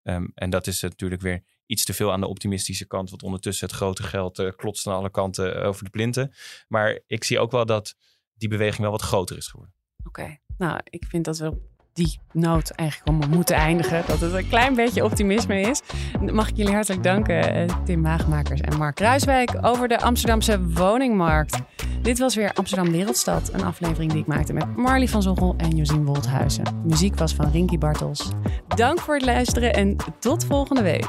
Ehm, 0.02 0.26
en 0.34 0.50
dat 0.50 0.66
is 0.66 0.80
natuurlijk 0.80 1.22
weer 1.22 1.44
iets 1.66 1.84
te 1.84 1.94
veel 1.94 2.12
aan 2.12 2.20
de 2.20 2.26
optimistische 2.26 2.86
kant. 2.86 3.10
Want 3.10 3.22
ondertussen 3.22 3.66
het 3.66 3.76
grote 3.76 4.02
geld 4.02 4.54
klotst 4.56 4.86
aan 4.86 4.94
alle 4.94 5.10
kanten 5.10 5.62
over 5.64 5.84
de 5.84 5.90
plinten. 5.90 6.32
Maar 6.68 7.00
ik 7.06 7.24
zie 7.24 7.38
ook 7.38 7.50
wel 7.50 7.66
dat 7.66 7.96
die 8.36 8.48
beweging 8.48 8.80
wel 8.80 8.90
wat 8.90 9.02
groter 9.02 9.36
is 9.36 9.48
geworden. 9.48 9.74
oké. 10.04 10.36
Nou, 10.58 10.80
ik 10.84 11.04
vind 11.08 11.24
dat 11.24 11.38
we 11.38 11.72
die 11.94 12.20
noot 12.32 12.70
eigenlijk 12.70 13.08
allemaal 13.08 13.36
moeten 13.36 13.56
eindigen. 13.56 14.02
Dat 14.06 14.20
het 14.20 14.32
een 14.32 14.48
klein 14.48 14.74
beetje 14.74 15.04
optimisme 15.04 15.60
is. 15.60 15.80
Mag 16.32 16.48
ik 16.48 16.56
jullie 16.56 16.74
hartelijk 16.74 17.02
danken, 17.02 17.54
eh, 17.54 17.76
Tim 17.84 18.00
Maagmakers 18.00 18.60
en 18.60 18.78
Mark 18.78 18.94
Kruiswijk, 18.94 19.50
over 19.60 19.88
de 19.88 20.00
Amsterdamse 20.00 20.68
woningmarkt. 20.68 21.58
Dit 22.02 22.18
was 22.18 22.34
weer 22.34 22.52
Amsterdam 22.52 22.90
Wereldstad, 22.90 23.52
een 23.52 23.64
aflevering 23.64 24.12
die 24.12 24.20
ik 24.20 24.26
maakte 24.26 24.52
met 24.52 24.76
Marley 24.76 25.08
van 25.08 25.22
Zoggel 25.22 25.54
en 25.56 25.76
Josien 25.76 26.04
Woldhuizen. 26.04 26.82
Muziek 26.84 27.18
was 27.18 27.34
van 27.34 27.50
Rinky 27.50 27.78
Bartels. 27.78 28.30
Dank 28.68 29.00
voor 29.00 29.14
het 29.14 29.24
luisteren 29.24 29.74
en 29.74 29.96
tot 30.18 30.44
volgende 30.44 30.82
week. 30.82 31.08